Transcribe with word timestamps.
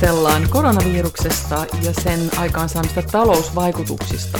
Keskustellaan 0.00 0.48
koronaviruksesta 0.50 1.66
ja 1.84 1.92
sen 1.92 2.20
aikaansaamista 2.38 3.02
talousvaikutuksista. 3.02 4.38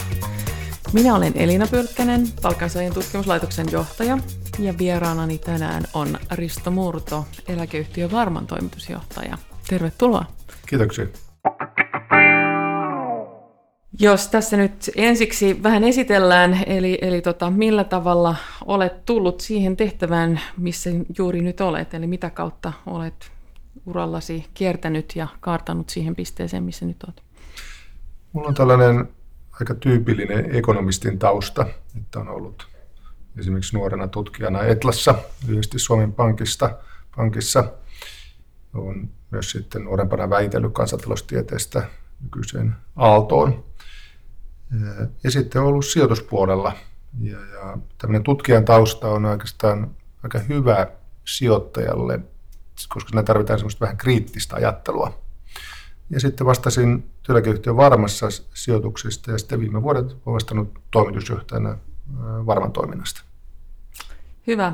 Minä 0.93 1.15
olen 1.15 1.33
Elina 1.37 1.67
Pylkkänen, 1.67 2.27
palkansaajien 2.43 2.95
tutkimuslaitoksen 2.95 3.67
johtaja, 3.73 4.19
ja 4.59 4.75
vieraanani 4.79 5.39
tänään 5.39 5.83
on 5.95 6.19
Risto 6.31 6.71
Murto, 6.71 7.25
eläkeyhtiö 7.49 8.11
Varman 8.11 8.47
toimitusjohtaja. 8.47 9.39
Tervetuloa. 9.69 10.25
Kiitoksia. 10.67 11.07
Jos 14.01 14.29
tässä 14.29 14.57
nyt 14.57 14.91
ensiksi 14.97 15.63
vähän 15.63 15.85
esitellään, 15.85 16.65
eli, 16.67 16.99
eli 17.03 17.21
tota, 17.21 17.51
millä 17.51 17.85
tavalla 17.85 18.37
olet 18.67 19.05
tullut 19.05 19.41
siihen 19.41 19.77
tehtävään, 19.77 20.41
missä 20.57 20.91
juuri 21.19 21.41
nyt 21.41 21.61
olet, 21.61 21.95
eli 21.95 22.07
mitä 22.07 22.31
kautta 22.31 22.73
olet 22.87 23.40
urallasi 23.87 24.47
kiertänyt 24.55 25.17
ja 25.17 25.29
kaartanut 25.41 25.91
siihen 25.91 26.17
pisteeseen, 26.17 26.63
missä 26.63 26.87
nyt 26.87 27.05
olet? 27.05 27.23
Mulla 28.33 28.49
on 28.49 28.55
tällainen 28.55 29.09
aika 29.61 29.75
tyypillinen 29.75 30.57
ekonomistin 30.57 31.19
tausta, 31.19 31.67
että 31.97 32.21
on 32.21 32.29
ollut 32.29 32.69
esimerkiksi 33.39 33.77
nuorena 33.77 34.09
tutkijana 34.09 34.63
Etlassa, 34.63 35.15
lyhyesti 35.47 35.79
Suomen 35.79 36.13
Pankista, 36.13 36.79
pankissa. 37.17 37.73
Olen 38.75 39.11
myös 39.31 39.51
sitten 39.51 39.85
nuorempana 39.85 40.31
väitellyt 40.31 40.73
kansantaloustieteestä 40.73 41.83
nykyiseen 42.23 42.77
Aaltoon. 42.97 43.65
Ja 45.25 45.31
sitten 45.31 45.63
ollut 45.63 45.87
sijoituspuolella. 45.87 46.73
Ja, 47.21 47.39
ja 47.41 47.79
tämmöinen 47.99 48.23
tutkijan 48.23 48.65
tausta 48.65 49.09
on 49.09 49.25
oikeastaan 49.25 49.97
aika 50.23 50.39
hyvä 50.39 50.87
sijoittajalle, 51.25 52.21
koska 52.89 53.09
siinä 53.11 53.23
tarvitaan 53.23 53.59
semmoista 53.59 53.81
vähän 53.81 53.97
kriittistä 53.97 54.57
ajattelua. 54.57 55.19
Ja 56.11 56.21
sitten 56.21 56.47
vastasin 56.47 57.11
työeläkeyhtiön 57.23 57.77
varmassa 57.77 58.29
sijoituksista 58.55 59.31
ja 59.31 59.39
sitten 59.39 59.61
viime 59.61 59.83
vuodet 59.83 60.05
olen 60.05 60.35
vastannut 60.35 60.79
toimitusjohtajana 60.91 61.79
varman 62.47 62.73
toiminnasta. 62.73 63.23
Hyvä. 64.47 64.73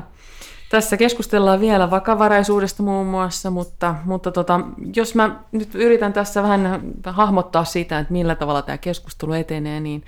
Tässä 0.69 0.97
keskustellaan 0.97 1.59
vielä 1.59 1.91
vakavaraisuudesta 1.91 2.83
muun 2.83 3.07
muassa, 3.07 3.49
mutta, 3.49 3.95
mutta 4.05 4.31
tota, 4.31 4.59
jos 4.95 5.15
mä 5.15 5.39
nyt 5.51 5.75
yritän 5.75 6.13
tässä 6.13 6.43
vähän 6.43 6.81
hahmottaa 7.05 7.65
sitä, 7.65 7.99
että 7.99 8.13
millä 8.13 8.35
tavalla 8.35 8.61
tämä 8.61 8.77
keskustelu 8.77 9.33
etenee, 9.33 9.79
niin 9.79 10.03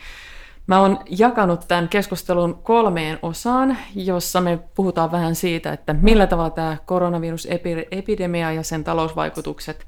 mä 0.69 0.81
oon 0.81 0.99
jakanut 1.09 1.67
tämän 1.67 1.89
keskustelun 1.89 2.59
kolmeen 2.63 3.19
osaan, 3.21 3.77
jossa 3.95 4.41
me 4.41 4.59
puhutaan 4.75 5.11
vähän 5.11 5.35
siitä, 5.35 5.73
että 5.73 5.93
millä 5.93 6.27
tavalla 6.27 6.49
tämä 6.49 6.77
koronavirusepidemia 6.85 8.51
ja 8.51 8.63
sen 8.63 8.83
talousvaikutukset, 8.83 9.87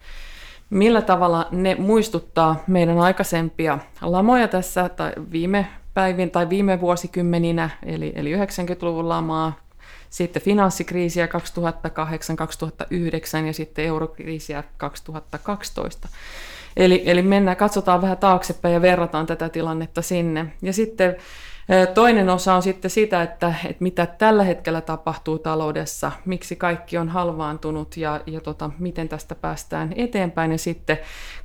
millä 0.69 1.01
tavalla 1.01 1.47
ne 1.51 1.75
muistuttaa 1.75 2.63
meidän 2.67 2.99
aikaisempia 2.99 3.79
lamoja 4.01 4.47
tässä 4.47 4.89
tai 4.89 5.13
viime 5.31 5.67
päivin 5.93 6.31
tai 6.31 6.49
viime 6.49 6.81
vuosikymmeninä, 6.81 7.69
eli, 7.85 8.13
eli 8.15 8.35
90-luvun 8.35 9.09
lamaa, 9.09 9.53
sitten 10.09 10.41
finanssikriisiä 10.41 11.25
2008-2009 11.25 11.29
ja 13.45 13.53
sitten 13.53 13.85
eurokriisiä 13.85 14.63
2012. 14.77 16.07
Eli, 16.77 17.03
eli 17.05 17.21
mennään, 17.21 17.57
katsotaan 17.57 18.01
vähän 18.01 18.17
taaksepäin 18.17 18.73
ja 18.73 18.81
verrataan 18.81 19.25
tätä 19.25 19.49
tilannetta 19.49 20.01
sinne. 20.01 20.45
Ja 20.61 20.73
sitten 20.73 21.15
Toinen 21.93 22.29
osa 22.29 22.53
on 22.53 22.61
sitten 22.61 22.91
sitä, 22.91 23.21
että, 23.21 23.53
että 23.65 23.83
mitä 23.83 24.05
tällä 24.05 24.43
hetkellä 24.43 24.81
tapahtuu 24.81 25.39
taloudessa, 25.39 26.11
miksi 26.25 26.55
kaikki 26.55 26.97
on 26.97 27.09
halvaantunut 27.09 27.97
ja, 27.97 28.21
ja 28.25 28.41
tota, 28.41 28.69
miten 28.79 29.09
tästä 29.09 29.35
päästään 29.35 29.93
eteenpäin. 29.95 30.51
Ja 30.51 30.57
sitten 30.57 30.97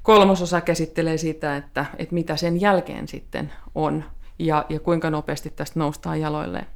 kolmas 0.03 0.43
osa 0.43 0.61
käsittelee 0.61 1.17
sitä, 1.17 1.57
että, 1.57 1.87
että 1.99 2.15
mitä 2.15 2.37
sen 2.37 2.61
jälkeen 2.61 3.09
sitten 3.09 3.53
on 3.75 4.05
ja, 4.39 4.67
ja 4.69 4.81
kuinka 4.81 5.11
nopeasti 5.11 5.53
tästä 5.57 5.79
noustaan 5.79 6.21
jaloilleen. 6.21 6.67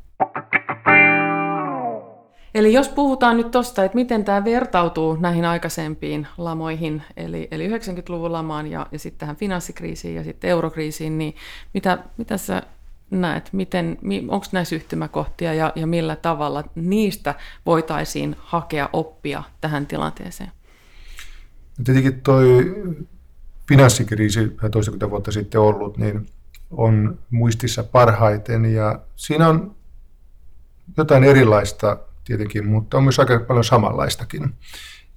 Eli 2.55 2.72
jos 2.72 2.88
puhutaan 2.88 3.37
nyt 3.37 3.50
tuosta, 3.50 3.84
että 3.84 3.94
miten 3.94 4.25
tämä 4.25 4.44
vertautuu 4.44 5.16
näihin 5.16 5.44
aikaisempiin 5.44 6.27
lamoihin, 6.38 7.03
eli, 7.16 7.49
eli 7.50 7.69
90-luvun 7.69 8.33
lamaan 8.33 8.66
ja, 8.66 8.87
ja 8.93 8.99
sitten 8.99 9.19
tähän 9.19 9.37
finanssikriisiin 9.37 10.15
ja 10.15 10.25
sitten 10.25 10.50
eurokriisiin, 10.50 11.19
niin 11.19 11.34
mitä, 11.75 11.99
mitä 12.16 12.37
sä 12.37 12.62
näet, 13.11 13.49
miten, 13.53 13.99
onko 14.28 14.47
näissä 14.53 14.77
yhtymäkohtia 14.77 15.55
ja, 15.55 15.72
ja 15.75 15.87
millä 15.87 16.16
tavalla 16.16 16.65
niistä 16.75 17.34
voitaisiin 17.66 18.37
hakea 18.38 18.88
oppia 18.93 19.43
tähän 19.61 19.87
tilanteeseen? 19.87 20.53
Tietenkin 21.84 22.21
tuo 22.21 22.37
finanssikriisi 23.69 24.56
toistakymmentä 24.71 25.11
vuotta 25.11 25.32
sitten 25.32 25.61
ollut, 25.61 25.97
niin 25.97 26.27
on 26.71 27.19
muistissa 27.31 27.84
parhaiten 27.84 28.65
ja 28.65 29.00
siinä 29.17 29.49
on 29.49 29.75
jotain 30.97 31.25
erilaista 31.25 31.99
tietenkin, 32.31 32.67
mutta 32.67 32.97
on 32.97 33.03
myös 33.03 33.19
aika 33.19 33.41
paljon 33.41 33.65
samanlaistakin. 33.65 34.55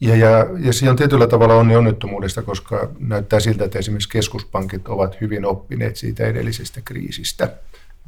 Ja, 0.01 0.15
ja, 0.15 0.47
ja 0.59 0.73
siinä 0.73 0.91
on 0.91 0.97
tietyllä 0.97 1.27
tavalla 1.27 1.55
onni 1.55 1.75
onnettomuudesta, 1.75 2.41
koska 2.41 2.89
näyttää 2.99 3.39
siltä, 3.39 3.65
että 3.65 3.79
esimerkiksi 3.79 4.09
keskuspankit 4.09 4.87
ovat 4.87 5.21
hyvin 5.21 5.45
oppineet 5.45 5.95
siitä 5.95 6.25
edellisestä 6.25 6.81
kriisistä. 6.85 7.49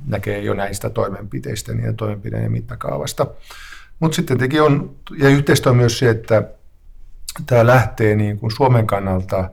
Näkee 0.07 0.41
jo 0.41 0.53
näistä 0.53 0.89
toimenpiteistä 0.89 1.71
ja 1.71 1.93
toimenpiteiden 1.93 2.51
mittakaavasta. 2.51 3.27
Mutta 3.99 4.15
sitten 4.15 4.37
tietenkin 4.37 4.61
on, 4.61 4.95
ja 5.17 5.29
yhteistyö 5.29 5.69
on 5.69 5.77
myös 5.77 5.99
se, 5.99 6.09
että 6.09 6.43
tämä 7.45 7.67
lähtee 7.67 8.15
niin 8.15 8.39
kuin 8.39 8.51
Suomen 8.51 8.87
kannalta 8.87 9.49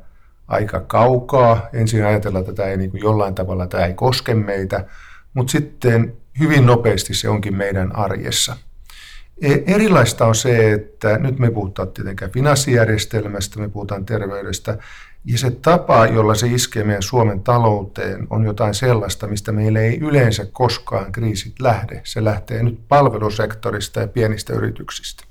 aika 0.48 0.80
kaukaa. 0.80 1.68
Ensin 1.72 2.04
ajatellaan, 2.04 2.40
että 2.42 2.54
tämä 2.54 2.68
ei 2.68 2.76
niin 2.76 2.90
kuin 2.90 3.00
jollain 3.00 3.34
tavalla 3.34 3.66
tämä 3.66 3.86
ei 3.86 3.94
koske 3.94 4.34
meitä, 4.34 4.84
mutta 5.34 5.50
sitten 5.50 6.16
hyvin 6.38 6.66
nopeasti 6.66 7.14
se 7.14 7.28
onkin 7.28 7.56
meidän 7.56 7.96
arjessa– 7.96 8.56
erilaista 9.66 10.26
on 10.26 10.34
se, 10.34 10.72
että 10.72 11.18
nyt 11.18 11.38
me 11.38 11.50
puhutaan 11.50 11.88
tietenkään 11.88 12.30
finanssijärjestelmästä, 12.30 13.60
me 13.60 13.68
puhutaan 13.68 14.06
terveydestä, 14.06 14.78
ja 15.24 15.38
se 15.38 15.50
tapa, 15.50 16.06
jolla 16.06 16.34
se 16.34 16.46
iskee 16.46 16.84
meidän 16.84 17.02
Suomen 17.02 17.40
talouteen, 17.40 18.26
on 18.30 18.44
jotain 18.44 18.74
sellaista, 18.74 19.26
mistä 19.26 19.52
meillä 19.52 19.80
ei 19.80 19.98
yleensä 19.98 20.46
koskaan 20.52 21.12
kriisit 21.12 21.60
lähde. 21.60 22.00
Se 22.04 22.24
lähtee 22.24 22.62
nyt 22.62 22.78
palvelusektorista 22.88 24.00
ja 24.00 24.08
pienistä 24.08 24.52
yrityksistä. 24.52 25.24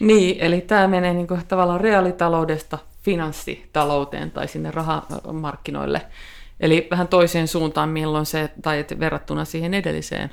Niin, 0.00 0.40
eli 0.40 0.60
tämä 0.60 0.88
menee 0.88 1.14
niin 1.14 1.26
kuin 1.26 1.46
tavallaan 1.48 1.80
reaalitaloudesta 1.80 2.78
finanssitalouteen 3.02 4.30
tai 4.30 4.48
sinne 4.48 4.70
rahamarkkinoille. 4.70 6.02
Eli 6.60 6.88
vähän 6.90 7.08
toiseen 7.08 7.48
suuntaan, 7.48 7.88
milloin 7.88 8.26
se, 8.26 8.50
tai 8.62 8.84
verrattuna 8.98 9.44
siihen 9.44 9.74
edelliseen 9.74 10.30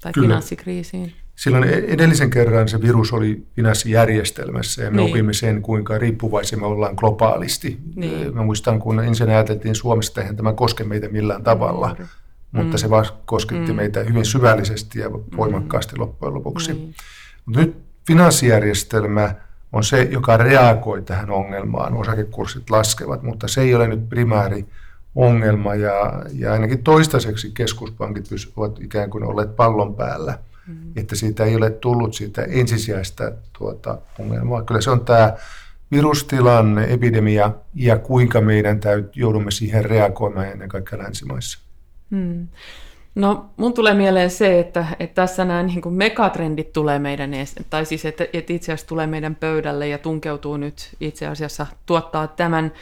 tai 0.00 0.12
Kyllä. 0.12 0.26
finanssikriisiin. 0.26 1.12
Silloin 1.42 1.64
e- 1.64 1.84
edellisen 1.86 2.30
kerran 2.30 2.68
se 2.68 2.82
virus 2.82 3.12
oli 3.12 3.46
finanssijärjestelmässä 3.56 4.82
ja 4.82 4.90
me 4.90 4.96
niin. 4.96 5.10
opimme 5.10 5.32
sen, 5.32 5.62
kuinka 5.62 5.98
riippuvaisia 5.98 6.58
me 6.58 6.66
ollaan 6.66 6.94
globaalisti. 6.94 7.78
Niin. 7.94 8.34
Mä 8.34 8.42
muistan, 8.42 8.78
kun 8.78 9.00
ensin 9.00 9.28
ajateltiin 9.28 9.74
Suomesta, 9.74 10.20
että 10.20 10.34
tämä 10.34 10.52
koske 10.52 10.84
meitä 10.84 11.08
millään 11.08 11.42
tavalla, 11.42 11.96
mm. 11.98 12.06
mutta 12.52 12.78
se 12.78 12.90
vaan 12.90 13.06
kosketti 13.24 13.72
mm. 13.72 13.76
meitä 13.76 14.00
hyvin 14.00 14.24
syvällisesti 14.24 14.98
ja 14.98 15.12
voimakkaasti 15.12 15.94
mm. 15.94 16.00
loppujen 16.00 16.34
lopuksi. 16.34 16.72
Niin. 16.72 16.94
Mutta 17.46 17.60
nyt 17.60 17.76
finanssijärjestelmä 18.06 19.34
on 19.72 19.84
se, 19.84 20.02
joka 20.02 20.36
reagoi 20.36 21.02
tähän 21.02 21.30
ongelmaan. 21.30 21.94
Osakekurssit 21.94 22.70
laskevat, 22.70 23.22
mutta 23.22 23.48
se 23.48 23.60
ei 23.60 23.74
ole 23.74 23.88
nyt 23.88 24.08
primääri 24.08 24.66
ongelma 25.14 25.74
ja, 25.74 26.22
ja 26.32 26.52
ainakin 26.52 26.82
toistaiseksi 26.82 27.50
keskuspankit 27.54 28.26
ovat 28.56 28.80
ikään 28.80 29.10
kuin 29.10 29.24
olleet 29.24 29.56
pallon 29.56 29.94
päällä– 29.94 30.38
mm. 30.66 30.92
että 30.96 31.16
siitä 31.16 31.44
ei 31.44 31.56
ole 31.56 31.70
tullut 31.70 32.14
siitä 32.14 32.42
ensisijaista 32.42 33.32
tuota 33.58 33.98
ongelmaa. 34.18 34.62
Kyllä 34.62 34.80
se 34.80 34.90
on 34.90 35.04
tämä 35.04 35.36
virustilanne, 35.90 36.84
epidemia 36.84 37.52
ja 37.74 37.98
kuinka 37.98 38.40
meidän 38.40 38.80
täyt, 38.80 39.16
joudumme 39.16 39.50
siihen 39.50 39.84
reagoimaan 39.84 40.46
ennen 40.46 40.68
kaikkea 40.68 40.98
länsimaissa. 40.98 41.58
Mm. 42.10 42.48
No 43.14 43.50
mun 43.56 43.74
tulee 43.74 43.94
mieleen 43.94 44.30
se, 44.30 44.60
että, 44.60 44.86
että 45.00 45.14
tässä 45.14 45.44
nämä 45.44 45.62
niin 45.62 45.82
kuin 45.82 45.94
megatrendit 45.94 46.72
tulee 46.72 46.98
meidän, 46.98 47.30
tai 47.70 47.86
siis 47.86 48.04
että, 48.04 48.26
että 48.32 48.52
itse 48.52 48.72
asiassa 48.72 48.88
tulee 48.88 49.06
meidän 49.06 49.34
pöydälle 49.34 49.88
ja 49.88 49.98
tunkeutuu 49.98 50.56
nyt 50.56 50.96
itse 51.00 51.26
asiassa 51.26 51.66
tuottaa 51.86 52.26
tämän 52.26 52.72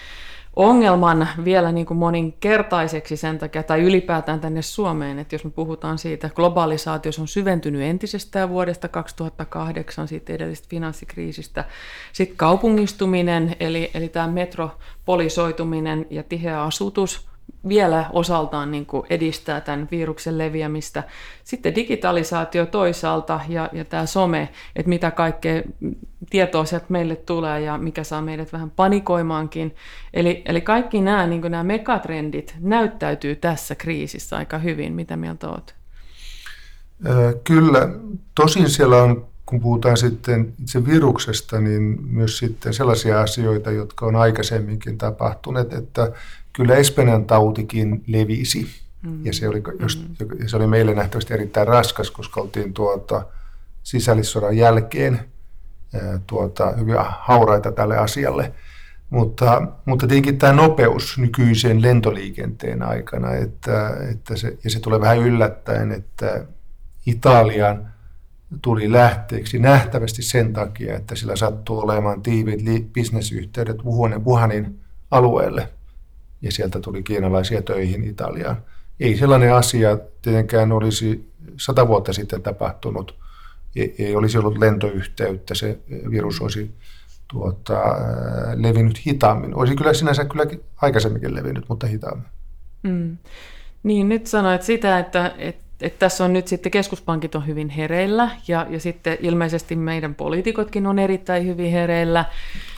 ongelman 0.61 1.29
vielä 1.45 1.73
niin 1.73 1.87
kuin 1.87 1.99
moninkertaiseksi 1.99 3.17
sen 3.17 3.39
takia, 3.39 3.63
tai 3.63 3.81
ylipäätään 3.81 4.41
tänne 4.41 4.63
Suomeen, 4.63 5.19
että 5.19 5.35
jos 5.35 5.45
me 5.45 5.51
puhutaan 5.51 5.99
siitä, 5.99 6.31
globalisaatio 6.35 7.13
on 7.21 7.29
syventynyt 7.29 7.83
entisestään 7.83 8.49
vuodesta 8.49 8.89
2008, 8.89 10.09
siitä 10.09 10.33
edellisestä 10.33 10.69
finanssikriisistä, 10.71 11.65
sitten 12.13 12.37
kaupungistuminen, 12.37 13.57
eli, 13.61 13.91
eli 13.95 14.09
tämä 14.09 14.29
metropolisoituminen 14.29 16.07
ja 16.11 16.23
tiheä 16.23 16.63
asutus, 16.63 17.30
vielä 17.69 18.07
osaltaan 18.13 18.71
niin 18.71 18.87
kuin 18.87 19.07
edistää 19.11 19.61
tämän 19.61 19.89
viruksen 19.91 20.39
leviämistä. 20.39 21.03
Sitten 21.45 21.75
digitalisaatio 21.75 22.67
toisaalta 22.67 23.41
ja, 23.49 23.71
ja 23.73 23.85
tämä 23.85 24.07
some, 24.07 24.49
että 24.77 24.89
mitä 24.89 25.11
kaikkea 25.11 25.63
tietoa 26.31 26.65
sieltä 26.65 26.87
meille 26.89 27.17
tulee 27.17 27.61
ja 27.61 27.79
mikä 27.79 28.05
saa 28.05 28.23
meidät 28.23 28.53
vähän 28.53 28.71
panikoimaankin. 28.71 29.75
Eli, 30.15 30.43
eli 30.47 30.61
kaikki 30.61 31.01
nämä, 31.01 31.27
niin 31.27 31.43
nämä 31.43 31.65
megatrendit 31.65 32.55
näyttäytyy 32.61 33.37
tässä 33.37 33.75
kriisissä 33.75 34.37
aika 34.37 34.59
hyvin. 34.59 34.93
Mitä 34.93 35.17
mieltä 35.17 35.49
olet? 35.49 35.75
Kyllä. 37.45 37.89
Tosin 38.35 38.71
siellä 38.71 39.03
on, 39.03 39.27
kun 39.47 39.61
puhutaan 39.61 39.97
sitten 39.97 40.53
itse 40.63 40.87
viruksesta, 40.87 41.61
niin 41.61 41.99
myös 42.07 42.39
sitten 42.39 42.75
sellaisia 42.75 43.21
asioita, 43.21 43.71
jotka 43.71 44.07
on 44.07 44.17
aikaisemminkin 44.17 44.99
tapahtuneet, 44.99 45.73
että 45.73 46.13
kyllä 46.53 46.77
Espanjan 46.77 47.25
tautikin 47.25 48.05
levisi. 48.07 48.67
Mm. 49.03 49.27
Ja 49.27 49.33
se 49.33 49.49
oli, 49.49 49.63
jos, 49.81 50.07
mm. 50.09 50.27
se 50.47 50.57
oli 50.57 50.67
meille 50.67 50.95
nähtävästi 50.95 51.35
erittäin 51.35 51.69
raskas, 51.69 52.11
koska 52.11 52.41
oltiin 52.41 52.73
tuota, 52.73 53.27
sisällissodan 53.83 54.57
jälkeen 54.57 55.21
tuota, 56.27 56.73
hyvin 56.73 56.95
hauraita 56.99 57.73
tälle 57.73 57.99
asialle. 57.99 58.53
Mutta, 59.11 59.63
mutta 59.85 60.07
tietenkin 60.07 60.39
tämä 60.39 60.53
nopeus 60.53 61.19
nykyisen 61.19 61.83
lentoliikenteen 61.83 62.83
aikana, 62.83 63.35
että, 63.35 63.97
että 64.11 64.37
se, 64.37 64.59
ja 64.65 64.71
se 64.71 64.81
tulee 64.81 65.01
vähän 65.01 65.19
yllättäen, 65.19 65.93
että 65.93 66.47
Italian 67.07 67.91
tuli 68.63 68.93
lähteeksi 68.93 69.59
nähtävästi 69.59 70.23
sen 70.23 70.53
takia, 70.53 70.97
että 70.97 71.15
sillä 71.15 71.37
sattuu 71.37 71.79
olemaan 71.79 72.23
tiiviit 72.23 72.93
bisnesyhteydet 72.93 73.85
Wuhanin 74.25 74.81
alueelle– 75.11 75.69
ja 76.43 76.53
sieltä 76.53 76.81
tuli 76.81 77.03
kiinalaisia 77.03 77.63
töihin 77.63 78.05
Italiaan. 78.05 78.63
Ei 79.01 79.17
sellainen 79.17 79.55
asia 79.55 79.99
tietenkään 80.23 80.73
olisi 80.73 81.31
sata 81.57 81.89
vuotta 81.89 82.13
sitten 82.13 82.43
tapahtunut. 82.43 83.15
Ei, 83.77 84.17
olisi 84.17 84.39
ollut 84.39 84.59
lentoyhteyttä, 84.59 85.55
se 85.55 85.79
virus 86.11 86.41
olisi 86.41 86.75
tuota, 87.33 87.81
levinnyt 88.55 89.07
hitaammin. 89.07 89.55
Olisi 89.55 89.77
kyllä 89.77 89.95
sinänsä 89.95 90.25
kyllä 90.25 90.47
aikaisemminkin 90.77 91.35
levinnyt, 91.35 91.69
mutta 91.69 91.87
hitaammin. 91.87 92.27
Mm. 92.83 93.17
Niin, 93.83 94.09
nyt 94.09 94.27
sanoit 94.27 94.63
sitä, 94.63 94.99
että, 94.99 95.35
että, 95.39 95.65
että 95.81 95.99
tässä 95.99 96.25
on 96.25 96.33
nyt 96.33 96.49
sitten 96.49 96.73
keskuspankit 96.73 97.35
on 97.35 97.47
hyvin 97.47 97.69
hereillä 97.69 98.31
ja, 98.49 98.67
ja 98.71 98.81
sitten 98.81 99.19
ilmeisesti 99.21 99.77
meidän 99.77 100.15
poliitikotkin 100.15 100.87
on 100.87 100.99
erittäin 100.99 101.47
hyvin 101.47 101.73
hereillä. 101.73 102.25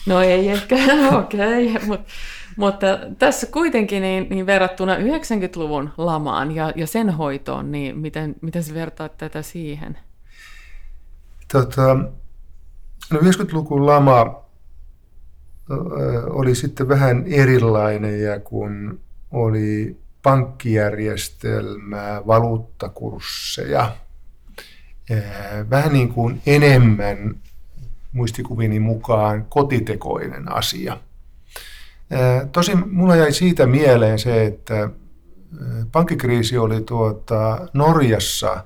No 0.07 0.21
ei 0.21 0.49
ehkä, 0.49 0.77
okei, 1.19 1.71
okay, 1.77 1.87
mutta 1.87 2.13
mutta 2.57 2.87
tässä 3.19 3.47
kuitenkin 3.47 4.03
niin, 4.03 4.27
niin 4.31 4.47
verrattuna 4.47 4.97
90-luvun 4.97 5.91
lamaan 5.97 6.55
ja, 6.55 6.73
ja 6.77 6.87
sen 6.87 7.11
hoitoon, 7.11 7.73
niin 7.73 7.99
miten, 7.99 8.35
miten 8.41 8.63
sä 8.63 8.75
vertaat 8.75 9.19
tätä 9.19 9.43
siihen? 9.43 9.99
Tota, 11.53 11.95
no 13.11 13.21
90-luvun 13.21 13.87
lama 13.87 14.43
oli 16.31 16.55
sitten 16.55 16.89
vähän 16.89 17.25
erilainen 17.27 18.23
ja 18.23 18.41
kun 18.41 19.01
oli 19.31 19.97
pankkijärjestelmää, 20.23 22.27
valuuttakursseja, 22.27 23.97
vähän 25.71 25.93
niin 25.93 26.09
kuin 26.09 26.43
enemmän 26.47 27.35
muistikuvini 28.13 28.81
mukaan 28.81 29.47
kotitekoinen 29.49 30.53
asia– 30.53 30.99
Tosin 32.53 32.85
mulla 32.91 33.17
jäi 33.17 33.33
siitä 33.33 33.67
mieleen 33.67 34.19
se, 34.19 34.45
että 34.45 34.89
pankkikriisi 35.93 36.59
oli 36.59 36.81
tuota 36.81 37.69
Norjassa 37.73 38.65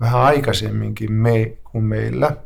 vähän 0.00 0.20
aikaisemminkin 0.20 1.12
me, 1.12 1.52
kuin 1.72 1.84
meillä. 1.84 2.36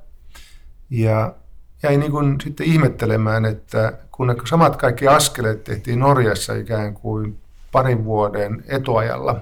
Ja 0.90 1.34
jäi 1.82 1.96
niin 1.96 2.10
kuin 2.10 2.40
sitten 2.40 2.66
ihmettelemään, 2.66 3.44
että 3.44 3.92
kun 4.12 4.26
ne 4.26 4.36
samat 4.44 4.76
kaikki 4.76 5.08
askeleet 5.08 5.64
tehtiin 5.64 5.98
Norjassa 5.98 6.54
ikään 6.54 6.94
kuin 6.94 7.38
parin 7.72 8.04
vuoden 8.04 8.64
etuajalla, 8.68 9.40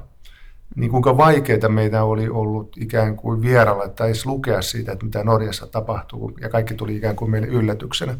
niin 0.77 0.91
kuinka 0.91 1.17
vaikeaa 1.17 1.69
meitä 1.69 2.05
oli 2.05 2.29
ollut 2.29 2.77
ikään 2.77 3.17
kuin 3.17 3.43
vieralla 3.43 3.89
tai 3.89 4.09
edes 4.09 4.27
lukea 4.27 4.63
siitä, 4.63 4.93
että 4.93 5.05
mitä 5.05 5.25
Norjassa 5.25 5.67
tapahtuu, 5.67 6.33
ja 6.41 6.49
kaikki 6.49 6.75
tuli 6.75 6.97
ikään 6.97 7.17
kuin 7.17 7.31
meille 7.31 7.49
yllätyksenä. 7.49 8.19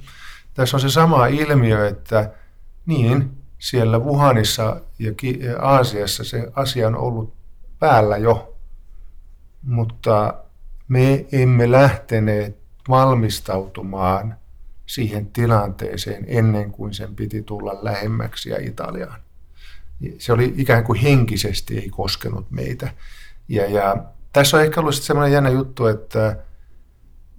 Tässä 0.55 0.77
on 0.77 0.81
se 0.81 0.91
sama 0.91 1.27
ilmiö, 1.27 1.89
että 1.89 2.31
niin, 2.87 3.31
siellä 3.59 3.99
Wuhanissa 3.99 4.81
ja 4.99 5.13
Aasiassa 5.61 6.25
se 6.25 6.53
asia 6.55 6.87
on 6.87 6.97
ollut 6.97 7.35
päällä 7.79 8.17
jo, 8.17 8.57
mutta 9.63 10.35
me 10.89 11.27
emme 11.33 11.73
lähteneet 11.73 12.57
valmistautumaan 12.89 14.37
siihen 14.87 15.27
tilanteeseen 15.27 16.25
ennen 16.29 16.73
kuin 16.73 16.95
sen 16.95 17.17
piti 17.17 17.43
tulla 17.43 17.79
lähemmäksi 17.83 18.51
ja 18.51 18.57
Italiaan. 18.61 19.21
Se 20.19 20.33
oli 20.33 20.55
ikään 20.57 20.85
kuin 20.85 21.01
henkisesti 21.01 21.79
ei 21.79 21.89
koskenut 21.89 22.51
meitä. 22.51 22.91
Ja, 23.49 23.71
ja 23.71 23.97
tässä 24.33 24.57
on 24.57 24.63
ehkä 24.63 24.81
ollut 24.81 24.95
sellainen 24.95 25.33
jännä 25.33 25.51
juttu, 25.51 25.87
että 25.87 26.37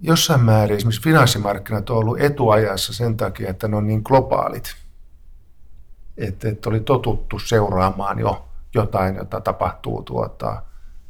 jossain 0.00 0.40
määrin 0.40 0.76
esimerkiksi 0.76 1.02
finanssimarkkinat 1.02 1.90
on 1.90 1.96
ollut 1.96 2.20
etuajassa 2.20 2.92
sen 2.92 3.16
takia, 3.16 3.50
että 3.50 3.68
ne 3.68 3.76
on 3.76 3.86
niin 3.86 4.02
globaalit– 4.04 4.74
että, 6.18 6.48
että 6.48 6.68
oli 6.68 6.80
totuttu 6.80 7.38
seuraamaan 7.38 8.18
jo 8.18 8.48
jotain, 8.74 9.16
jota 9.16 9.40
tapahtuu 9.40 10.02
tuota, 10.02 10.62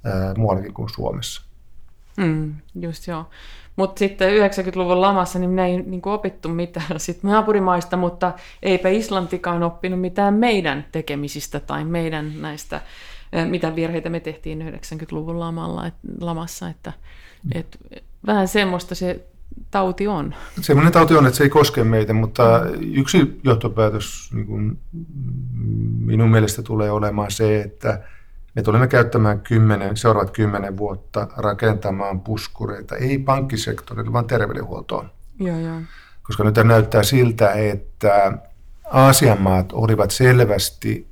ää, 0.05 0.34
muuallakin 0.37 0.75
kuin 0.75 0.88
Suomessa. 0.88 1.43
Mm, 2.16 2.55
just 2.81 3.06
joo. 3.06 3.26
Mutta 3.76 3.99
sitten 3.99 4.31
90-luvun 4.31 5.00
lamassa 5.00 5.38
niin 5.38 5.50
minä 5.50 5.66
ei 5.66 5.82
niin 5.82 6.02
kuin 6.02 6.12
opittu 6.12 6.49
mitään 6.49 7.00
sit 7.00 7.22
naapurimaista, 7.22 7.96
mutta 7.96 8.32
eipä 8.62 8.88
Islantikaan 8.88 9.62
oppinut 9.62 10.00
mitään 10.00 10.34
meidän 10.34 10.87
tekemisistä 10.93 11.60
tai 11.60 11.84
meidän 11.84 12.43
näistä, 12.43 12.81
mitä 13.48 13.77
virheitä 13.77 14.10
me 14.10 14.20
tehtiin 14.20 14.62
90-luvun 14.62 15.41
lamalla, 15.41 15.86
et, 15.86 15.94
lamassa. 16.20 16.69
Että, 16.69 16.93
et, 17.55 17.79
vähän 18.27 18.48
semmoista 18.48 18.94
se 18.94 19.27
tauti 19.70 20.08
on? 20.08 20.34
Sellainen 20.60 20.93
tauti 20.93 21.14
on, 21.14 21.26
että 21.26 21.36
se 21.36 21.44
ei 21.44 21.50
koske 21.50 21.84
meitä, 21.84 22.12
mutta 22.12 22.67
yksi 22.94 23.40
johtopäätös 23.44 24.31
niin 24.32 24.46
kuin 24.46 24.78
minun 25.98 26.31
mielestä 26.31 26.62
tulee 26.62 26.90
olemaan 26.90 27.31
se, 27.31 27.60
että 27.60 28.02
me 28.55 28.62
tulemme 28.62 28.86
käyttämään 28.86 29.40
kymmenen, 29.40 29.96
seuraavat 29.96 30.31
kymmenen 30.31 30.76
vuotta 30.76 31.28
rakentamaan 31.36 32.20
puskureita, 32.20 32.96
ei 32.96 33.19
pankkisektorille, 33.19 34.12
vaan 34.12 34.26
terveydenhuoltoon. 34.26 35.10
Joo, 35.40 35.58
joo. 35.58 35.81
Koska 36.22 36.44
nyt 36.44 36.56
näyttää 36.64 37.02
siltä, 37.02 37.52
että 37.52 38.38
Aasian 38.90 39.40
maat 39.43 39.72
olivat 39.72 40.10
selvästi 40.10 41.06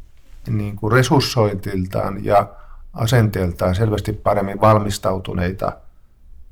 niin 0.48 0.76
kuin 0.76 0.92
resurssointiltaan 0.92 2.24
ja 2.24 2.48
asenteeltaan 2.92 3.74
selvästi 3.74 4.12
paremmin 4.12 4.60
valmistautuneita– 4.60 5.72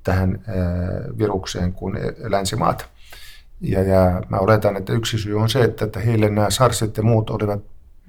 tähän 0.04 0.44
virukseen 1.18 1.72
kuin 1.72 1.98
länsimaat. 2.18 2.88
Ja, 3.60 3.82
ja 3.82 4.22
mä 4.28 4.36
oletan, 4.36 4.76
että 4.76 4.92
yksi 4.92 5.18
syy 5.18 5.40
on 5.40 5.48
se, 5.48 5.64
että, 5.64 5.84
että 5.84 6.00
heille 6.00 6.30
nämä 6.30 6.50
SARSit 6.50 6.96
ja 6.96 7.02
muut 7.02 7.30
olivat 7.30 7.62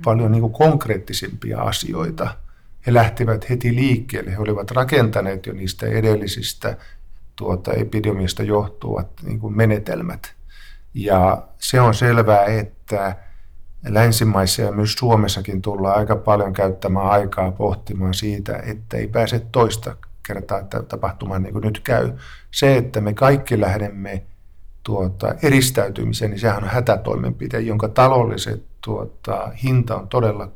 paljon 0.04 0.32
niin 0.32 0.42
kuin 0.42 0.54
konkreettisimpia 0.54 1.62
asioita. 1.62 2.36
He 2.88 2.94
lähtivät 2.94 3.50
heti 3.50 3.76
liikkeelle, 3.76 4.32
he 4.32 4.38
olivat 4.38 4.72
rakentaneet 4.72 5.46
jo 5.46 5.54
niistä 5.54 5.86
edellisistä 5.86 6.78
tuota, 7.36 7.74
epidemiasta 7.74 8.44
johtuvat 8.44 9.08
niin 9.24 9.40
kuin 9.40 9.58
menetelmät. 9.58 10.34
Ja 10.94 11.48
se 11.58 11.82
on 11.82 11.94
selvää, 11.94 12.46
että 12.46 13.16
länsimaissa 13.88 14.62
ja 14.62 14.72
myös 14.72 14.94
Suomessakin 14.94 15.62
tullaan 15.62 15.98
aika 15.98 16.16
paljon 16.16 16.54
käyttämään 16.54 17.10
aikaa 17.10 17.52
pohtimaan 17.52 18.14
siitä, 18.14 18.60
että 18.66 18.98
ei 18.98 19.08
pääse 19.08 19.40
toista 19.40 19.96
kertaa 20.28 20.60
että 20.60 20.84
tapahtumaan 20.84 21.44
niin 21.44 21.54
kuin 21.54 21.66
nyt 21.66 21.80
käy. 21.80 22.12
Se, 22.52 22.78
että 22.78 23.02
me 23.02 23.14
kaikki 23.14 23.62
lähdemme 23.62 24.24
tuota, 24.84 25.36
eristäytymiseen, 25.44 26.32
niin 26.32 26.40
sehän 26.40 26.64
on 26.64 26.70
hätätoimenpide, 26.70 27.60
jonka 27.60 27.88
taloudelliset 27.88 28.64
tuota, 28.82 29.52
hinta 29.64 29.96
on 29.96 30.08
todella 30.08 30.52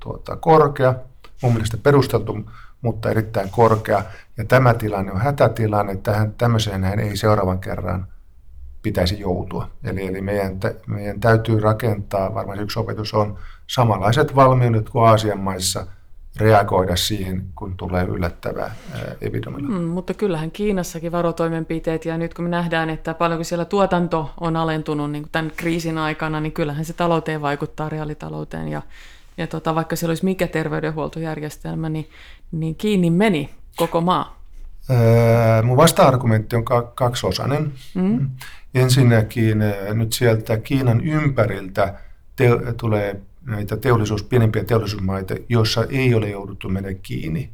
tuota, 0.00 0.36
korkea, 0.36 0.94
mun 1.42 1.52
mielestä 1.52 1.76
perusteltu, 1.76 2.50
mutta 2.82 3.10
erittäin 3.10 3.50
korkea. 3.50 4.02
Ja 4.36 4.44
tämä 4.44 4.74
tilanne 4.74 5.12
on 5.12 5.20
hätätilanne, 5.20 5.96
tähän 5.96 6.34
tämmöiseen 6.34 7.00
ei 7.00 7.16
seuraavan 7.16 7.58
kerran 7.58 8.06
pitäisi 8.82 9.20
joutua. 9.20 9.70
Eli, 9.84 10.06
eli 10.06 10.20
meidän, 10.20 10.58
meidän 10.86 11.20
täytyy 11.20 11.60
rakentaa, 11.60 12.34
varmaan 12.34 12.60
yksi 12.60 12.78
opetus 12.78 13.14
on 13.14 13.38
samanlaiset 13.66 14.36
valmiudet 14.36 14.88
kuin 14.88 15.08
Aasian 15.08 15.40
maissa– 15.40 15.86
reagoida 16.36 16.96
siihen, 16.96 17.44
kun 17.54 17.76
tulee 17.76 18.04
yllättävä 18.04 18.70
epidemia. 19.20 19.68
Mm, 19.68 19.84
mutta 19.84 20.14
kyllähän 20.14 20.50
Kiinassakin 20.50 21.12
varotoimenpiteet, 21.12 22.04
ja 22.04 22.18
nyt 22.18 22.34
kun 22.34 22.44
me 22.44 22.48
nähdään, 22.48 22.90
että 22.90 23.14
paljonko 23.14 23.44
siellä 23.44 23.64
tuotanto 23.64 24.30
on 24.40 24.56
alentunut 24.56 25.10
niin 25.10 25.26
tämän 25.32 25.52
kriisin 25.56 25.98
aikana, 25.98 26.40
niin 26.40 26.52
kyllähän 26.52 26.84
se 26.84 26.92
talouteen 26.92 27.42
vaikuttaa 27.42 27.88
reaalitalouteen, 27.88 28.68
ja 28.68 28.82
ja 29.36 29.46
tota, 29.46 29.74
vaikka 29.74 29.96
siellä 29.96 30.10
olisi 30.10 30.24
mikä 30.24 30.46
terveydenhuoltojärjestelmä, 30.46 31.88
niin, 31.88 32.08
niin 32.52 32.74
kiinni 32.76 33.10
meni 33.10 33.50
koko 33.76 34.00
maa. 34.00 34.40
Öö, 34.90 35.62
mun 35.62 35.76
vasta-argumentti 35.76 36.56
on 36.56 36.64
kaksiosainen. 36.94 37.72
Mm. 37.94 38.30
Ensinnäkin 38.74 39.58
nyt 39.94 40.12
sieltä 40.12 40.56
Kiinan 40.56 41.00
ympäriltä 41.00 41.94
te- 42.36 42.72
tulee 42.76 43.20
näitä 43.50 43.76
teollisuus, 43.76 44.22
pienempiä 44.22 44.64
teollisuusmaita, 44.64 45.34
joissa 45.48 45.84
ei 45.88 46.14
ole 46.14 46.30
jouduttu 46.30 46.68
mennä 46.68 46.94
kiinni. 46.94 47.50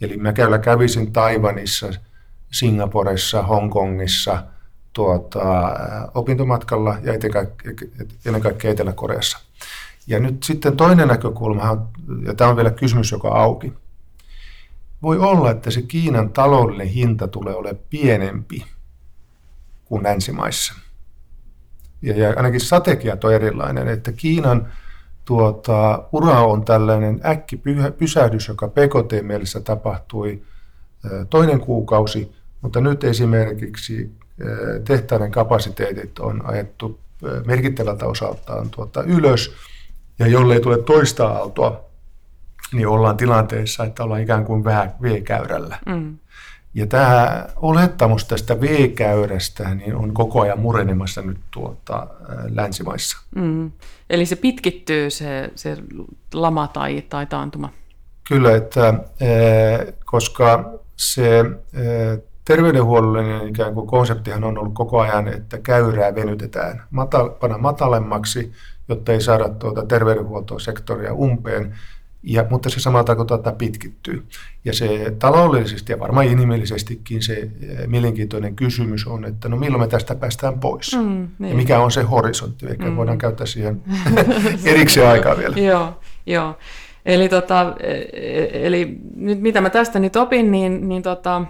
Eli 0.00 0.16
mä 0.16 0.32
kyllä 0.32 0.58
kävisin 0.58 1.12
Taivanissa, 1.12 1.92
Singaporessa, 2.52 3.42
Hongkongissa 3.42 4.44
tuota, 4.92 5.40
opintomatkalla 6.14 6.96
ja 7.02 7.12
ennen 8.26 8.42
kaikkea 8.42 8.70
Etelä-Koreassa. 8.70 9.38
Ja 10.06 10.18
nyt 10.18 10.42
sitten 10.42 10.76
toinen 10.76 11.08
näkökulma, 11.08 11.88
ja 12.26 12.34
tämä 12.34 12.50
on 12.50 12.56
vielä 12.56 12.70
kysymys, 12.70 13.12
joka 13.12 13.28
auki. 13.28 13.72
Voi 15.02 15.18
olla, 15.18 15.50
että 15.50 15.70
se 15.70 15.82
Kiinan 15.82 16.30
taloudellinen 16.30 16.88
hinta 16.88 17.28
tulee 17.28 17.54
olemaan 17.54 17.84
pienempi 17.90 18.64
kuin 19.84 20.02
länsimaissa. 20.02 20.74
Ja, 22.02 22.16
ja 22.18 22.34
ainakin 22.36 22.60
strategiat 22.60 23.24
on 23.24 23.34
erilainen, 23.34 23.88
että 23.88 24.12
Kiinan 24.12 24.72
tuota, 25.24 26.04
ura 26.12 26.40
on 26.40 26.64
tällainen 26.64 27.20
äkkipysähdys, 27.24 28.48
joka 28.48 28.68
PKT-mielessä 28.68 29.60
tapahtui 29.60 30.42
toinen 31.30 31.60
kuukausi, 31.60 32.32
mutta 32.60 32.80
nyt 32.80 33.04
esimerkiksi 33.04 34.10
tehtaiden 34.84 35.30
kapasiteetit 35.30 36.18
on 36.18 36.46
ajettu 36.46 37.00
merkittävältä 37.46 38.06
osaltaan 38.06 38.70
tuota 38.70 39.02
ylös, 39.02 39.52
ja 40.18 40.26
jollei 40.26 40.60
tule 40.60 40.78
toista 40.78 41.28
aaltoa, 41.28 41.84
niin 42.72 42.88
ollaan 42.88 43.16
tilanteessa, 43.16 43.84
että 43.84 44.04
ollaan 44.04 44.20
ikään 44.22 44.44
kuin 44.44 44.64
vähän 44.64 44.94
V-käyrällä. 45.02 45.78
Mm. 45.86 46.18
Ja 46.74 46.86
tämä 46.86 47.46
olettamus 47.56 48.24
tästä 48.24 48.60
V-käyrästä 48.60 49.74
niin 49.74 49.96
on 49.96 50.14
koko 50.14 50.40
ajan 50.40 50.60
murenemassa 50.60 51.22
nyt 51.22 51.38
tuota, 51.50 52.06
länsimaissa. 52.48 53.18
Mm. 53.34 53.72
Eli 54.10 54.26
se 54.26 54.36
pitkittyy 54.36 55.10
se, 55.10 55.50
se 55.54 55.76
lama 56.34 56.68
tai, 56.68 57.02
tai 57.08 57.26
taantuma? 57.26 57.72
Kyllä, 58.28 58.56
että, 58.56 58.94
koska 60.04 60.72
se 60.96 61.44
terveydenhuollollinen 62.44 63.48
ikään 63.48 63.74
kuin 63.74 63.86
konseptihan 63.86 64.44
on 64.44 64.58
ollut 64.58 64.74
koko 64.74 65.00
ajan, 65.00 65.28
että 65.28 65.58
käyrää 65.58 66.14
venytetään 66.14 66.82
matal, 66.90 67.30
matalemmaksi, 67.58 68.52
jotta 68.88 69.12
ei 69.12 69.20
saada 69.20 69.48
tuota 69.48 69.86
terveydenhuoltosektoria 69.86 71.14
umpeen 71.14 71.74
ja, 72.22 72.44
mutta 72.50 72.70
se 72.70 72.80
samalla 72.80 73.04
tarkoittaa, 73.04 73.36
että 73.36 73.52
pitkittyy. 73.52 74.26
Ja 74.64 74.72
se 74.72 75.14
taloudellisesti 75.18 75.92
ja 75.92 75.98
varmaan 75.98 76.26
inhimillisestikin 76.26 77.22
se 77.22 77.34
eh, 77.34 77.86
mielenkiintoinen 77.86 78.56
kysymys 78.56 79.06
on, 79.06 79.24
että 79.24 79.48
no 79.48 79.56
milloin 79.56 79.82
me 79.82 79.88
tästä 79.88 80.14
päästään 80.14 80.60
pois? 80.60 80.96
Mm, 80.96 81.28
niin. 81.38 81.50
Ja 81.50 81.56
mikä 81.56 81.80
on 81.80 81.90
se 81.90 82.02
horisontti? 82.02 82.66
Ehkä 82.66 82.86
mm. 82.86 82.96
voidaan 82.96 83.18
käyttää 83.18 83.46
siihen 83.46 83.82
erikseen 84.64 85.08
aikaa 85.08 85.38
vielä. 85.38 85.56
joo, 85.56 86.00
joo. 86.26 86.56
Eli, 87.06 87.28
tota, 87.28 87.74
e, 87.80 87.92
e, 87.92 88.66
eli 88.66 88.98
nyt 89.14 89.40
mitä 89.40 89.60
mä 89.60 89.70
tästä 89.70 89.98
nyt 89.98 90.16
opin, 90.16 90.50
niin, 90.50 90.88
niin 90.88 91.02
tota, 91.02 91.44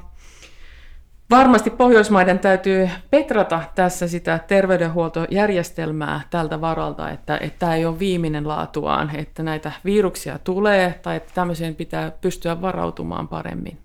Varmasti 1.30 1.70
Pohjoismaiden 1.70 2.38
täytyy 2.38 2.90
petrata 3.10 3.62
tässä 3.74 4.08
sitä 4.08 4.38
terveydenhuoltojärjestelmää 4.38 6.20
tältä 6.30 6.60
varalta, 6.60 7.10
että, 7.10 7.36
että 7.36 7.58
tämä 7.58 7.74
ei 7.74 7.86
ole 7.86 7.98
viimeinen 7.98 8.48
laatuaan, 8.48 9.16
että 9.16 9.42
näitä 9.42 9.72
viruksia 9.84 10.38
tulee 10.38 10.98
tai 11.02 11.16
että 11.16 11.32
tämmöiseen 11.34 11.74
pitää 11.74 12.10
pystyä 12.20 12.60
varautumaan 12.60 13.28
paremmin. 13.28 13.78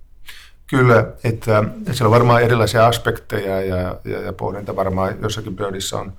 Kyllä, 0.67 1.07
että 1.23 1.63
siellä 1.91 2.07
on 2.07 2.11
varmaan 2.11 2.43
erilaisia 2.43 2.87
aspekteja 2.87 3.61
ja, 3.61 3.95
ja, 4.05 4.21
ja 4.21 4.33
pohdinta 4.33 4.75
varmaan 4.75 5.15
jossakin 5.21 5.55
pöydissä 5.55 5.97
on 5.97 6.13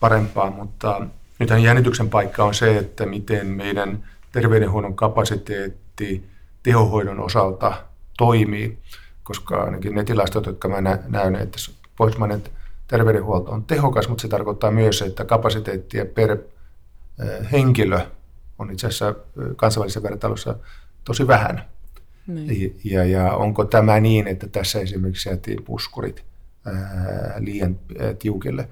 parempaa, 0.00 0.50
mutta 0.50 1.06
nythän 1.38 1.62
jännityksen 1.62 2.10
paikka 2.10 2.44
on 2.44 2.54
se, 2.54 2.78
että 2.78 3.06
miten 3.06 3.46
meidän 3.46 4.04
terveydenhuollon 4.32 4.96
kapasiteetti 4.96 6.30
tehohoidon 6.62 7.20
osalta 7.20 7.72
toimii 8.18 8.78
koska 9.24 9.62
ainakin 9.62 9.94
ne 9.94 10.04
tilastot, 10.04 10.46
jotka 10.46 10.68
mä 10.68 10.80
näen, 11.08 11.36
että 11.36 11.58
pohjoismainen 11.96 12.42
terveydenhuolto 12.86 13.50
on 13.50 13.64
tehokas, 13.64 14.08
mutta 14.08 14.22
se 14.22 14.28
tarkoittaa 14.28 14.70
myös, 14.70 15.02
että 15.02 15.24
kapasiteettia 15.24 16.04
per 16.06 16.38
henkilö 17.52 18.00
on 18.58 18.70
itse 18.70 18.86
asiassa 18.86 19.14
kansainvälisessä 19.56 20.02
vertailussa 20.02 20.56
tosi 21.04 21.26
vähän. 21.26 21.64
Niin. 22.26 22.80
Ja, 22.84 23.04
ja 23.04 23.32
onko 23.32 23.64
tämä 23.64 24.00
niin, 24.00 24.26
että 24.26 24.46
tässä 24.46 24.80
esimerkiksi 24.80 25.28
jäätiin 25.28 25.64
puskurit 25.64 26.24
ää, 26.66 27.34
liian 27.38 27.78
ää, 28.00 28.14
tiukille? 28.14 28.68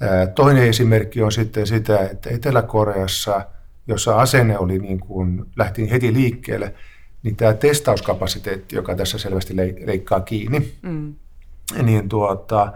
Ää, 0.00 0.26
toinen 0.26 0.68
esimerkki 0.68 1.22
on 1.22 1.32
sitten 1.32 1.66
sitä, 1.66 1.98
että 1.98 2.30
Etelä-Koreassa, 2.30 3.46
jossa 3.86 4.16
asenne 4.16 4.58
oli 4.58 4.78
niin 4.78 5.00
kuin, 5.00 5.44
lähtiin 5.56 5.88
heti 5.88 6.12
liikkeelle, 6.12 6.74
niin 7.22 7.36
tämä 7.36 7.54
testauskapasiteetti, 7.54 8.76
joka 8.76 8.94
tässä 8.94 9.18
selvästi 9.18 9.56
leikkaa 9.86 10.20
kiinni, 10.20 10.72
mm. 10.82 11.14
niin 11.82 12.08
tuota, 12.08 12.72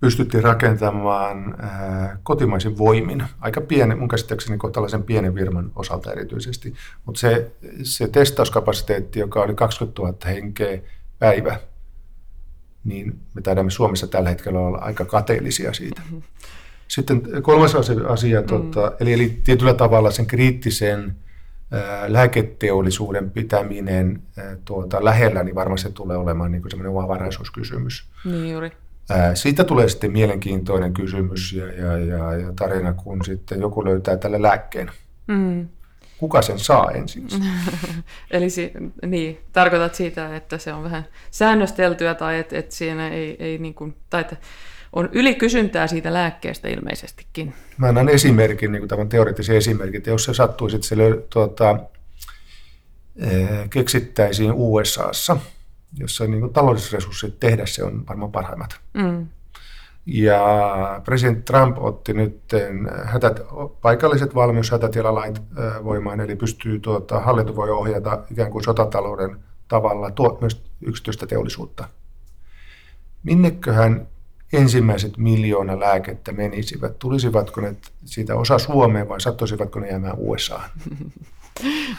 pystyttiin 0.00 0.44
rakentamaan 0.44 1.54
ää, 1.58 2.18
kotimaisin 2.22 2.78
voimin, 2.78 3.24
aika 3.40 3.60
pienen, 3.60 3.98
mun 3.98 4.08
käsittääkseni 4.08 4.58
tällaisen 4.72 5.02
pienen 5.02 5.34
firman 5.34 5.72
osalta 5.76 6.12
erityisesti, 6.12 6.74
mutta 7.06 7.20
se, 7.20 7.50
se 7.82 8.08
testauskapasiteetti, 8.08 9.18
joka 9.20 9.42
oli 9.42 9.54
20 9.54 10.02
000 10.02 10.16
henkeä 10.26 10.78
päivä, 11.18 11.60
niin 12.84 13.18
me 13.34 13.42
taidamme 13.42 13.70
Suomessa 13.70 14.06
tällä 14.06 14.28
hetkellä 14.28 14.58
olla 14.58 14.78
aika 14.78 15.04
kateellisia 15.04 15.72
siitä. 15.72 16.00
Mm-hmm. 16.04 16.22
Sitten 16.88 17.22
kolmas 17.42 17.74
asia, 17.74 17.96
asia 18.08 18.40
mm. 18.40 18.46
tota, 18.46 18.92
eli, 19.00 19.12
eli 19.12 19.40
tietyllä 19.44 19.74
tavalla 19.74 20.10
sen 20.10 20.26
kriittisen 20.26 21.16
lääketeollisuuden 22.06 23.30
pitäminen 23.30 24.22
tuota, 24.64 25.04
lähellä, 25.04 25.42
niin 25.44 25.54
varmasti 25.54 25.88
se 25.88 25.94
tulee 25.94 26.16
olemaan 26.16 26.52
niin 26.52 26.62
semmoinen 26.70 26.96
omavaraisuuskysymys. 26.96 28.08
Niin 28.24 28.50
juuri. 28.50 28.72
Siitä 29.34 29.64
tulee 29.64 29.88
sitten 29.88 30.12
mielenkiintoinen 30.12 30.94
kysymys 30.94 31.52
ja, 31.52 31.66
ja, 31.66 31.98
ja, 31.98 32.36
ja 32.36 32.52
tarina, 32.56 32.92
kun 32.92 33.24
sitten 33.24 33.60
joku 33.60 33.84
löytää 33.84 34.16
tälle 34.16 34.42
lääkkeen. 34.42 34.90
Mm. 35.26 35.68
Kuka 36.18 36.42
sen 36.42 36.58
saa 36.58 36.90
ensin? 36.90 37.28
Eli 38.30 38.50
si- 38.50 38.72
niin, 39.06 39.40
tarkoitat 39.52 39.94
siitä, 39.94 40.36
että 40.36 40.58
se 40.58 40.72
on 40.72 40.82
vähän 40.82 41.04
säännösteltyä 41.30 42.14
tai 42.14 42.38
että, 42.38 42.58
että 42.58 42.74
siinä 42.74 43.08
ei, 43.08 43.36
ei 43.38 43.58
niin 43.58 43.74
kuin, 43.74 43.96
tai 44.10 44.20
että 44.20 44.36
on 44.94 45.08
ylikysyntää 45.12 45.86
siitä 45.86 46.12
lääkkeestä 46.12 46.68
ilmeisestikin. 46.68 47.54
Mä 47.78 47.88
annan 47.88 48.08
esimerkin, 48.08 48.72
niin 48.72 48.80
kuin 48.80 48.88
tämän 48.88 49.08
teoreettisen 49.08 49.56
esimerkin, 49.56 49.98
että 49.98 50.10
jos 50.10 50.24
se 50.24 50.34
sattuisi, 50.34 50.76
että 50.76 50.88
se 50.88 50.96
tuota, 51.30 51.78
eh, 53.16 53.70
keksittäisiin 53.70 54.52
USAssa, 54.52 55.36
jossa 55.98 56.26
niin 56.26 56.52
taloudelliset 56.52 56.92
resurssit 56.92 57.40
tehdä 57.40 57.66
se 57.66 57.84
on 57.84 58.06
varmaan 58.08 58.32
parhaimmat. 58.32 58.80
Mm. 58.94 59.26
Ja 60.06 60.40
presidentti 61.04 61.52
Trump 61.52 61.78
otti 61.78 62.12
nyt 62.12 62.40
hätät, 63.04 63.40
paikalliset 63.82 64.34
valmiushätätilalait 64.34 65.36
eh, 65.36 65.84
voimaan, 65.84 66.20
eli 66.20 66.36
pystyy, 66.36 66.80
tuota, 66.80 67.20
hallinto 67.20 67.56
voi 67.56 67.70
ohjata 67.70 68.18
ikään 68.30 68.50
kuin 68.50 68.64
sotatalouden 68.64 69.36
tavalla 69.68 70.10
tuo, 70.10 70.38
myös 70.40 70.62
yksityistä 70.86 71.26
teollisuutta. 71.26 71.88
Minneköhän 73.22 74.06
ensimmäiset 74.52 75.16
miljoona 75.16 75.80
lääkettä 75.80 76.32
menisivät? 76.32 76.98
Tulisivatko 76.98 77.60
ne 77.60 77.76
siitä 78.04 78.34
osa 78.36 78.58
Suomeen 78.58 79.08
vai 79.08 79.20
sattuisivatko 79.20 79.80
ne 79.80 79.88
jäämään 79.88 80.14
USAan? 80.18 80.70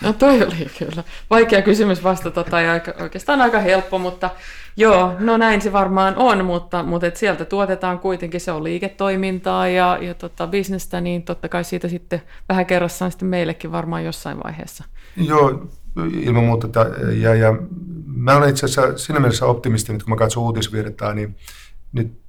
No 0.01 0.13
toi 0.13 0.43
oli 0.43 0.67
kyllä 0.79 1.03
vaikea 1.29 1.61
kysymys 1.61 2.03
vastata 2.03 2.43
tai 2.43 2.67
aika, 2.67 2.93
oikeastaan 2.99 3.41
aika 3.41 3.59
helppo, 3.59 3.99
mutta 3.99 4.29
joo, 4.77 5.13
no 5.19 5.37
näin 5.37 5.61
se 5.61 5.73
varmaan 5.73 6.15
on, 6.15 6.45
mutta, 6.45 6.83
mutta 6.83 7.07
et 7.07 7.17
sieltä 7.17 7.45
tuotetaan 7.45 7.99
kuitenkin, 7.99 8.41
se 8.41 8.51
on 8.51 8.63
liiketoimintaa 8.63 9.67
ja, 9.67 9.97
ja 10.01 10.13
tota, 10.13 10.47
bisnestä, 10.47 11.01
niin 11.01 11.23
totta 11.23 11.49
kai 11.49 11.63
siitä 11.63 11.87
sitten 11.87 12.21
vähän 12.49 12.65
kerrassaan 12.65 13.11
sitten 13.11 13.27
meillekin 13.27 13.71
varmaan 13.71 14.05
jossain 14.05 14.37
vaiheessa. 14.43 14.83
Joo, 15.17 15.67
ilman 16.21 16.43
muuta. 16.43 16.67
Ja, 17.21 17.35
ja 17.35 17.55
mä 18.05 18.37
olen 18.37 18.49
itse 18.49 18.65
asiassa 18.65 18.97
siinä 18.97 19.19
mielessä 19.19 19.45
optimistinen, 19.45 20.01
kun 20.01 20.09
mä 20.09 20.15
katson 20.15 20.43
uutisvirtaa, 20.43 21.13
niin 21.13 21.35
nyt 21.93 22.24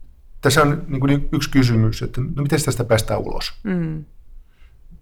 tässä 0.47 0.63
on 0.63 0.83
niin 0.89 1.01
kuin 1.01 1.29
yksi 1.33 1.51
kysymys, 1.51 2.03
että 2.03 2.21
no 2.21 2.43
miten 2.43 2.65
tästä 2.65 2.85
päästään 2.85 3.21
ulos? 3.21 3.53
Mm. 3.63 4.05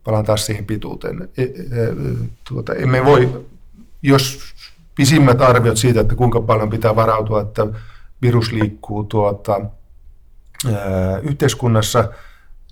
Palaan 0.05 0.25
taas 0.25 0.47
siihen 0.47 0.65
pituuteen. 0.65 1.29
E, 1.37 1.43
e, 1.43 1.49
tuota, 2.49 2.75
emme 2.75 3.05
voi, 3.05 3.47
jos 4.03 4.41
pisimmät 4.95 5.41
arviot 5.41 5.77
siitä, 5.77 6.01
että 6.01 6.15
kuinka 6.15 6.41
paljon 6.41 6.71
pitää 6.71 6.97
varautua, 6.97 7.41
että 7.41 7.67
virus 8.23 8.53
liikkuu 8.53 9.05
tuota, 9.05 9.61
ää, 10.67 11.19
yhteiskunnassa, 11.19 12.09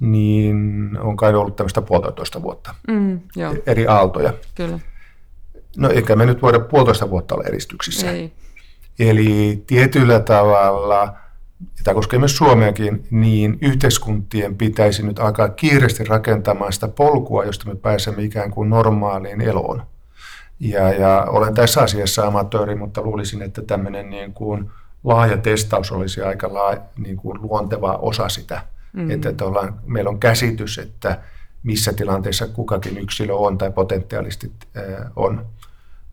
niin 0.01 0.59
on 1.01 1.17
kai 1.17 1.35
ollut 1.35 1.57
tämmöistä 1.57 1.83
puolitoista 1.83 2.43
vuotta. 2.43 2.75
Mm, 2.89 3.21
joo. 3.37 3.55
Eri 3.67 3.87
aaltoja. 3.87 4.33
Kyllä. 4.55 4.79
No 5.77 5.91
eikä 5.91 6.17
me 6.17 6.27
nyt 6.27 6.43
voida 6.43 6.61
puolitoista 6.61 7.11
vuotta 7.11 7.35
olla 7.35 7.45
eristyksissä. 7.49 8.11
Ei. 8.11 8.33
Eli 8.99 9.65
tietyllä 9.67 10.21
tavalla, 10.21 11.22
ja 11.63 11.85
tämä 11.85 11.95
koskee 11.95 12.19
myös 12.19 12.37
Suomeakin, 12.37 13.07
niin 13.11 13.59
yhteiskuntien 13.61 14.57
pitäisi 14.57 15.03
nyt 15.03 15.19
alkaa 15.19 15.49
kiireesti 15.49 16.05
rakentamaan 16.05 16.73
sitä 16.73 16.89
polkua, 16.89 17.45
josta 17.45 17.69
me 17.69 17.75
pääsemme 17.75 18.23
ikään 18.23 18.51
kuin 18.51 18.71
normaaliin 18.71 19.41
eloon. 19.41 19.83
Ja, 20.61 20.93
ja 20.93 21.27
olen 21.29 21.55
tässä 21.55 21.81
asiassa 21.83 22.27
amatööri, 22.27 22.75
mutta 22.75 23.03
luulisin, 23.03 23.43
että 23.43 23.63
tämmöinen 23.63 24.11
niin 24.11 24.33
kuin 24.33 24.71
laaja 25.05 25.37
testaus 25.37 25.93
olisi 25.93 26.23
aika 26.23 26.55
laaja, 26.55 26.81
niin 26.99 27.17
kuin 27.17 27.43
luonteva 27.43 27.93
osa 27.93 28.29
sitä. 28.29 28.63
Mm. 28.93 29.11
Että, 29.11 29.29
että 29.29 29.45
ollaan, 29.45 29.81
meillä 29.87 30.11
on 30.11 30.21
käsitys, 30.21 30.79
että 30.79 31.19
missä 31.63 31.93
tilanteessa 31.93 32.49
kukakin 32.49 32.99
yksilö 32.99 33.35
on 33.35 33.59
tai 33.59 33.71
potentiaalisesti 33.71 34.53
äh, 34.77 34.85
on. 35.17 35.47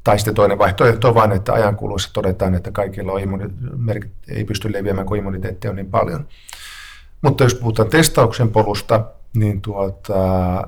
Tai 0.10 0.20
sitten 0.20 0.36
toinen 0.36 0.58
vaihtoehto 0.58 1.08
on 1.08 1.16
vain, 1.16 1.32
että 1.32 1.54
ajan 1.54 1.76
kuluessa 1.76 2.14
todetaan, 2.14 2.56
että 2.56 2.72
kaikilla 2.72 3.12
on 3.12 3.22
immuni- 3.22 4.10
ei 4.28 4.44
pysty 4.44 4.74
leviämään, 4.74 5.08
kun 5.08 5.18
immuniteetti 5.18 5.68
on 5.68 5.76
niin 5.76 5.92
paljon. 5.92 6.28
Mutta 7.22 7.44
jos 7.44 7.56
puhutaan 7.56 7.90
testauksen 7.90 8.50
polusta, 8.50 9.06
niin 9.34 9.62
tuota, 9.62 10.68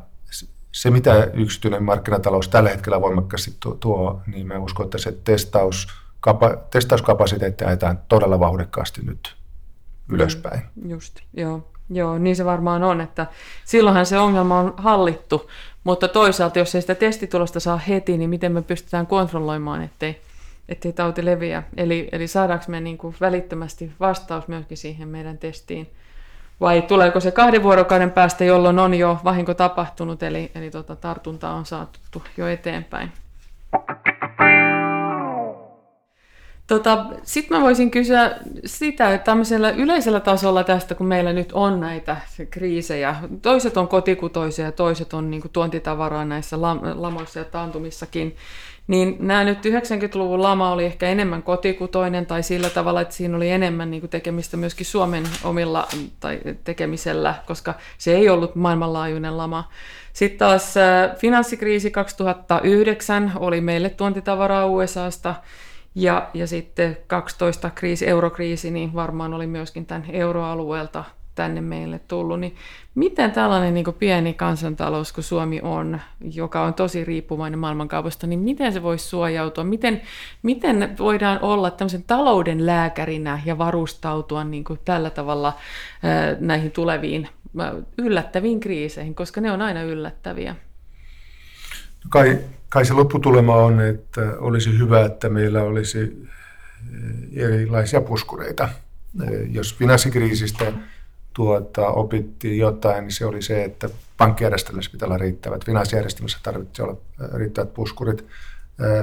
se, 0.72 0.92
mitä 0.92 1.30
yksityinen 1.34 1.84
markkinatalous 1.84 2.50
tällä 2.50 2.70
hetkellä 2.70 3.02
voimakkaasti 3.02 3.56
tuo, 3.80 4.22
niin 4.28 4.48
mä 4.48 4.60
uskon, 4.60 4.84
että 4.84 4.98
se 4.98 5.12
testaus, 5.12 5.88
kapa, 6.20 6.58
testauskapasiteetti 6.72 7.66
ajetaan 7.66 8.00
todella 8.08 8.40
vauhdikkaasti 8.40 9.02
nyt 9.02 9.36
ylöspäin. 10.10 10.62
Just, 10.88 11.20
joo. 11.34 11.68
Joo, 11.94 12.18
niin 12.18 12.36
se 12.36 12.46
varmaan 12.46 12.84
on, 12.84 13.02
että 13.02 13.28
silloinhan 13.66 14.06
se 14.06 14.20
ongelma 14.20 14.60
on 14.60 14.74
hallittu, 14.78 15.50
mutta 15.84 16.08
toisaalta 16.08 16.60
jos 16.60 16.76
ei 16.76 16.82
sitä 16.82 16.96
testitulosta 16.96 17.60
saa 17.60 17.78
heti, 17.78 18.18
niin 18.18 18.30
miten 18.30 18.52
me 18.52 18.62
pystytään 18.62 19.08
kontrolloimaan, 19.08 19.84
ettei, 19.84 20.22
ettei 20.70 20.94
tauti 20.94 21.26
leviä. 21.26 21.64
Eli, 21.78 22.10
eli 22.12 22.28
saadaanko 22.28 22.66
me 22.68 22.82
niin 22.82 22.98
kuin 22.98 23.16
välittömästi 23.22 23.92
vastaus 24.00 24.48
myöskin 24.48 24.78
siihen 24.78 25.08
meidän 25.08 25.38
testiin, 25.38 25.90
vai 26.62 26.82
tuleeko 26.82 27.20
se 27.20 27.32
kahden 27.32 27.64
vuorokauden 27.64 28.12
päästä, 28.12 28.44
jolloin 28.44 28.80
on 28.80 28.94
jo 28.94 29.18
vahinko 29.24 29.54
tapahtunut, 29.54 30.24
eli, 30.24 30.52
eli 30.56 30.72
tota, 30.72 30.96
tartunta 30.96 31.50
on 31.50 31.66
saatu 31.66 32.24
jo 32.38 32.48
eteenpäin. 32.48 33.12
Tota, 36.72 37.06
Sitten 37.24 37.58
mä 37.58 37.64
voisin 37.64 37.92
kysyä 37.92 38.32
sitä, 38.66 39.14
että 39.14 39.26
tämmöisellä 39.26 39.70
yleisellä 39.70 40.20
tasolla 40.20 40.64
tästä, 40.64 40.96
kun 40.96 41.08
meillä 41.08 41.34
nyt 41.34 41.52
on 41.52 41.80
näitä 41.80 42.18
kriisejä, 42.50 43.16
toiset 43.42 43.78
on 43.78 43.88
kotikutoisia 43.88 44.66
ja 44.66 44.72
toiset 44.72 45.14
on 45.14 45.32
niin 45.32 45.42
tuontitavaraa 45.54 46.26
näissä 46.26 46.62
lamoissa 46.96 47.40
ja 47.40 47.46
taantumissakin, 47.46 48.36
niin 48.88 49.18
nämä 49.20 49.44
nyt 49.44 49.66
90-luvun 49.66 50.42
lama 50.42 50.72
oli 50.72 50.86
ehkä 50.86 51.10
enemmän 51.10 51.44
kotikutoinen 51.44 52.26
tai 52.26 52.44
sillä 52.44 52.70
tavalla, 52.70 53.02
että 53.02 53.16
siinä 53.16 53.38
oli 53.38 53.50
enemmän 53.50 53.92
niin 53.92 54.10
tekemistä 54.10 54.58
myöskin 54.58 54.86
Suomen 54.86 55.24
omilla 55.44 55.88
tai 56.20 56.40
tekemisellä, 56.64 57.36
koska 57.48 57.74
se 57.98 58.16
ei 58.16 58.30
ollut 58.30 58.56
maailmanlaajuinen 58.56 59.38
lama. 59.38 59.70
Sitten 60.14 60.40
taas 60.40 60.78
äh, 60.78 61.18
finanssikriisi 61.18 61.92
2009 61.92 63.32
oli 63.36 63.62
meille 63.62 63.90
tuontitavaraa 63.90 64.66
USAsta, 64.66 65.36
ja, 65.96 66.30
ja 66.34 66.48
sitten 66.48 66.98
12 67.08 67.70
kriisi, 67.70 68.08
eurokriisi, 68.08 68.72
niin 68.72 68.94
varmaan 68.94 69.34
oli 69.34 69.48
myöskin 69.48 69.86
tämän 69.86 70.06
euroalueelta 70.10 71.04
tänne 71.36 71.62
meille 71.62 72.00
tullut. 72.08 72.40
Niin 72.40 72.56
miten 72.96 73.32
tällainen 73.32 73.74
niin 73.74 73.86
pieni 74.00 74.34
kansantalous 74.34 75.14
kuin 75.14 75.24
Suomi 75.24 75.60
on, 75.64 76.00
joka 76.34 76.62
on 76.62 76.74
tosi 76.74 77.06
riippuvainen 77.06 77.60
maailmankaupasta, 77.60 78.28
niin 78.28 78.40
miten 78.40 78.74
se 78.74 78.84
voisi 78.84 79.06
suojautua? 79.06 79.64
Miten, 79.64 80.02
miten 80.44 80.96
voidaan 81.00 81.40
olla 81.42 81.72
tämmöisen 81.72 82.04
talouden 82.04 82.66
lääkärinä 82.66 83.42
ja 83.46 83.58
varustautua 83.58 84.44
niin 84.44 84.64
kuin 84.64 84.80
tällä 84.86 85.10
tavalla 85.10 85.54
näihin 86.40 86.72
tuleviin 86.72 87.28
yllättäviin 87.98 88.60
kriiseihin, 88.60 89.16
koska 89.16 89.42
ne 89.42 89.52
on 89.52 89.62
aina 89.62 89.82
yllättäviä? 89.82 90.56
Kai, 92.10 92.40
kai 92.70 92.86
se 92.86 92.94
lopputulema 92.94 93.56
on, 93.56 93.82
että 93.82 94.22
olisi 94.40 94.78
hyvä, 94.78 95.06
että 95.06 95.30
meillä 95.30 95.64
olisi 95.64 96.00
eh, 96.00 97.44
erilaisia 97.46 98.02
puskureita. 98.02 98.70
Eh, 99.24 99.30
jos 99.52 99.76
finanssikriisistä 99.76 100.74
tuota, 101.34 101.88
opittiin 101.88 102.58
jotain, 102.58 103.04
niin 103.04 103.12
se 103.12 103.26
oli 103.26 103.42
se, 103.42 103.64
että 103.64 103.90
pankkijärjestelmässä 104.18 104.92
pitää 104.92 105.08
olla 105.08 105.18
riittävät. 105.18 105.66
Finanssijärjestelmässä 105.66 106.40
tarvitsee 106.44 106.86
olla 106.86 106.98
eh, 107.22 107.30
riittävät 107.34 107.74
puskurit. 107.74 108.26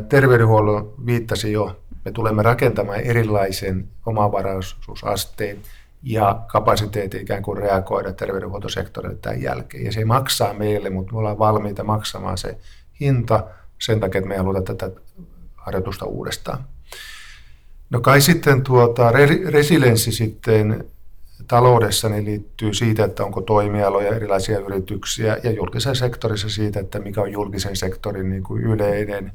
Terveydenhuollon 0.08 0.94
viittasi 1.06 1.52
jo, 1.52 1.80
me 2.04 2.12
tulemme 2.12 2.42
rakentamaan 2.42 3.00
erilaisen 3.00 3.88
omavaraisuusasteen 4.06 5.58
ja 6.02 6.40
kapasiteetti 6.46 7.16
ikään 7.16 7.42
kuin 7.42 7.58
reagoida 7.58 8.12
terveydenhuoltosektorille 8.12 9.16
tämän 9.16 9.42
jälkeen. 9.42 9.84
Ja 9.84 9.92
se 9.92 10.04
maksaa 10.04 10.54
meille, 10.54 10.90
mutta 10.90 11.12
me 11.12 11.18
ollaan 11.18 11.38
valmiita 11.38 11.84
maksamaan 11.84 12.38
se 12.38 12.58
hinta 13.00 13.44
sen 13.78 14.00
takia, 14.00 14.18
että 14.18 14.28
me 14.28 14.34
ei 14.34 14.38
haluta 14.38 14.62
tätä 14.62 14.90
harjoitusta 15.56 16.04
uudestaan. 16.04 16.64
No 17.90 18.00
kai 18.00 18.20
sitten 18.20 18.62
tuota, 18.62 19.12
resilienssi 19.50 20.12
sitten 20.12 20.84
taloudessa 21.48 22.08
niin 22.08 22.24
liittyy 22.24 22.74
siitä, 22.74 23.04
että 23.04 23.24
onko 23.24 23.40
toimialoja, 23.40 24.16
erilaisia 24.16 24.58
yrityksiä 24.58 25.36
ja 25.42 25.50
julkisen 25.50 25.96
sektorissa 25.96 26.48
siitä, 26.48 26.80
että 26.80 26.98
mikä 26.98 27.20
on 27.20 27.32
julkisen 27.32 27.76
sektorin 27.76 28.30
niin 28.30 28.42
kuin 28.42 28.62
yleinen 28.62 29.32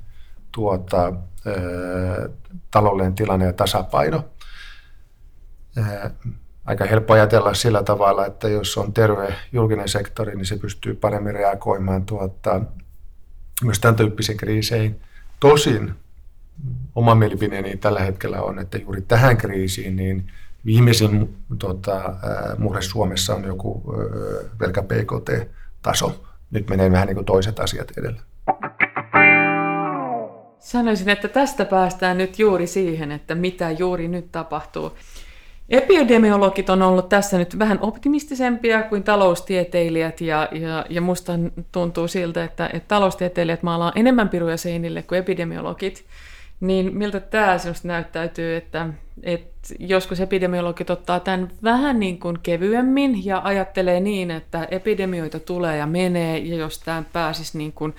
tuota, 0.52 1.14
ää, 1.46 2.30
taloudellinen 2.72 3.16
tilanne 3.16 3.46
ja 3.46 3.54
tasapaino. 3.54 4.26
Ää, 5.78 6.12
aika 6.66 6.86
helppo 6.86 7.14
ajatella 7.14 7.54
sillä 7.54 7.84
tavalla, 7.84 8.26
että 8.26 8.50
jos 8.50 8.78
on 8.78 8.94
terve 8.94 9.36
julkinen 9.52 9.90
sektori, 9.90 10.36
niin 10.36 10.46
se 10.46 10.58
pystyy 10.58 10.94
paremmin 10.96 11.34
reagoimaan 11.34 12.06
tuota, 12.06 12.62
myös 13.64 13.80
tämän 13.80 13.96
tyyppisiin 13.96 14.38
kriiseihin. 14.38 15.00
Tosin 15.40 15.94
oma 16.96 17.16
mielipiteeni 17.16 17.78
tällä 17.78 18.00
hetkellä 18.00 18.42
on, 18.42 18.60
että 18.60 18.78
juuri 18.78 19.02
tähän 19.02 19.38
kriisiin 19.38 19.96
niin 19.96 20.32
viimeisin 20.66 21.36
tota, 21.60 22.16
murhe 22.58 22.82
Suomessa 22.82 23.36
on 23.36 23.44
joku 23.44 23.96
pelkä 24.58 24.84
PKT-taso. 24.84 26.24
Nyt 26.52 26.70
menee 26.70 26.92
vähän 26.92 27.08
niin 27.08 27.16
kuin 27.16 27.26
toiset 27.26 27.60
asiat 27.60 27.92
edellä. 27.98 28.22
Sanoisin, 30.60 31.10
että 31.10 31.28
tästä 31.28 31.66
päästään 31.66 32.18
nyt 32.18 32.40
juuri 32.40 32.68
siihen, 32.68 33.12
että 33.12 33.36
mitä 33.36 33.72
juuri 33.72 34.08
nyt 34.08 34.32
tapahtuu. 34.32 34.98
Epidemiologit 35.70 36.70
on 36.70 36.82
ollut 36.82 37.10
tässä 37.10 37.38
nyt 37.38 37.60
vähän 37.60 37.80
optimistisempia 37.82 38.84
kuin 38.84 39.04
taloustieteilijät 39.04 40.22
ja, 40.22 40.50
ja, 40.52 40.86
ja 40.90 41.02
musta 41.02 41.34
tuntuu 41.72 42.08
siltä, 42.08 42.44
että, 42.44 42.70
että 42.74 42.88
taloustieteilijät 42.88 43.64
maalaa 43.64 43.92
enemmän 43.96 44.30
piruja 44.30 44.58
seinille 44.58 45.04
kuin 45.04 45.20
epidemiologit. 45.20 46.06
Niin 46.60 46.98
miltä 46.98 47.20
tämä 47.20 47.58
sinusta 47.58 47.88
näyttäytyy, 47.88 48.56
että, 48.56 48.90
että 49.24 49.76
joskus 49.80 50.20
epidemiologit 50.20 50.90
ottaa 50.90 51.20
tämän 51.20 51.52
vähän 51.64 52.00
niin 52.00 52.20
kuin 52.20 52.40
kevyemmin 52.44 53.26
ja 53.26 53.42
ajattelee 53.44 54.00
niin, 54.00 54.32
että 54.32 54.68
epidemioita 54.72 55.40
tulee 55.40 55.78
ja 55.78 55.86
menee 55.86 56.38
ja 56.38 56.56
jos 56.56 56.80
tämä 56.80 57.04
pääsisi 57.14 57.58
niin 57.58 57.74
kuin 57.74 57.96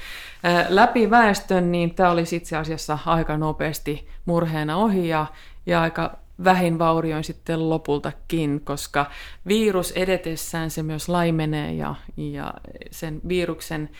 läpi 0.68 1.11
väestön, 1.11 1.72
niin 1.72 1.94
tämä 1.94 2.11
olisi 2.11 2.37
itse 2.37 2.57
asiassa 2.57 2.98
aika 3.07 3.37
nopeasti 3.37 4.09
murheena 4.24 4.77
ohi 4.77 5.09
ja, 5.09 5.27
ja 5.66 5.83
aika 5.83 6.24
vähin 6.44 6.79
vaurioin 6.79 7.25
sitten 7.25 7.70
lopultakin, 7.70 8.61
koska 8.64 9.11
virus 9.47 9.92
edetessään 9.92 10.70
se 10.70 10.83
myös 10.83 11.09
laimenee 11.09 11.73
ja, 11.73 11.94
ja 12.16 12.55
sen 12.90 13.20
viruksen 13.29 13.90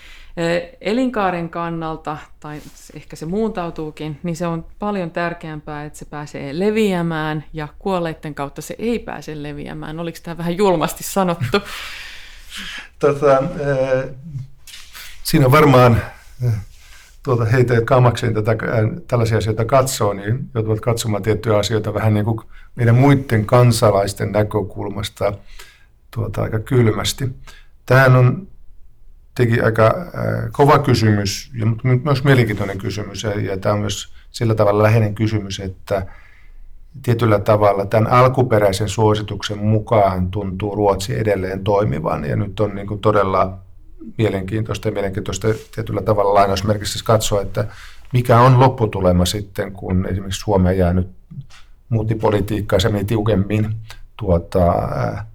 elinkaaren 0.81 1.49
kannalta, 1.49 2.17
tai 2.41 2.61
ehkä 2.95 3.17
se 3.17 3.27
muuntautuukin, 3.27 4.21
niin 4.23 4.37
se 4.37 4.47
on 4.47 4.67
paljon 4.79 5.11
tärkeämpää, 5.11 5.85
että 5.85 5.99
se 5.99 6.05
pääsee 6.05 6.59
leviämään 6.59 7.45
ja 7.53 7.69
kuolleiden 7.79 8.35
kautta 8.35 8.63
se 8.63 8.75
ei 8.79 8.99
pääse 8.99 9.43
leviämään. 9.43 10.01
Oliko 10.01 10.19
tämä 10.23 10.39
vähän 10.39 10.57
julmasti 10.57 11.05
sanottu? 11.05 11.61
tota, 12.99 13.43
siinä 15.23 15.47
on 15.47 15.53
varmaan 15.53 16.03
tuota, 17.25 17.45
heitä, 17.45 17.75
jotka 17.75 17.97
omakseen 17.97 18.35
tätä, 18.35 18.57
tällaisia 19.09 19.39
asioita 19.39 19.65
katsoo, 19.65 20.13
niin 20.13 20.51
joutuvat 20.55 20.81
katsomaan 20.81 21.23
tiettyjä 21.23 21.59
asioita 21.59 21.95
vähän 21.95 22.15
niin 22.15 22.25
kuin 22.25 22.41
meidän 22.77 22.95
muiden 22.95 23.47
kansalaisten 23.47 24.33
näkökulmasta 24.33 25.33
tuota, 26.11 26.43
aika 26.43 26.59
kylmästi. 26.59 27.31
Tähän 27.87 28.17
on 28.17 28.49
teki 29.35 29.61
aika 29.61 29.85
äh, 29.87 30.51
kova 30.53 30.79
kysymys, 30.79 31.51
ja, 31.59 31.67
mutta 31.67 31.89
myös 31.89 32.25
mielenkiintoinen 32.25 32.79
kysymys, 32.79 33.23
ja, 33.23 33.41
ja 33.41 33.59
tämä 33.59 33.73
on 33.73 33.81
myös 33.81 34.13
sillä 34.31 34.55
tavalla 34.55 34.83
läheinen 34.83 35.15
kysymys, 35.15 35.61
että 35.61 36.07
tietyllä 37.03 37.39
tavalla 37.39 37.87
tämän 37.87 38.13
alkuperäisen 38.13 38.89
suosituksen 38.89 39.59
mukaan 39.59 40.31
tuntuu 40.31 40.75
Ruotsi 40.75 41.19
edelleen 41.19 41.65
toimivan. 41.65 42.25
Ja 42.25 42.37
nyt 42.37 42.61
on 42.61 42.75
niin 42.75 42.87
kuin 42.87 43.01
todella 43.01 43.59
mielenkiintoista 44.19 44.89
ja 44.89 44.93
mielenkiintoista 44.93 45.49
tietyllä 45.75 46.03
tavalla 46.03 46.35
lainausmerkissä 46.35 47.05
katsoa, 47.05 47.43
että 47.43 47.65
mikä 48.13 48.41
on 48.41 48.61
lopputulema 48.61 49.25
sitten, 49.25 49.73
kun 49.73 50.07
esimerkiksi 50.07 50.41
Suomi 50.41 50.79
jää 50.79 50.93
nyt 50.93 51.09
muutti 51.89 52.15
politiikkaa 52.15 52.81
se 52.81 52.89
meni 52.89 53.05
tiukemmin 53.05 53.77
tuota, 54.17 54.65
ää, 54.67 55.27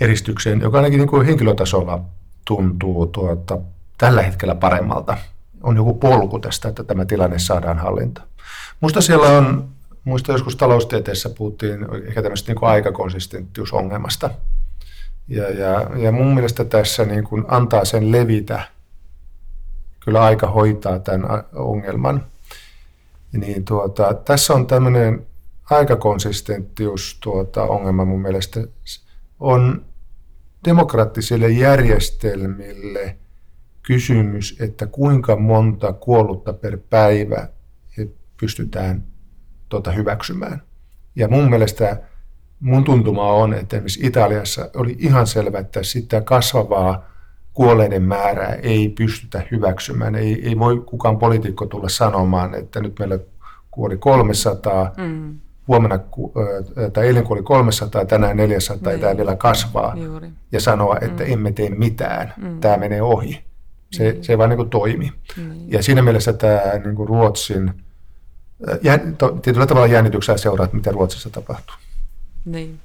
eristykseen, 0.00 0.60
joka 0.60 0.78
ainakin 0.78 0.98
niin 0.98 1.08
kuin 1.08 1.26
henkilötasolla 1.26 2.04
tuntuu 2.44 3.06
tuota, 3.06 3.58
tällä 3.98 4.22
hetkellä 4.22 4.54
paremmalta. 4.54 5.16
On 5.62 5.76
joku 5.76 5.94
polku 5.94 6.38
tästä, 6.38 6.68
että 6.68 6.84
tämä 6.84 7.04
tilanne 7.04 7.38
saadaan 7.38 7.78
hallinta. 7.78 8.22
Musta 8.80 9.00
siellä 9.00 9.26
on, 9.26 9.68
muista 10.04 10.32
joskus 10.32 10.56
taloustieteessä 10.56 11.30
puhuttiin 11.30 11.86
ehkä 12.06 12.22
tämmöistä 12.22 12.52
niin 12.52 12.64
aikakonsistenttiusongelmasta. 12.64 14.30
Ja, 15.30 15.50
ja, 15.50 15.90
ja 15.96 16.12
mun 16.12 16.34
mielestä 16.34 16.64
tässä 16.64 17.04
niin 17.04 17.24
kuin 17.24 17.44
antaa 17.48 17.84
sen 17.84 18.12
levitä, 18.12 18.62
kyllä 20.00 20.22
aika 20.22 20.46
hoitaa 20.46 20.98
tämän 20.98 21.44
ongelman. 21.54 22.26
Niin 23.32 23.64
tuota, 23.64 24.14
tässä 24.14 24.54
on 24.54 24.66
tämmöinen 24.66 25.26
aikakonsistenttius 25.70 27.18
tuota, 27.22 27.62
ongelma 27.62 28.04
mun 28.04 28.22
mielestä 28.22 28.60
on 29.40 29.84
demokraattisille 30.64 31.48
järjestelmille 31.48 33.16
kysymys, 33.82 34.56
että 34.60 34.86
kuinka 34.86 35.36
monta 35.36 35.92
kuollutta 35.92 36.52
per 36.52 36.78
päivä 36.90 37.48
pystytään 38.40 39.04
tuota 39.68 39.92
hyväksymään. 39.92 40.62
Ja 41.16 41.28
mun 41.28 41.50
mielestä 41.50 42.02
mun 42.60 42.84
tuntuma 42.84 43.32
on, 43.32 43.54
että 43.54 43.76
esimerkiksi 43.76 44.06
Italiassa 44.06 44.70
oli 44.76 44.96
ihan 44.98 45.26
selvä, 45.26 45.58
että 45.58 45.82
sitä 45.82 46.20
kasvavaa 46.20 47.04
kuolleiden 47.54 48.02
määrää 48.02 48.52
ei 48.52 48.88
pystytä 48.88 49.42
hyväksymään. 49.50 50.14
Ei, 50.14 50.48
ei 50.48 50.58
voi 50.58 50.82
kukaan 50.86 51.18
poliitikko 51.18 51.66
tulla 51.66 51.88
sanomaan, 51.88 52.54
että 52.54 52.80
nyt 52.80 52.98
meillä 52.98 53.18
kuoli 53.70 53.96
300, 53.96 54.92
mm 54.96 55.40
huomenna, 55.70 55.98
tai 56.92 57.06
eilen 57.06 57.24
kun 57.24 57.36
oli 57.36 57.42
300, 57.42 58.04
tänään 58.04 58.36
400, 58.36 58.92
niin. 58.92 59.00
tämä 59.00 59.16
vielä 59.16 59.36
kasvaa, 59.36 59.96
Juuri. 59.96 60.30
ja 60.52 60.60
sanoa, 60.60 60.96
että 61.00 61.24
mm. 61.24 61.32
emme 61.32 61.52
tee 61.52 61.70
mitään, 61.70 62.34
mm. 62.36 62.60
tämä 62.60 62.76
menee 62.76 63.02
ohi. 63.02 63.44
Se, 63.92 64.12
mm. 64.12 64.22
se 64.22 64.32
ei 64.32 64.38
vaan 64.38 64.50
niin 64.50 64.56
kuin 64.56 64.70
toimi. 64.70 65.12
Mm. 65.36 65.52
Ja 65.68 65.82
siinä 65.82 66.02
mielessä 66.02 66.32
tämä 66.32 66.60
niin 66.84 66.96
kuin 66.96 67.08
Ruotsin, 67.08 67.72
to, 69.18 69.28
tietyllä 69.30 69.66
tavalla 69.66 69.86
jännityksellä 69.86 70.38
seuraa, 70.38 70.68
mitä 70.72 70.90
Ruotsissa 70.90 71.30
tapahtuu. 71.30 71.76
Niin. 72.44 72.80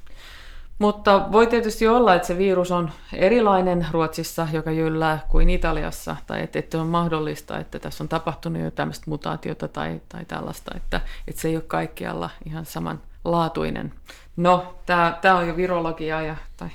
Mutta 0.79 1.31
voi 1.31 1.47
tietysti 1.47 1.87
olla, 1.87 2.15
että 2.15 2.27
se 2.27 2.37
virus 2.37 2.71
on 2.71 2.91
erilainen 3.13 3.87
Ruotsissa, 3.91 4.47
joka 4.53 4.71
jyllää 4.71 5.19
kuin 5.29 5.49
Italiassa, 5.49 6.15
tai 6.27 6.43
että, 6.43 6.59
että 6.59 6.81
on 6.81 6.87
mahdollista, 6.87 7.59
että 7.59 7.79
tässä 7.79 8.03
on 8.03 8.07
tapahtunut 8.07 8.61
jo 8.61 8.71
tämmöistä 8.71 9.09
mutaatiota 9.09 9.67
tai, 9.67 10.01
tai 10.09 10.25
tällaista, 10.25 10.71
että, 10.75 11.01
että 11.27 11.41
se 11.41 11.47
ei 11.47 11.55
ole 11.55 11.63
kaikkialla 11.67 12.29
ihan 12.45 12.65
samanlaatuinen. 12.65 13.93
No, 14.37 14.75
tämä 15.21 15.37
on 15.37 15.47
jo 15.47 15.57
virologia 15.57 16.21
ja, 16.21 16.35
tai 16.57 16.69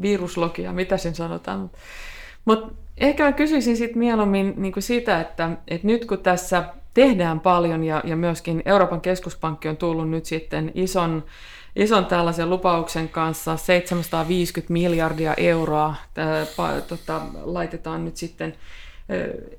viruslogia, 0.00 0.72
mitä 0.72 0.96
sen 0.96 1.14
sanotaan. 1.14 1.70
Mutta 2.44 2.74
ehkä 2.98 3.24
mä 3.24 3.32
kysyisin 3.32 3.76
sitten 3.76 3.98
mieluummin 3.98 4.54
niin 4.56 4.72
kuin 4.72 4.82
sitä, 4.82 5.20
että, 5.20 5.50
että 5.68 5.86
nyt 5.86 6.04
kun 6.04 6.18
tässä 6.18 6.64
tehdään 6.94 7.40
paljon 7.40 7.84
ja, 7.84 8.02
ja 8.04 8.16
myöskin 8.16 8.62
Euroopan 8.64 9.00
keskuspankki 9.00 9.68
on 9.68 9.76
tullut 9.76 10.10
nyt 10.10 10.24
sitten 10.24 10.72
ison 10.74 11.24
ison 11.76 12.06
tällaisen 12.06 12.50
lupauksen 12.50 13.08
kanssa 13.08 13.56
750 13.56 14.72
miljardia 14.72 15.34
euroa 15.36 15.94
tää, 16.14 16.46
tota, 16.88 17.20
laitetaan 17.42 18.04
nyt 18.04 18.16
sitten 18.16 18.54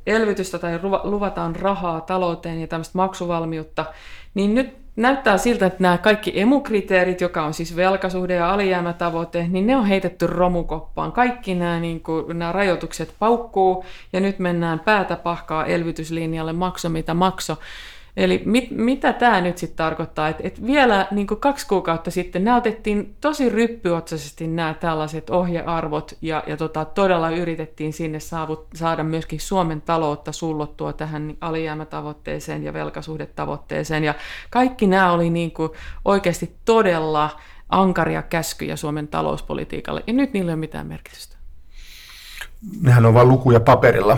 elvytystä 0.08 0.60
tai 0.60 0.80
luvataan 1.03 1.56
rahaa 1.56 2.01
talouteen 2.01 2.62
ja 2.62 2.67
tämmöistä 2.67 2.97
maksuvalmiutta, 2.97 3.86
niin 4.34 4.56
nyt 4.56 4.77
näyttää 4.95 5.38
siltä, 5.38 5.65
että 5.65 5.84
nämä 5.84 5.97
kaikki 5.97 6.39
emukriteerit, 6.39 7.21
joka 7.21 7.43
on 7.45 7.53
siis 7.53 7.75
velkasuhde 7.75 8.36
ja 8.36 8.53
alijäämätavoite, 8.53 9.47
niin 9.47 9.67
ne 9.67 9.77
on 9.77 9.86
heitetty 9.86 10.27
romukoppaan. 10.27 11.12
Kaikki 11.12 11.56
nämä, 11.56 11.80
niin 11.80 12.01
kuin, 12.01 12.39
nämä 12.39 12.51
rajoitukset 12.51 13.13
paukkuu 13.19 13.86
ja 14.13 14.19
nyt 14.19 14.39
mennään 14.39 14.80
päätä 14.80 15.15
pahkaa 15.15 15.65
elvytyslinjalle, 15.65 16.53
makso 16.53 16.89
mitä 16.89 17.13
makso. 17.13 17.58
Eli 18.17 18.41
mit, 18.45 18.71
mitä 18.71 19.13
tämä 19.13 19.41
nyt 19.41 19.58
sitten 19.58 19.77
tarkoittaa? 19.77 20.27
Että 20.27 20.43
et 20.45 20.65
vielä 20.65 21.08
niin 21.12 21.27
kaksi 21.27 21.67
kuukautta 21.67 22.12
sitten 22.12 22.43
näytettiin 22.43 23.15
tosi 23.21 23.49
ryppyotsaisesti 23.49 24.47
nämä 24.47 24.73
tällaiset 24.73 25.30
ohjearvot 25.30 26.17
ja, 26.21 26.43
ja 26.47 26.58
tota, 26.58 26.86
todella 26.86 27.30
yritettiin 27.30 27.93
sinne 27.93 28.19
saavut, 28.19 28.67
saada 28.75 29.03
myöskin 29.03 29.39
Suomen 29.39 29.82
taloutta 29.82 30.32
sullottua 30.32 30.93
tähän 30.93 31.38
alijäämätavoitteeseen 31.41 32.63
ja 32.63 32.73
velkasuhdetavoitteeseen. 32.73 34.03
Ja 34.03 34.13
kaikki 34.49 34.88
nämä 34.88 35.12
oli 35.12 35.30
niin 35.30 35.51
kuin 35.51 35.69
oikeasti 36.06 36.56
todella 36.65 37.30
ankaria 37.69 38.21
käskyjä 38.21 38.75
Suomen 38.75 39.08
talouspolitiikalle 39.08 40.03
ja 40.08 40.13
nyt 40.13 40.34
niillä 40.34 40.49
ei 40.49 40.53
ole 40.53 40.60
mitään 40.60 40.88
merkitystä. 40.88 41.38
Nehän 42.82 43.06
on 43.06 43.13
vain 43.13 43.30
lukuja 43.30 43.60
paperilla. 43.60 44.17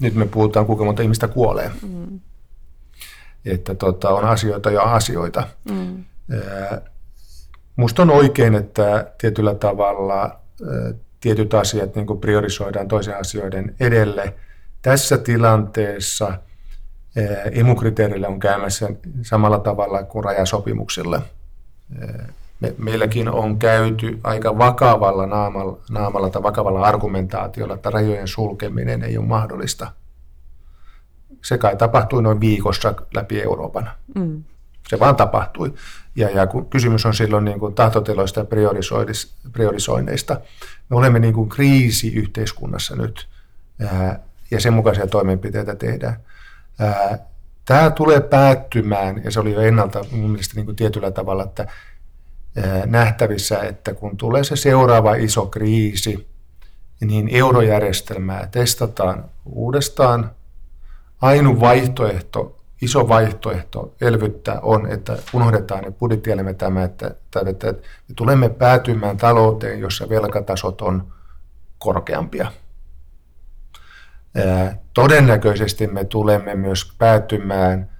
Nyt 0.00 0.14
me 0.14 0.26
puhutaan, 0.26 0.66
kuinka 0.66 0.84
monta 0.84 1.02
ihmistä 1.02 1.28
kuolee. 1.28 1.70
Mm 1.82 2.20
että 3.44 3.74
tota, 3.74 4.10
on 4.10 4.24
asioita 4.24 4.70
ja 4.70 4.82
asioita. 4.82 5.42
Mm. 5.70 6.04
Musta 7.76 8.02
on 8.02 8.10
oikein, 8.10 8.54
että 8.54 9.12
tietyllä 9.18 9.54
tavalla 9.54 10.40
tietyt 11.20 11.54
asiat 11.54 11.94
niin 11.94 12.20
priorisoidaan 12.20 12.88
toisen 12.88 13.16
asioiden 13.16 13.74
edelle. 13.80 14.34
Tässä 14.82 15.18
tilanteessa 15.18 16.32
emukriteerillä 17.52 18.28
on 18.28 18.40
käymässä 18.40 18.88
samalla 19.22 19.58
tavalla 19.58 20.02
kuin 20.02 20.24
rajasopimuksilla. 20.24 21.22
Me, 22.60 22.74
meilläkin 22.78 23.28
on 23.28 23.58
käyty 23.58 24.20
aika 24.24 24.58
vakavalla 24.58 25.26
naamalla, 25.26 25.78
naamalla 25.90 26.30
tai 26.30 26.42
vakavalla 26.42 26.80
argumentaatiolla, 26.80 27.74
että 27.74 27.90
rajojen 27.90 28.28
sulkeminen 28.28 29.02
ei 29.02 29.18
ole 29.18 29.26
mahdollista 29.26 29.92
se 31.42 31.58
kai 31.58 31.76
tapahtui 31.76 32.22
noin 32.22 32.40
viikossa 32.40 32.94
läpi 33.14 33.42
Euroopan. 33.42 33.90
Mm. 34.14 34.44
Se 34.88 35.00
vaan 35.00 35.16
tapahtui. 35.16 35.74
Ja, 36.16 36.30
ja 36.30 36.46
kun 36.46 36.70
kysymys 36.70 37.06
on 37.06 37.14
silloin 37.14 37.44
niin 37.44 37.60
kuin 37.60 37.74
tahtotiloista 37.74 38.40
ja 38.40 38.46
priorisoinneista, 39.52 40.40
me 40.88 40.96
olemme 40.96 41.18
niin 41.18 41.34
kuin 41.34 41.48
kriisiyhteiskunnassa 41.48 42.96
nyt 42.96 43.28
ää, 43.86 44.20
ja 44.50 44.60
sen 44.60 44.72
mukaisia 44.72 45.06
toimenpiteitä 45.06 45.74
tehdään. 45.74 46.16
Ää, 46.78 47.18
tämä 47.64 47.90
tulee 47.90 48.20
päättymään, 48.20 49.20
ja 49.24 49.30
se 49.30 49.40
oli 49.40 49.52
jo 49.52 49.60
ennalta 49.60 50.04
mun 50.10 50.30
mielestä 50.30 50.54
niin 50.54 50.66
kuin 50.66 50.76
tietyllä 50.76 51.10
tavalla, 51.10 51.42
että 51.42 51.66
ää, 52.56 52.86
nähtävissä, 52.86 53.58
että 53.58 53.94
kun 53.94 54.16
tulee 54.16 54.44
se 54.44 54.56
seuraava 54.56 55.14
iso 55.14 55.46
kriisi, 55.46 56.28
niin 57.00 57.28
eurojärjestelmää 57.32 58.48
testataan 58.50 59.24
uudestaan 59.44 60.30
Ainoa 61.20 61.60
vaihtoehto, 61.60 62.56
iso 62.82 63.08
vaihtoehto 63.08 63.94
elvyttää 64.00 64.60
on, 64.60 64.92
että 64.92 65.18
unohdetaan 65.32 65.84
ne 65.84 65.90
budjettielimet 65.90 66.58
tämä, 66.58 66.84
että, 66.84 67.14
että 67.46 67.66
me 68.08 68.14
tulemme 68.16 68.48
päätymään 68.48 69.16
talouteen, 69.16 69.80
jossa 69.80 70.08
velkatasot 70.08 70.80
on 70.80 71.12
korkeampia. 71.78 72.52
Todennäköisesti 74.94 75.86
me 75.86 76.04
tulemme 76.04 76.54
myös 76.54 76.92
päätymään 76.98 77.90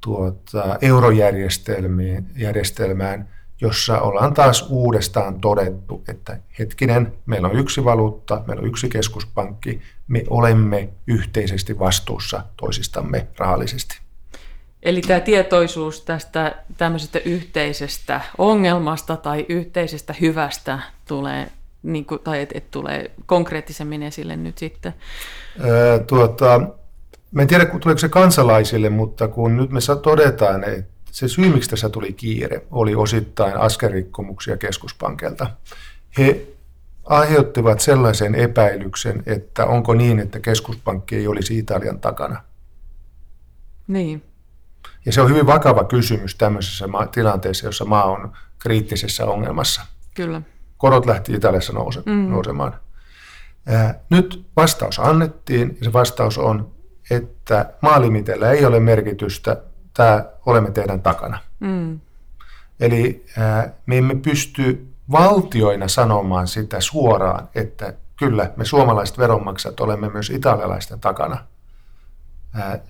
tuota, 0.00 0.78
eurojärjestelmään, 0.80 3.28
jossa 3.60 4.00
ollaan 4.00 4.34
taas 4.34 4.66
uudestaan 4.70 5.40
todettu, 5.40 6.04
että 6.08 6.38
hetkinen, 6.58 7.12
meillä 7.26 7.48
on 7.48 7.56
yksi 7.56 7.84
valuutta, 7.84 8.42
meillä 8.46 8.60
on 8.60 8.68
yksi 8.68 8.88
keskuspankki, 8.88 9.82
me 10.08 10.24
olemme 10.30 10.88
yhteisesti 11.06 11.78
vastuussa 11.78 12.42
toisistamme 12.56 13.26
rahallisesti. 13.38 13.98
Eli 14.82 15.00
tämä 15.00 15.20
tietoisuus 15.20 16.00
tästä 16.00 16.54
tämmöisestä 16.76 17.18
yhteisestä 17.18 18.20
ongelmasta 18.38 19.16
tai 19.16 19.46
yhteisestä 19.48 20.14
hyvästä 20.20 20.78
tulee, 21.08 21.48
niin 21.82 22.04
kuin, 22.04 22.20
tai 22.24 22.40
et, 22.40 22.50
et 22.54 22.70
tulee 22.70 23.10
konkreettisemmin 23.26 24.02
esille 24.02 24.36
nyt 24.36 24.58
sitten? 24.58 24.94
Ää, 25.60 25.98
tuota, 25.98 26.60
mä 27.32 27.42
en 27.42 27.48
tiedä, 27.48 27.64
tuleeko 27.64 27.98
se 27.98 28.08
kansalaisille, 28.08 28.90
mutta 28.90 29.28
kun 29.28 29.56
nyt 29.56 29.70
me 29.70 29.80
todetaan, 30.02 30.64
että 30.64 30.96
se 31.10 31.28
syy, 31.28 31.48
miksi 31.48 31.70
tässä 31.70 31.88
tuli 31.88 32.12
kiire, 32.12 32.62
oli 32.70 32.94
osittain 32.94 33.56
askerikkomuksia 33.56 34.56
keskuspankilta. 34.56 35.46
He 36.18 36.46
aiheuttivat 37.06 37.80
sellaisen 37.80 38.34
epäilyksen, 38.34 39.22
että 39.26 39.66
onko 39.66 39.94
niin, 39.94 40.18
että 40.18 40.40
keskuspankki 40.40 41.16
ei 41.16 41.26
olisi 41.26 41.58
Italian 41.58 42.00
takana. 42.00 42.42
Niin. 43.86 44.22
Ja 45.06 45.12
se 45.12 45.20
on 45.20 45.30
hyvin 45.30 45.46
vakava 45.46 45.84
kysymys 45.84 46.34
tämmöisessä 46.34 46.86
tilanteessa, 47.12 47.66
jossa 47.66 47.84
maa 47.84 48.04
on 48.04 48.32
kriittisessä 48.58 49.26
ongelmassa. 49.26 49.82
Kyllä. 50.14 50.42
Korot 50.76 51.06
lähti 51.06 51.32
Italiassa 51.32 51.72
nouse, 51.72 52.02
mm. 52.06 52.30
nousemaan. 52.30 52.80
Nyt 54.10 54.46
vastaus 54.56 54.98
annettiin 54.98 55.76
ja 55.78 55.84
se 55.84 55.92
vastaus 55.92 56.38
on, 56.38 56.70
että 57.10 57.74
maalimiteillä 57.82 58.50
ei 58.50 58.64
ole 58.64 58.80
merkitystä, 58.80 59.62
tämä 59.94 60.24
olemme 60.46 60.70
teidän 60.70 61.02
takana. 61.02 61.38
Mm. 61.60 62.00
Eli 62.80 63.26
me 63.86 63.98
emme 63.98 64.14
pysty 64.14 64.88
valtioina 65.12 65.88
sanomaan 65.88 66.48
sitä 66.48 66.80
suoraan, 66.80 67.48
että 67.54 67.94
kyllä 68.16 68.52
me 68.56 68.64
suomalaiset 68.64 69.18
veronmaksajat 69.18 69.80
olemme 69.80 70.08
myös 70.08 70.30
italialaisten 70.30 71.00
takana. 71.00 71.38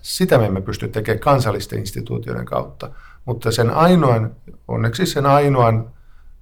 Sitä 0.03 0.39
me 0.39 0.47
emme 0.47 0.61
pysty 0.61 0.89
tekemään 0.89 1.21
kansallisten 1.21 1.79
instituutioiden 1.79 2.45
kautta, 2.45 2.91
mutta 3.25 3.53
sen 3.53 3.71
ainoan, 3.71 4.37
onneksi 4.69 5.07
sen 5.07 5.27
ainoan 5.27 5.91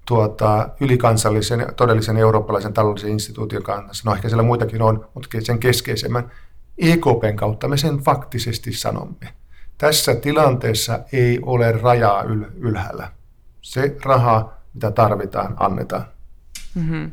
tuota, 0.07 0.69
ylikansallisen, 0.81 1.67
todellisen 1.77 2.17
eurooppalaisen 2.17 2.73
taloudellisen 2.73 3.13
instituution 3.13 3.63
kanssa, 3.63 4.11
no 4.11 4.17
ehkä 4.17 4.29
siellä 4.29 4.43
muitakin 4.43 4.83
on, 4.83 5.09
mutta 5.15 5.29
sen 5.41 5.59
keskeisemmän, 5.59 6.31
EKPn 6.79 7.37
kautta 7.37 7.69
me 7.69 7.77
sen 7.77 7.99
faktisesti 7.99 8.73
sanomme. 8.73 9.35
Tässä 9.79 10.15
tilanteessa 10.15 11.01
ei 11.13 11.39
ole 11.43 11.73
rajaa 11.73 12.23
yl- 12.23 12.53
ylhäällä. 12.57 13.09
Se 13.61 13.97
raha, 14.05 14.53
mitä 14.75 14.91
tarvitaan, 14.91 15.55
annetaan. 15.61 16.05
Mm-hmm. 16.75 17.11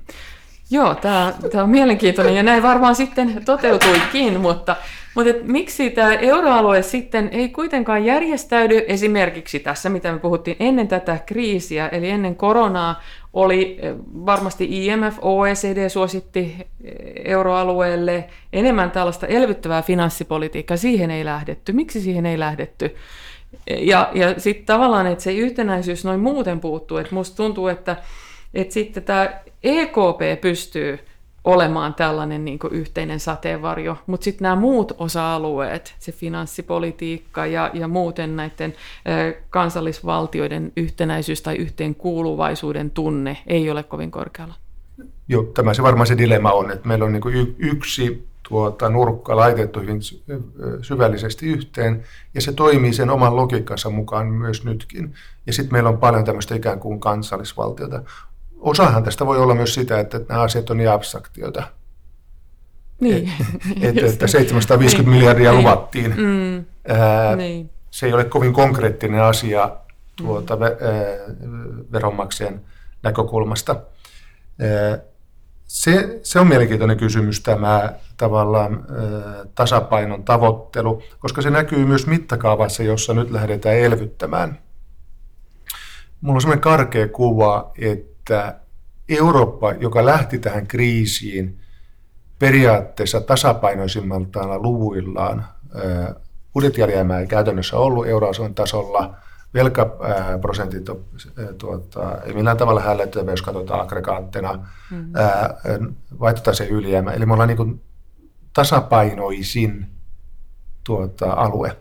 Joo, 0.71 0.95
tämä, 0.95 1.33
tämä 1.51 1.63
on 1.63 1.69
mielenkiintoinen 1.69 2.35
ja 2.35 2.43
näin 2.43 2.63
varmaan 2.63 2.95
sitten 2.95 3.41
toteutuikin, 3.45 4.39
mutta, 4.39 4.75
mutta 5.15 5.29
et 5.29 5.43
miksi 5.47 5.89
tämä 5.89 6.13
euroalue 6.13 6.81
sitten 6.81 7.29
ei 7.31 7.49
kuitenkaan 7.49 8.05
järjestäydy 8.05 8.85
esimerkiksi 8.87 9.59
tässä, 9.59 9.89
mitä 9.89 10.11
me 10.11 10.19
puhuttiin 10.19 10.57
ennen 10.59 10.87
tätä 10.87 11.19
kriisiä, 11.25 11.87
eli 11.87 12.09
ennen 12.09 12.35
koronaa 12.35 13.01
oli 13.33 13.77
eh, 13.81 13.95
varmasti 14.25 14.85
IMF, 14.85 15.17
OECD 15.21 15.89
suositti 15.89 16.55
eh, 16.83 16.93
euroalueelle 17.25 18.29
enemmän 18.53 18.91
tällaista 18.91 19.27
elvyttävää 19.27 19.81
finanssipolitiikkaa, 19.81 20.77
siihen 20.77 21.11
ei 21.11 21.25
lähdetty. 21.25 21.73
Miksi 21.73 22.01
siihen 22.01 22.25
ei 22.25 22.39
lähdetty? 22.39 22.95
Ja, 23.79 24.11
ja 24.13 24.39
sitten 24.39 24.65
tavallaan, 24.65 25.07
että 25.07 25.23
se 25.23 25.33
yhtenäisyys 25.33 26.05
noin 26.05 26.19
muuten 26.19 26.59
puuttuu, 26.59 26.97
että 26.97 27.15
musta 27.15 27.37
tuntuu, 27.37 27.67
että, 27.67 27.97
että 28.53 28.73
sitten 28.73 29.03
tämä 29.03 29.41
EKP 29.63 30.41
pystyy 30.41 30.99
olemaan 31.43 31.93
tällainen 31.93 32.45
niin 32.45 32.59
yhteinen 32.71 33.19
sateenvarjo, 33.19 33.97
mutta 34.07 34.23
sitten 34.23 34.43
nämä 34.43 34.55
muut 34.55 34.91
osa-alueet, 34.97 35.95
se 35.99 36.11
finanssipolitiikka 36.11 37.45
ja, 37.45 37.71
ja 37.73 37.87
muuten 37.87 38.35
näiden 38.35 38.73
ö, 39.09 39.33
kansallisvaltioiden 39.49 40.71
yhtenäisyys 40.77 41.41
tai 41.41 41.55
yhteenkuuluvaisuuden 41.55 42.91
tunne 42.91 43.37
ei 43.47 43.69
ole 43.71 43.83
kovin 43.83 44.11
korkealla. 44.11 44.53
Joo, 45.27 45.43
tämä 45.43 45.73
se 45.73 45.83
varmaan 45.83 46.07
se 46.07 46.17
dilemma 46.17 46.51
on, 46.51 46.71
että 46.71 46.87
meillä 46.87 47.05
on 47.05 47.13
niin 47.13 47.55
yksi 47.59 48.27
tuota, 48.51 48.89
nurkka 48.89 49.35
laitettu 49.35 49.79
hyvin 49.79 49.99
syvällisesti 50.81 51.47
yhteen, 51.47 52.03
ja 52.33 52.41
se 52.41 52.51
toimii 52.51 52.93
sen 52.93 53.09
oman 53.09 53.35
logiikkansa 53.35 53.89
mukaan 53.89 54.27
myös 54.27 54.63
nytkin. 54.65 55.13
Ja 55.47 55.53
sitten 55.53 55.73
meillä 55.73 55.89
on 55.89 55.97
paljon 55.97 56.25
tämmöistä 56.25 56.55
ikään 56.55 56.79
kuin 56.79 56.99
kansallisvaltiota. 56.99 58.03
Osahan 58.59 59.03
tästä 59.03 59.25
voi 59.25 59.37
olla 59.37 59.55
myös 59.55 59.73
sitä, 59.73 59.99
että 59.99 60.21
nämä 60.29 60.41
asiat 60.41 60.69
on 60.69 60.77
niin 60.77 60.89
abstraktioita. 60.89 61.63
Niin. 62.99 63.31
Et, 63.81 63.97
et, 63.97 64.03
että 64.03 64.27
750 64.27 64.97
niin. 64.97 65.09
miljardia 65.09 65.51
niin. 65.51 65.59
luvattiin. 65.59 66.13
Mm. 66.17 66.65
Ää, 66.87 67.35
niin. 67.35 67.69
Se 67.91 68.05
ei 68.05 68.13
ole 68.13 68.23
kovin 68.23 68.53
konkreettinen 68.53 69.23
asia 69.23 69.69
tuota, 70.15 70.55
mm. 70.55 70.61
veronmaksajan 71.91 72.61
näkökulmasta. 73.03 73.75
Ää, 74.59 75.10
se, 75.71 76.19
se 76.23 76.39
on 76.39 76.47
mielenkiintoinen 76.47 76.97
kysymys 76.97 77.41
tämä 77.41 77.93
tavallaan 78.17 78.85
tasapainon 79.55 80.23
tavoittelu, 80.23 81.03
koska 81.19 81.41
se 81.41 81.49
näkyy 81.49 81.85
myös 81.85 82.07
mittakaavassa, 82.07 82.83
jossa 82.83 83.13
nyt 83.13 83.31
lähdetään 83.31 83.75
elvyttämään. 83.75 84.59
Mulla 86.21 86.37
on 86.37 86.41
sellainen 86.41 86.61
karkea 86.61 87.07
kuva, 87.07 87.71
että 87.77 88.11
että 88.21 88.55
Eurooppa, 89.09 89.71
joka 89.71 90.05
lähti 90.05 90.39
tähän 90.39 90.67
kriisiin 90.67 91.59
periaatteessa 92.39 93.21
tasapainoisimmaltaan 93.21 94.61
luvuillaan, 94.61 95.45
budjettialijäämää 96.53 97.19
ei 97.19 97.27
käytännössä 97.27 97.77
ollut 97.77 98.07
euroalueen 98.07 98.55
tasolla, 98.55 99.15
velkaprosentit 99.53 100.85
tuota, 101.57 102.21
ei 102.21 102.33
millään 102.33 102.57
tavalla 102.57 102.81
hällettävä, 102.81 103.31
jos 103.31 103.41
katsotaan 103.41 103.81
aggregaattina, 103.81 104.53
mm-hmm. 104.91 105.95
vaihtotase 106.19 106.67
ylijäämä. 106.67 107.11
Eli 107.11 107.25
me 107.25 107.33
ollaan 107.33 107.49
niin 107.49 107.81
tasapainoisin 108.53 109.87
tuota, 110.83 111.33
alue. 111.33 111.77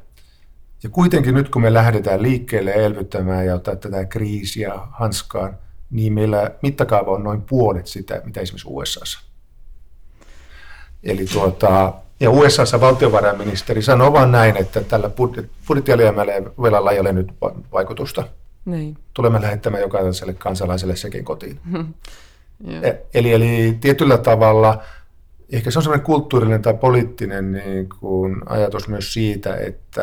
Ja 0.82 0.88
kuitenkin 0.88 1.34
nyt 1.34 1.48
kun 1.48 1.62
me 1.62 1.74
lähdetään 1.74 2.22
liikkeelle 2.22 2.72
elvyttämään 2.72 3.46
ja 3.46 3.54
ottaa 3.54 3.76
tätä 3.76 4.04
kriisiä 4.04 4.72
hanskaan, 4.90 5.58
niin 5.90 6.12
meillä 6.12 6.50
mittakaava 6.62 7.10
on 7.10 7.24
noin 7.24 7.42
puolet 7.42 7.86
sitä, 7.86 8.22
mitä 8.24 8.40
esimerkiksi 8.40 8.68
USAssa. 8.70 9.20
Eli 11.02 11.24
tuota, 11.32 11.92
ja 12.20 12.30
USAssa 12.30 12.80
valtiovarainministeri 12.80 13.82
sanoi 13.82 14.12
vain 14.12 14.32
näin, 14.32 14.56
että 14.56 14.80
tällä 14.80 15.10
budjettialijäämällä 15.66 16.32
ja 16.32 16.42
velalla 16.62 16.92
ei 16.92 17.00
ole 17.00 17.12
nyt 17.12 17.32
vaikutusta. 17.72 18.24
Niin. 18.64 18.96
Tulemme 19.14 19.40
lähettämään 19.40 19.80
jokaiselle 19.80 20.32
kansalaiselle 20.32 20.96
sekin 20.96 21.24
kotiin. 21.24 21.60
E, 22.82 22.92
eli, 23.14 23.32
eli 23.32 23.78
tietyllä 23.80 24.18
tavalla 24.18 24.82
ehkä 25.52 25.70
se 25.70 25.78
on 25.78 25.82
sellainen 25.82 26.06
kulttuurinen 26.06 26.62
tai 26.62 26.74
poliittinen 26.74 27.52
niin 27.52 27.88
kuin 28.00 28.36
ajatus 28.46 28.88
myös 28.88 29.12
siitä, 29.12 29.56
että, 29.56 30.02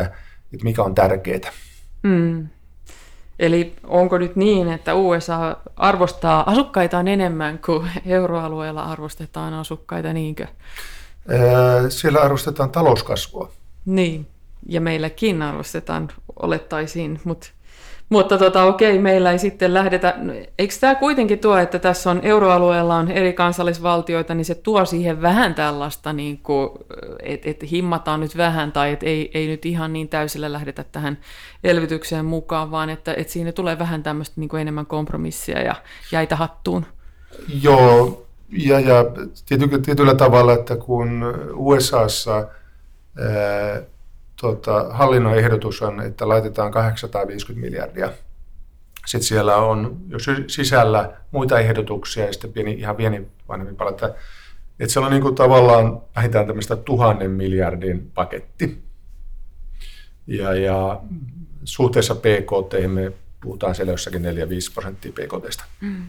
että 0.54 0.64
mikä 0.64 0.84
on 0.84 0.96
tärkeää. 0.96 1.52
Mm. 2.04 2.48
Eli 3.40 3.74
onko 3.84 4.18
nyt 4.18 4.36
niin, 4.36 4.68
että 4.68 4.96
USA 4.96 5.58
arvostaa 5.76 6.52
asukkaitaan 6.52 7.08
enemmän 7.08 7.60
kuin 7.66 7.90
euroalueella 8.06 8.84
arvostetaan 8.84 9.54
asukkaita, 9.54 10.14
niinkö? 10.14 10.48
Siellä 11.90 12.20
arvostetaan 12.20 12.70
talouskasvua. 12.70 13.52
Niin, 13.86 14.28
ja 14.70 14.82
meilläkin 14.82 15.42
arvostetaan, 15.42 16.12
olettaisiin, 16.40 17.20
mutta 17.24 17.48
mutta 18.10 18.38
tota, 18.38 18.64
okei, 18.64 19.00
meillä 19.00 19.32
ei 19.32 19.40
sitten 19.40 19.74
lähdetä, 19.74 20.16
eikö 20.60 20.74
tämä 20.80 20.96
kuitenkin 20.96 21.40
tuo, 21.40 21.58
että 21.58 21.80
tässä 21.80 22.12
on 22.12 22.20
euroalueella 22.24 22.96
on 22.96 23.12
eri 23.12 23.34
kansallisvaltioita, 23.34 24.34
niin 24.34 24.46
se 24.46 24.56
tuo 24.56 24.86
siihen 24.86 25.22
vähän 25.22 25.56
tällaista, 25.56 26.14
niin 26.14 26.42
että 27.24 27.50
et 27.50 27.72
himmataan 27.72 28.20
nyt 28.20 28.38
vähän 28.38 28.72
tai 28.72 28.92
että 28.92 29.06
ei, 29.06 29.32
ei 29.34 29.48
nyt 29.48 29.66
ihan 29.66 29.94
niin 29.94 30.10
täysillä 30.10 30.54
lähdetä 30.54 30.84
tähän 30.92 31.18
elvytykseen 31.64 32.26
mukaan, 32.26 32.72
vaan 32.72 32.90
että, 32.90 33.14
että 33.14 33.34
siinä 33.34 33.52
tulee 33.52 33.80
vähän 33.80 34.04
tämmöistä 34.04 34.42
niin 34.42 34.58
enemmän 34.60 34.86
kompromissia 34.86 35.62
ja 35.62 35.76
jäitä 36.12 36.36
hattuun. 36.36 36.86
Joo, 37.62 38.27
ja, 38.52 38.80
ja 38.80 39.06
tiety, 39.46 39.80
tietyllä 39.80 40.16
tavalla, 40.16 40.54
että 40.54 40.76
kun 40.76 41.24
USAssa 41.54 42.36
ää, 42.36 43.82
tota, 44.42 44.88
hallinnon 44.90 45.38
ehdotus 45.38 45.82
on, 45.82 46.02
että 46.02 46.28
laitetaan 46.28 46.72
850 46.72 47.66
miljardia. 47.66 48.12
Sitten 49.06 49.28
siellä 49.28 49.56
on 49.56 49.98
jo 50.08 50.18
sisällä 50.48 51.14
muita 51.32 51.60
ehdotuksia 51.60 52.26
ja 52.26 52.34
sitten 52.34 52.54
pieni, 52.54 52.72
ihan 52.72 52.96
pieni 52.96 53.28
vanhempi 53.48 53.76
pala. 53.76 53.90
Että, 53.90 54.16
että 54.80 54.94
siellä 54.94 55.06
on 55.06 55.12
niin 55.12 55.22
kuin 55.22 55.36
tavallaan 55.36 56.02
vähintään 56.16 56.48
tämmöistä 56.48 56.76
tuhannen 56.76 57.32
miljardin 57.32 58.12
paketti. 58.14 58.84
Ja, 60.28 60.54
ja 60.54 61.02
suhteessa 61.64 62.16
PKT 62.16 62.94
me 62.94 63.12
puhutaan 63.42 63.76
siellä 63.76 63.94
jossakin 63.94 64.22
4-5 64.22 64.26
prosenttia 64.74 65.12
PKTstä. 65.12 65.64
Mm, 65.82 66.06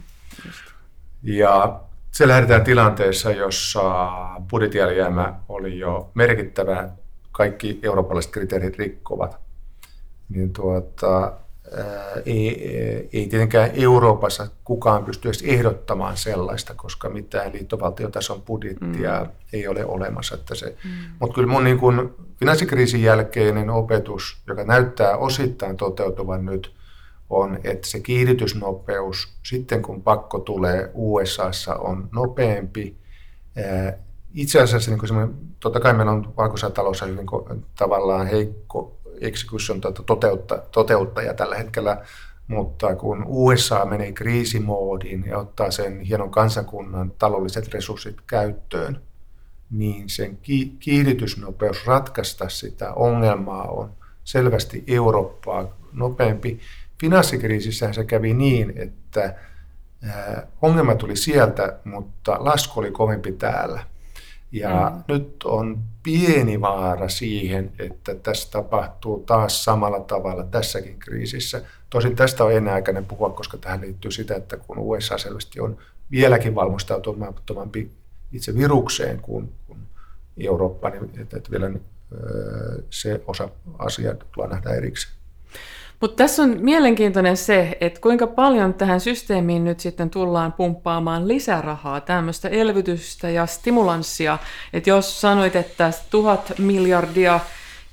ja 1.23 1.81
se 2.13 2.29
lähdetään 2.29 2.65
tilanteessa, 2.65 3.31
jossa 3.31 4.09
budjettialijäämä 4.51 5.35
oli 5.49 5.79
jo 5.79 6.11
merkittävä 6.15 6.89
kaikki 7.33 7.81
eurooppalaiset 7.83 8.33
kriteerit 8.33 8.79
rikkovat, 8.79 9.41
niin 10.29 10.53
tuota, 10.53 11.33
ei, 12.27 13.09
ei 13.13 13.27
tietenkään 13.27 13.71
Euroopassa 13.75 14.47
kukaan 14.65 15.05
pysty 15.05 15.29
edes 15.29 15.43
ehdottamaan 15.43 16.17
sellaista, 16.17 16.75
koska 16.75 17.09
mitään 17.09 17.53
liittovaltiotason 17.53 18.43
budjettia 18.43 19.25
mm. 19.25 19.31
ei 19.53 19.69
ole 19.69 19.85
olemassa. 19.85 20.35
Että 20.35 20.55
se, 20.55 20.77
mm. 20.85 20.91
Mutta 21.21 21.35
kyllä 21.35 21.49
mun 21.49 21.65
niin 21.65 21.79
kun 21.79 22.15
finanssikriisin 22.41 23.03
jälkeinen 23.03 23.71
opetus, 23.71 24.43
joka 24.47 24.65
näyttää 24.65 25.17
osittain 25.17 25.77
toteutuvan 25.77 26.45
nyt, 26.45 26.78
on, 27.31 27.59
että 27.65 27.89
se 27.89 28.01
kiihdytysnopeus 28.01 29.29
sitten 29.43 29.83
kun 29.83 30.03
pakko 30.03 30.39
tulee 30.39 30.91
USAssa 30.95 31.75
on 31.75 32.09
nopeampi 32.13 32.97
itse 34.35 34.61
asiassa 34.61 34.91
niin 34.91 34.99
kuin 34.99 35.35
totta 35.61 35.81
kai 35.81 35.95
meillä 35.95 36.13
on 36.13 36.35
valkoisessa 36.37 37.07
hyvin 37.07 37.27
tavallaan 37.79 38.27
heikko 38.27 38.99
execution 39.21 39.81
tuota, 39.81 40.03
toteutta, 40.03 40.63
toteuttaja 40.71 41.35
tällä 41.35 41.57
hetkellä, 41.57 42.05
mutta 42.47 42.97
kun 42.97 43.25
USA 43.27 43.85
menee 43.85 44.13
kriisimoodiin 44.13 45.25
ja 45.27 45.39
ottaa 45.39 45.71
sen 45.71 46.01
hienon 46.01 46.31
kansakunnan 46.31 47.13
taloudelliset 47.19 47.69
resurssit 47.69 48.17
käyttöön, 48.27 49.01
niin 49.71 50.09
sen 50.09 50.39
kiihdytysnopeus 50.81 51.87
ratkaista 51.87 52.49
sitä 52.49 52.93
ongelmaa 52.93 53.65
on 53.65 53.91
selvästi 54.25 54.85
Eurooppaa 54.87 55.77
nopeampi. 55.93 56.61
Finanssikriisissä 57.01 57.93
se 57.93 58.05
kävi 58.05 58.35
niin, 58.35 58.73
että 58.77 59.35
ongelma 60.63 60.95
tuli 60.95 61.17
sieltä, 61.17 61.79
mutta 61.85 62.37
lasku 62.41 62.81
oli 62.81 62.91
kovempi 62.91 63.33
täällä. 63.33 63.85
Ja 64.53 64.93
mm. 64.95 65.15
nyt 65.15 65.43
on 65.45 65.79
pieni 66.03 66.61
vaara 66.61 67.09
siihen, 67.09 67.73
että 67.79 68.15
tässä 68.15 68.51
tapahtuu 68.51 69.21
taas 69.27 69.65
samalla 69.65 70.01
tavalla 70.01 70.45
tässäkin 70.45 70.99
kriisissä. 70.99 71.63
Tosin 71.91 72.17
tästä 72.17 72.45
on 72.45 72.53
enää 72.53 72.75
aikainen 72.75 73.05
puhua, 73.05 73.31
koska 73.31 73.59
tähän 73.59 73.81
liittyy 73.81 74.11
sitä, 74.11 74.37
että 74.37 74.57
kun 74.57 74.79
USA 74.79 75.19
selvästi 75.19 75.61
on 75.61 75.79
vieläkin 76.11 76.55
valmistautumattomampi 76.55 77.91
itse 78.33 78.55
virukseen 78.57 79.21
kuin, 79.21 79.53
kuin 79.67 79.79
Eurooppa, 80.37 80.91
niin 80.91 81.11
että, 81.21 81.37
että 81.37 81.51
vielä 81.51 81.71
se 82.91 83.21
osa 83.27 83.49
asiaa 83.79 84.15
tulee 84.15 84.49
nähdä 84.49 84.71
erikseen. 84.71 85.15
Mutta 86.01 86.17
tässä 86.17 86.43
on 86.43 86.57
mielenkiintoinen 86.61 87.37
se, 87.37 87.79
että 87.81 88.01
kuinka 88.01 88.27
paljon 88.27 88.75
tähän 88.75 89.01
systeemiin 89.01 89.65
nyt 89.65 89.81
sitten 89.81 90.11
tullaan 90.11 90.53
pumppaamaan 90.53 91.29
lisärahaa, 91.29 92.01
tämmöistä 92.01 92.49
elvytystä 92.49 93.31
ja 93.31 93.47
stimulanssia. 93.47 94.39
Että 94.73 94.91
jos 94.91 95.21
sanoit, 95.21 95.57
että 95.57 95.93
tuhat 96.11 96.53
miljardia 96.59 97.41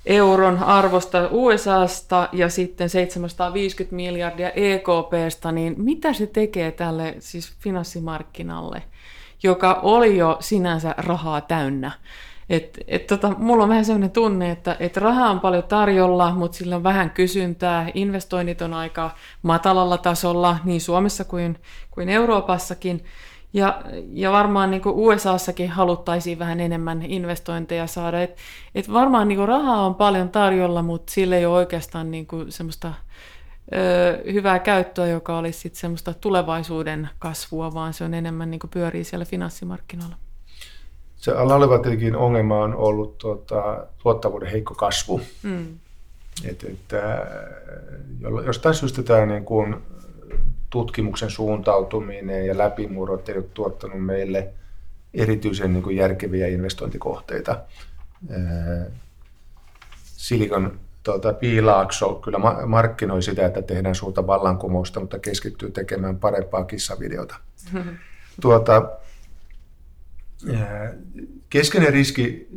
euron 0.05 0.63
arvosta 0.63 1.29
USAsta 1.31 2.29
ja 2.31 2.49
sitten 2.49 2.89
750 2.89 3.95
miljardia 3.95 4.49
EKPstä, 4.49 5.51
niin 5.51 5.75
mitä 5.77 6.13
se 6.13 6.27
tekee 6.27 6.71
tälle 6.71 7.15
siis 7.19 7.53
finanssimarkkinalle, 7.59 8.83
joka 9.43 9.73
oli 9.73 10.17
jo 10.17 10.37
sinänsä 10.39 10.95
rahaa 10.97 11.41
täynnä? 11.41 11.91
Et, 12.49 12.79
et 12.87 13.07
tota, 13.07 13.31
mulla 13.37 13.63
on 13.63 13.69
vähän 13.69 13.85
sellainen 13.85 14.11
tunne, 14.11 14.51
että 14.51 14.75
et 14.79 14.97
rahaa 14.97 15.29
on 15.29 15.39
paljon 15.39 15.63
tarjolla, 15.63 16.31
mutta 16.31 16.57
sillä 16.57 16.75
on 16.75 16.83
vähän 16.83 17.09
kysyntää. 17.09 17.91
Investoinnit 17.93 18.61
on 18.61 18.73
aika 18.73 19.11
matalalla 19.41 19.97
tasolla 19.97 20.57
niin 20.63 20.81
Suomessa 20.81 21.23
kuin, 21.23 21.59
kuin 21.91 22.09
Euroopassakin. 22.09 23.05
Ja, 23.53 23.81
ja 24.13 24.31
varmaan 24.31 24.71
niin 24.71 24.81
USAssakin 24.85 25.69
haluttaisiin 25.69 26.39
vähän 26.39 26.59
enemmän 26.59 27.01
investointeja 27.01 27.87
saada. 27.87 28.21
Et, 28.21 28.37
et 28.75 28.93
varmaan 28.93 29.27
niin 29.27 29.47
rahaa 29.47 29.85
on 29.85 29.95
paljon 29.95 30.29
tarjolla, 30.29 30.81
mutta 30.81 31.11
sillä 31.11 31.37
ei 31.37 31.45
ole 31.45 31.57
oikeastaan 31.57 32.11
niin 32.11 32.27
semmoista 32.49 32.93
hyvää 34.33 34.59
käyttöä, 34.59 35.07
joka 35.07 35.37
olisi 35.37 35.59
sit 35.59 35.75
semmoista 35.75 36.13
tulevaisuuden 36.13 37.09
kasvua, 37.19 37.73
vaan 37.73 37.93
se 37.93 38.03
on 38.03 38.13
enemmän 38.13 38.51
niin 38.51 38.59
pyörii 38.71 39.03
siellä 39.03 39.25
finanssimarkkinoilla 39.25 40.15
se 41.25 41.31
tietenkin 41.83 42.15
ongelma 42.15 42.63
on 42.63 42.75
ollut 42.75 43.17
tuota, 43.17 43.85
tuottavuuden 43.97 44.51
heikko 44.51 44.75
kasvu. 44.75 45.21
Mm. 45.43 45.79
Et, 46.43 46.63
että, 46.63 47.27
jostain 48.45 48.75
syystä 48.75 49.03
tämä 49.03 49.25
niin 49.25 49.45
kuin 49.45 49.75
tutkimuksen 50.69 51.29
suuntautuminen 51.29 52.45
ja 52.45 52.57
läpimurrot 52.57 53.29
ei 53.29 53.37
ole 53.37 53.45
tuottanut 53.53 54.05
meille 54.05 54.53
erityisen 55.13 55.73
niin 55.73 55.83
kuin 55.83 55.95
järkeviä 55.95 56.47
investointikohteita. 56.47 57.61
Silikon 60.03 60.79
tuota, 61.03 61.33
Piilaakso 61.33 62.13
kyllä 62.15 62.39
markkinoi 62.65 63.23
sitä, 63.23 63.45
että 63.45 63.61
tehdään 63.61 63.95
suurta 63.95 64.27
vallankumousta, 64.27 64.99
mutta 64.99 65.19
keskittyy 65.19 65.71
tekemään 65.71 66.19
parempaa 66.19 66.63
kissavideota. 66.63 67.35
Tuota, 68.41 68.89
Keskeinen 71.49 71.93
riski 71.93 72.47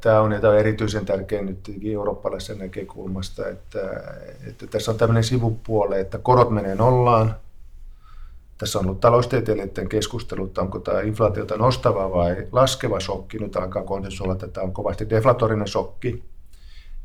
tämä 0.00 0.20
on, 0.20 0.32
ja 0.32 0.40
tämä 0.40 0.52
on 0.52 0.58
erityisen 0.58 1.06
tärkeä 1.06 1.42
nyt 1.42 1.70
eurooppalaisen 1.84 2.58
näkökulmasta, 2.58 3.48
että, 3.48 3.80
että 4.46 4.66
tässä 4.66 4.90
on 4.90 4.98
tämmöinen 4.98 5.24
sivupuole, 5.24 6.00
että 6.00 6.18
korot 6.18 6.50
menee 6.50 6.74
nollaan. 6.74 7.36
Tässä 8.58 8.78
on 8.78 8.86
ollut 8.86 9.00
taloustieteilijöiden 9.00 9.88
keskustelu, 9.88 10.46
että 10.46 10.60
onko 10.60 10.78
tämä 10.78 11.00
inflaatiota 11.00 11.56
nostava 11.56 12.10
vai 12.10 12.48
laskeva 12.52 13.00
shokki. 13.00 13.38
Nyt 13.38 13.56
alkaa 13.56 13.84
konsensuolla, 13.84 14.32
että 14.32 14.48
tämä 14.48 14.64
on 14.64 14.72
kovasti 14.72 15.10
deflatorinen 15.10 15.68
shokki 15.68 16.24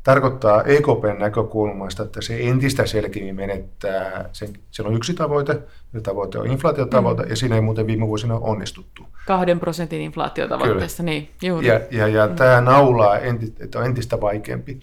tarkoittaa 0.02 0.62
EKPn 0.62 1.16
näkökulmasta, 1.18 2.02
että 2.02 2.20
se 2.22 2.48
entistä 2.48 2.86
selkeämmin 2.86 3.36
menettää, 3.36 4.28
sen, 4.32 4.48
siellä 4.70 4.88
on 4.90 4.96
yksi 4.96 5.14
tavoite, 5.14 5.58
ja 5.92 6.00
tavoite 6.00 6.38
on 6.38 6.46
inflaatiotavoite, 6.46 7.22
mm. 7.22 7.30
ja 7.30 7.36
siinä 7.36 7.54
ei 7.54 7.60
muuten 7.60 7.86
viime 7.86 8.06
vuosina 8.06 8.34
onnistuttu. 8.34 9.02
Kahden 9.26 9.60
prosentin 9.60 10.00
inflaatiotavoitteessa, 10.00 11.02
Kyllä. 11.02 11.10
niin 11.10 11.30
juuri. 11.42 11.66
Ja, 11.66 11.80
ja, 11.90 12.08
ja 12.08 12.26
mm. 12.26 12.36
tämä 12.36 12.60
naulaa, 12.60 13.18
enti, 13.18 13.54
että 13.60 13.78
on 13.78 13.84
entistä 13.84 14.20
vaikeampi. 14.20 14.80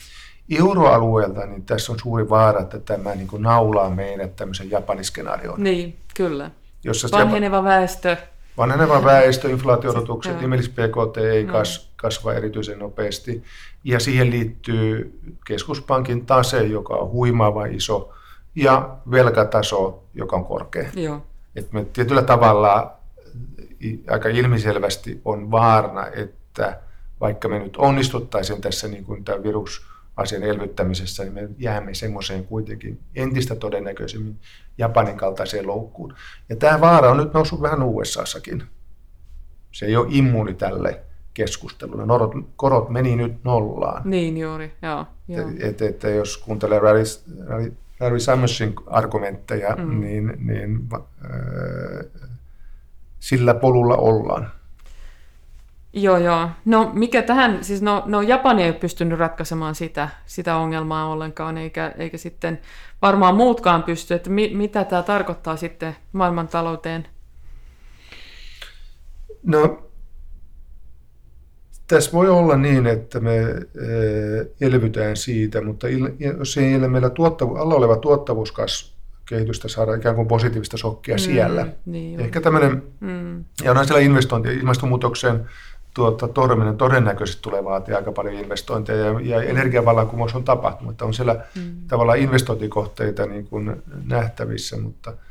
Euroalueelta 0.60 1.46
niin 1.46 1.66
tässä 1.66 1.92
on 1.92 2.00
suuri 2.00 2.30
vaara, 2.30 2.62
että 2.62 2.80
tämä 2.80 3.16
niin 3.16 3.28
kuin 3.28 3.42
naulaa 3.42 3.90
meidät 3.90 4.36
tämmöisen 4.36 4.72
japaniskenaarioon. 4.72 5.64
Niin, 5.64 5.96
kyllä. 6.16 6.52
Jossa 6.84 7.08
Vanheneva 7.12 7.64
väestö. 7.64 8.18
Vanheneva 8.58 9.04
väestö, 9.04 9.50
inflaatio-odotukset, 9.50 10.42
nimellis 10.42 10.70
PKT 10.70 11.18
ei 11.18 11.44
mm. 11.44 11.52
kas, 11.52 11.92
kasva 12.06 12.34
erityisen 12.34 12.80
nopeasti. 12.80 13.44
Ja 13.84 14.00
siihen 14.00 14.30
liittyy 14.30 15.20
keskuspankin 15.48 16.26
tase, 16.26 16.64
joka 16.64 16.94
on 16.94 17.12
huimaava 17.12 17.66
iso, 17.66 18.14
ja 18.56 18.98
velkataso, 19.12 20.04
joka 20.14 20.36
on 20.36 20.46
korkea. 20.46 20.90
Joo. 20.94 21.26
Et 21.56 21.74
me 21.74 21.86
tietyllä 21.86 22.22
tavalla 22.22 22.98
aika 24.08 24.30
ilmiselvästi 24.30 25.22
on 25.26 25.52
vaarana, 25.52 26.08
että 26.08 26.80
vaikka 27.22 27.48
me 27.48 27.60
nyt 27.60 27.78
onnistuttaisiin 27.78 28.62
tässä 28.62 28.88
niin 28.88 29.04
kuin 29.06 29.24
tämä 29.24 29.44
virusasian 29.44 30.44
elvyttämisessä, 30.44 31.24
niin 31.24 31.34
me 31.34 31.50
jäämme 31.58 31.94
semmoiseen 31.94 32.46
kuitenkin 32.46 33.00
entistä 33.16 33.56
todennäköisemmin 33.56 34.40
Japanin 34.78 35.18
kaltaiseen 35.18 35.68
loukkuun. 35.68 36.14
Ja 36.50 36.56
tämä 36.56 36.82
vaara 36.82 37.12
on 37.12 37.18
nyt 37.18 37.34
noussut 37.34 37.62
vähän 37.62 37.84
USAssakin. 37.84 38.64
Se 39.72 39.86
ei 39.86 39.96
ole 39.96 40.08
immuuni 40.10 40.54
tälle 40.54 41.02
keskustelulle. 41.36 42.06
Norot, 42.06 42.32
korot 42.56 42.90
meni 42.90 43.16
nyt 43.16 43.44
nollaan. 43.44 44.02
Niin 44.06 44.38
juuri, 44.38 44.74
joo. 44.82 45.06
joo. 45.28 45.50
Et, 45.60 45.82
et, 45.82 46.04
et, 46.04 46.16
jos 46.16 46.38
kuuntelee 46.38 46.80
Larry, 46.80 47.04
Larry, 47.48 47.74
Larry 48.00 48.20
Summersin 48.20 48.74
argumentteja, 48.88 49.76
mm. 49.76 50.00
niin, 50.00 50.34
niin 50.40 50.88
äh, 50.94 52.06
sillä 53.20 53.54
polulla 53.54 53.96
ollaan. 53.96 54.52
Joo, 55.94 56.18
joo. 56.18 56.50
No 56.66 56.92
mikä 56.94 57.22
tähän, 57.22 57.64
siis 57.64 57.82
no, 57.82 58.04
no 58.06 58.22
Japani 58.22 58.64
ei 58.64 58.70
ole 58.70 58.80
pystynyt 58.80 59.20
ratkaisemaan 59.20 59.76
sitä, 59.76 60.10
sitä 60.26 60.56
ongelmaa 60.56 61.10
ollenkaan, 61.10 61.58
eikä, 61.58 61.94
eikä 61.98 62.18
sitten 62.18 62.60
varmaan 63.02 63.36
muutkaan 63.36 63.84
pysty, 63.84 64.14
että 64.14 64.30
mi, 64.30 64.52
mitä 64.54 64.84
tämä 64.84 65.04
tarkoittaa 65.04 65.56
sitten 65.56 65.96
maailmantalouteen? 66.14 67.08
No 69.44 69.86
tässä 71.88 72.12
voi 72.12 72.30
olla 72.30 72.58
niin, 72.58 72.88
että 72.88 73.20
me 73.20 73.38
eh, 73.40 74.48
elvytään 74.62 75.18
siitä, 75.18 75.62
mutta 75.62 75.88
jos 76.38 76.58
ei 76.58 76.78
meillä 76.80 77.10
tuottavu, 77.10 77.56
alla 77.56 77.76
oleva 77.76 77.96
tuottavuuskehitys 77.96 79.62
saada 79.66 79.96
ikään 79.96 80.16
kuin 80.16 80.28
positiivista 80.28 80.78
shokkia 80.78 81.16
mm, 81.16 81.20
siellä. 81.20 81.68
Niin 81.86 82.20
Ehkä 82.20 82.42
tämmöinen, 82.42 82.84
mm. 83.00 83.44
ja 83.64 83.72
onhan 83.72 83.88
siellä 83.88 84.02
investointi, 84.02 84.54
ilmastonmuutoksen 84.54 85.50
tuota, 85.94 86.28
torjuminen 86.28 86.78
todennäköisesti 86.78 87.42
tulee 87.42 87.64
vaatia 87.64 87.98
aika 87.98 88.12
paljon 88.12 88.34
investointeja 88.34 89.06
ja, 89.06 89.20
ja 89.20 89.44
energiavallankumous 89.44 90.36
on 90.36 90.44
tapahtunut, 90.44 90.92
että 90.92 91.06
on 91.06 91.14
siellä 91.14 91.46
mm. 91.56 91.76
tavallaan 91.88 92.20
investointikohteita 92.20 93.26
niin 93.26 93.48
kuin 93.48 93.84
nähtävissä, 94.06 94.78
mutta– 94.78 95.14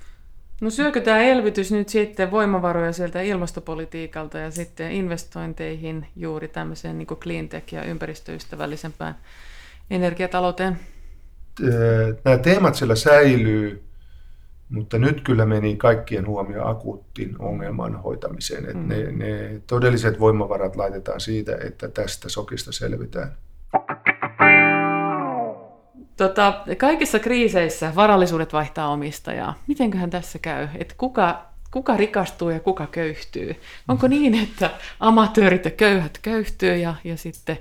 No 0.61 0.71
syökö 0.71 1.01
tämä 1.01 1.23
elvytys 1.23 1.73
nyt 1.73 1.89
sitten 1.89 2.31
voimavaroja 2.31 2.93
sieltä 2.93 3.21
ilmastopolitiikalta 3.21 4.39
ja 4.39 4.51
sitten 4.51 4.93
investointeihin 4.93 6.07
juuri 6.17 6.49
tämmöiseen 6.49 6.99
niin 6.99 7.07
cleantech 7.07 7.75
ja 7.75 7.85
ympäristöystävällisempään 7.85 9.15
energiatalouteen? 9.91 10.79
Nämä 12.25 12.39
teemat 12.39 12.75
siellä 12.75 12.95
säilyy, 12.95 13.83
mutta 14.69 14.99
nyt 14.99 15.21
kyllä 15.21 15.47
meni 15.47 15.77
kaikkien 15.77 16.27
huomio 16.27 16.67
akuuttiin 16.69 17.37
ongelman 17.39 18.03
hoitamiseen. 18.03 18.65
Että 18.65 18.79
mm. 18.79 18.89
ne, 18.89 19.13
ne 19.13 19.61
todelliset 19.67 20.21
voimavarat 20.21 20.77
laitetaan 20.77 21.21
siitä, 21.21 21.57
että 21.61 21.89
tästä 21.89 22.29
sokista 22.29 22.73
selvitään. 22.73 23.33
Tota, 26.17 26.65
kaikissa 26.79 27.19
kriiseissä 27.19 27.93
varallisuudet 27.95 28.53
vaihtaa 28.53 28.89
omistajaa. 28.89 29.55
Mitenköhän 29.67 30.11
tässä 30.11 30.39
käy? 30.39 30.69
Et 30.79 30.95
kuka, 30.99 31.47
kuka 31.71 31.97
rikastuu 31.97 32.51
ja 32.51 32.61
kuka 32.61 32.87
köyhtyy? 32.87 33.57
Onko 33.89 34.09
niin, 34.09 34.35
että 34.35 34.71
amatöörit 35.01 35.65
ja 35.65 35.71
köyhät 35.71 36.19
köyhtyy 36.23 36.77
ja, 36.77 36.95
ja 37.05 37.17
sitten 37.17 37.59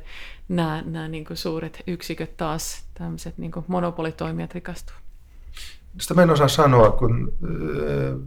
nämä, 0.50 0.84
nämä 0.86 1.08
niin 1.08 1.26
kuin 1.26 1.38
suuret 1.38 1.84
yksiköt 1.88 2.38
taas, 2.38 2.86
tämmöiset 2.94 3.38
niin 3.38 3.52
kuin 3.52 3.66
monopolitoimijat 3.68 4.54
rikastuu? 4.54 4.96
Sitä 6.00 6.14
mä 6.14 6.24
en 6.24 6.30
osaa 6.30 6.48
sanoa, 6.48 6.92
kun 6.92 7.34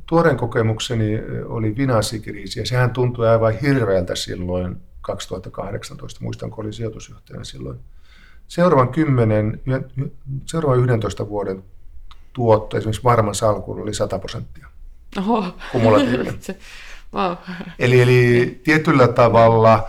tuoreen 0.09 0.37
kokemukseni 0.37 1.19
oli 1.45 1.75
finanssikriisi 1.75 2.61
ja 2.61 2.67
sehän 2.67 2.91
tuntui 2.91 3.29
aivan 3.29 3.55
hirveältä 3.59 4.15
silloin 4.15 4.77
2018, 5.01 6.25
muistan 6.25 6.51
kun 6.51 6.65
olin 6.65 6.73
sijoitusjohtajana 6.73 7.45
silloin. 7.45 7.79
Seuraavan 8.49 8.89
10, 8.89 9.61
seuraavan 10.47 10.85
11 10.85 11.29
vuoden 11.29 11.65
tuotto 12.33 12.77
esimerkiksi 12.77 13.05
varman 13.05 13.35
salkuun 13.35 13.81
oli 13.81 13.95
100 13.95 14.19
prosenttia. 14.19 14.67
Oho. 15.19 15.45
Kumulatiivinen. 15.73 16.39
wow. 17.15 17.33
eli, 17.79 18.01
eli 18.01 18.61
tietyllä 18.65 19.09
tavalla 19.09 19.89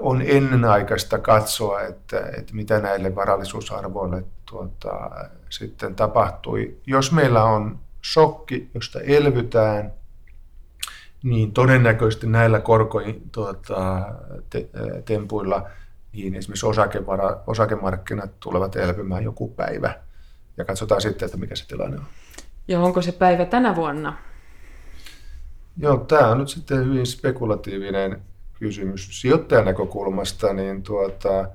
on 0.00 0.22
ennenaikaista 0.22 1.18
katsoa, 1.18 1.82
että, 1.82 2.20
että 2.38 2.54
mitä 2.54 2.78
näille 2.78 3.14
varallisuusarvoille 3.14 4.24
tuota, 4.50 5.10
sitten 5.50 5.94
tapahtui. 5.94 6.76
Jos 6.86 7.12
meillä 7.12 7.44
on 7.44 7.78
shokki, 8.12 8.70
josta 8.74 9.00
elvytään, 9.00 9.92
niin 11.22 11.52
todennäköisesti 11.52 12.26
näillä 12.26 12.60
korkoin 12.60 13.22
tuota, 13.32 14.02
te, 14.50 14.68
tempuilla 15.04 15.70
niin 16.12 16.34
esimerkiksi 16.34 16.66
osakevara, 16.66 17.40
osakemarkkinat 17.46 18.30
tulevat 18.40 18.76
elpymään 18.76 19.24
joku 19.24 19.48
päivä. 19.48 19.94
Ja 20.56 20.64
katsotaan 20.64 21.00
sitten, 21.00 21.26
että 21.26 21.38
mikä 21.38 21.56
se 21.56 21.66
tilanne 21.66 21.96
on. 21.96 22.04
Ja 22.68 22.80
onko 22.80 23.02
se 23.02 23.12
päivä 23.12 23.44
tänä 23.44 23.76
vuonna? 23.76 24.16
Joo, 25.76 25.96
tämä 25.96 26.28
on 26.28 26.38
nyt 26.38 26.48
sitten 26.48 26.84
hyvin 26.84 27.06
spekulatiivinen 27.06 28.22
kysymys. 28.58 29.20
Sijoittajan 29.20 29.64
näkökulmasta 29.64 30.52
niin 30.52 30.82
tuota, 30.82 31.48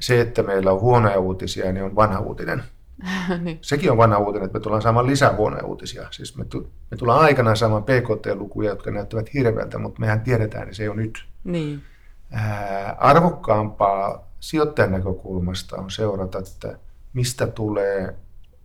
se, 0.00 0.20
että 0.20 0.42
meillä 0.42 0.72
on 0.72 0.80
huonoja 0.80 1.18
uutisia, 1.18 1.72
niin 1.72 1.84
on 1.84 1.96
vanha 1.96 2.20
uutinen. 2.20 2.62
niin. 3.44 3.58
Sekin 3.60 3.90
on 3.90 3.96
vanha 3.96 4.18
uutinen, 4.18 4.46
että 4.46 4.58
me 4.58 4.62
tullaan 4.62 4.82
saamaan 4.82 5.06
lisää 5.06 5.36
huonoja 5.36 5.64
uutisia. 5.64 6.06
Siis 6.10 6.36
me, 6.36 6.44
tu- 6.44 6.70
me 6.90 6.96
tullaan 6.96 7.24
aikanaan 7.24 7.56
saamaan 7.56 7.84
PKT-lukuja, 7.84 8.70
jotka 8.70 8.90
näyttävät 8.90 9.34
hirveältä, 9.34 9.78
mutta 9.78 10.00
mehän 10.00 10.20
tiedetään, 10.20 10.62
että 10.62 10.74
se 10.74 10.82
ei 10.82 10.88
ole 10.88 10.96
nyt. 10.96 11.24
Niin. 11.44 11.82
Ää, 12.30 12.96
arvokkaampaa 12.98 14.28
sijoittajan 14.40 14.92
näkökulmasta 14.92 15.76
on 15.76 15.90
seurata, 15.90 16.38
että 16.38 16.78
mistä 17.12 17.46
tulee 17.46 18.16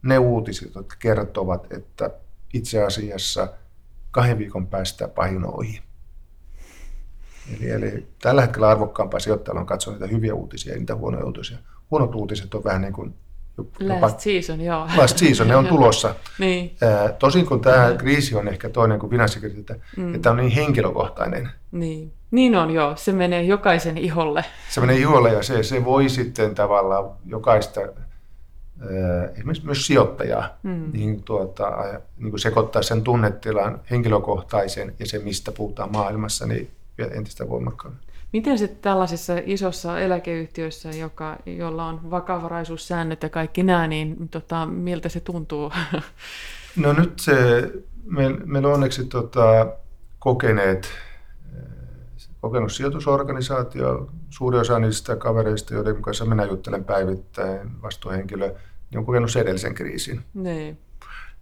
ne 0.02 0.18
uutiset, 0.18 0.76
jotka 0.76 0.96
kertovat, 1.00 1.74
että 1.74 2.10
itse 2.54 2.84
asiassa 2.84 3.48
kahden 4.12 4.38
viikon 4.38 4.68
päästä 4.68 5.08
pahin 5.08 5.46
ohi. 5.46 5.82
Eli, 7.58 7.72
eli 7.72 8.08
tällä 8.22 8.42
hetkellä 8.42 8.70
arvokkaampaa 8.70 9.20
sijoittajalla 9.20 9.62
on 9.62 9.68
katsoa 9.68 9.94
niitä 9.94 10.08
hyviä 10.08 10.34
uutisia 10.34 10.74
ja 10.74 10.80
niitä 10.80 10.96
huonoja 10.96 11.26
uutisia. 11.26 11.58
Huonot 11.92 12.16
uutiset 12.16 12.54
on 12.54 12.64
vähän 12.64 12.82
niin 12.82 12.94
kuin 12.94 13.16
Jopa, 13.58 14.02
last 14.02 14.20
season, 14.20 14.62
joo. 14.62 14.88
Last 14.98 15.18
season, 15.18 15.48
ne 15.48 15.56
on 15.56 15.68
tulossa. 15.76 16.16
niin. 16.40 16.78
tosin 17.20 17.46
kun 17.46 17.62
tämä 17.62 17.96
kriisi 17.98 18.36
on 18.36 18.48
ehkä 18.48 18.70
toinen 18.70 19.00
kuin 19.00 19.10
finanssikriisi, 19.10 19.60
että, 19.60 19.76
mm. 19.98 20.16
että 20.16 20.32
on 20.32 20.38
niin 20.38 20.52
henkilökohtainen. 20.52 21.50
Niin. 21.72 22.14
Niin 22.36 22.56
on 22.56 22.72
joo, 22.72 22.96
se 22.96 23.12
menee 23.12 23.42
jokaisen 23.42 23.98
iholle. 23.98 24.46
Se 24.70 24.82
menee 24.82 24.98
iholle 24.98 25.34
ja 25.34 25.44
se, 25.44 25.64
se 25.64 25.86
voi 25.86 26.10
sitten 26.10 26.56
tavallaan 26.56 27.12
jokaista, 27.26 27.82
esimerkiksi 29.36 29.66
myös 29.66 29.88
sijoittajaa, 29.88 30.58
mm. 30.64 30.92
niin, 30.94 31.24
tuota, 31.24 31.72
niin 32.18 32.30
kuin 32.30 32.40
sekoittaa 32.40 32.82
sen 32.82 33.02
tunnetilan 33.02 33.82
henkilökohtaisen 33.92 34.94
ja 35.00 35.06
se, 35.06 35.20
mistä 35.20 35.52
puhutaan 35.52 35.92
maailmassa, 35.92 36.46
niin 36.46 36.70
entistä 37.12 37.50
voimakkaammin. 37.50 38.02
Miten 38.34 38.58
sitten 38.58 38.82
tällaisissa 38.82 39.34
isossa 39.46 40.00
eläkeyhtiöissä, 40.00 40.90
joka, 40.90 41.38
jolla 41.46 41.86
on 41.86 42.12
vakavaraisuussäännöt 42.12 43.24
ja 43.24 43.30
kaikki 43.30 43.64
nämä, 43.64 43.88
niin 43.88 44.30
tota, 44.30 44.66
miltä 44.66 45.10
se 45.10 45.20
tuntuu? 45.20 45.72
No 46.76 46.94
nyt 46.94 47.20
se, 47.20 47.34
meillä 48.06 48.38
meil 48.46 48.66
on 48.66 48.74
onneksi 48.74 49.06
tota, 49.06 49.68
kokeneet, 50.20 50.90
kokenut 52.46 52.72
sijoitusorganisaatio, 52.72 54.10
suuri 54.30 54.58
osa 54.58 54.80
niistä 54.80 55.16
kavereista, 55.16 55.74
joiden 55.74 56.02
kanssa 56.02 56.26
minä 56.26 56.46
juttelen 56.46 56.84
päivittäin, 56.84 57.82
vastuuhenkilö, 57.82 58.48
niin 58.48 59.00
on 59.00 59.06
kokenut 59.06 59.36
edellisen 59.36 59.74
kriisin. 59.74 60.22
Niin. 60.34 60.78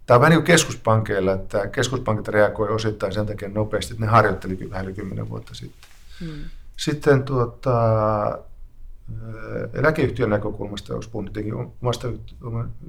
Tämä 0.06 0.16
on 0.16 0.20
vähän 0.20 0.30
niin 0.30 0.40
kuin 0.40 0.46
keskuspankeilla, 0.46 1.32
että 1.32 1.66
keskuspankit 1.66 2.28
reagoi 2.28 2.68
osittain 2.68 3.12
sen 3.12 3.26
takia 3.26 3.48
nopeasti, 3.48 3.94
että 3.94 4.04
ne 4.04 4.10
harjoittelikin 4.10 4.70
vähän 4.70 4.84
yli 4.84 4.94
kymmenen 4.94 5.28
vuotta 5.28 5.54
sitten. 5.54 5.90
Hmm. 6.20 6.44
Sitten 6.76 7.22
tuota, 7.22 8.38
eläkeyhtiön 9.72 10.30
näkökulmasta, 10.30 10.92
jos 10.92 11.08
puhun 11.08 11.24
tietenkin 11.24 11.54
omasta 11.82 12.08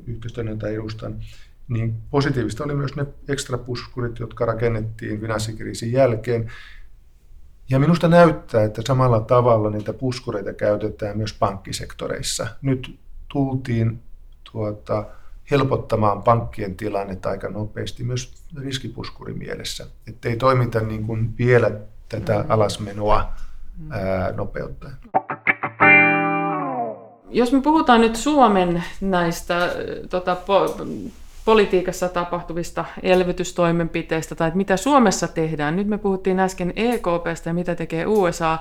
yhteistyön, 0.07 0.47
jota 0.47 0.67
edustan, 0.67 1.15
niin 1.67 1.95
positiivista 2.11 2.63
oli 2.63 2.75
myös 2.75 2.95
ne 2.95 3.05
ekstra 3.27 3.57
puskurit, 3.57 4.19
jotka 4.19 4.45
rakennettiin 4.45 5.21
finanssikriisin 5.21 5.91
jälkeen. 5.91 6.51
Ja 7.69 7.79
minusta 7.79 8.07
näyttää, 8.07 8.63
että 8.63 8.81
samalla 8.87 9.19
tavalla 9.19 9.69
niitä 9.69 9.93
puskureita 9.93 10.53
käytetään 10.53 11.17
myös 11.17 11.33
pankkisektoreissa. 11.33 12.47
Nyt 12.61 12.99
tultiin 13.33 13.99
tuota, 14.51 15.05
helpottamaan 15.51 16.23
pankkien 16.23 16.75
tilannetta 16.75 17.29
aika 17.29 17.49
nopeasti 17.49 18.03
myös 18.03 18.33
riskipuskurimielessä. 18.57 19.85
Että 20.07 20.29
ei 20.29 20.37
toimita 20.37 20.79
niin 20.79 21.07
kuin 21.07 21.37
vielä 21.37 21.71
tätä 22.09 22.45
alasmenoa 22.49 23.33
ää, 23.89 24.31
nopeuttaen. 24.31 24.95
Jos 27.29 27.51
me 27.51 27.61
puhutaan 27.61 28.01
nyt 28.01 28.15
Suomen 28.15 28.83
näistä 29.01 29.75
tota, 30.09 30.35
po, 30.35 30.77
politiikassa 31.45 32.09
tapahtuvista 32.09 32.85
elvytystoimenpiteistä 33.03 34.35
tai 34.35 34.51
mitä 34.55 34.77
Suomessa 34.77 35.27
tehdään. 35.27 35.75
Nyt 35.75 35.87
me 35.87 35.97
puhuttiin 35.97 36.39
äsken 36.39 36.73
EKPstä 36.75 37.49
ja 37.49 37.53
mitä 37.53 37.75
tekee 37.75 38.05
USA, 38.05 38.57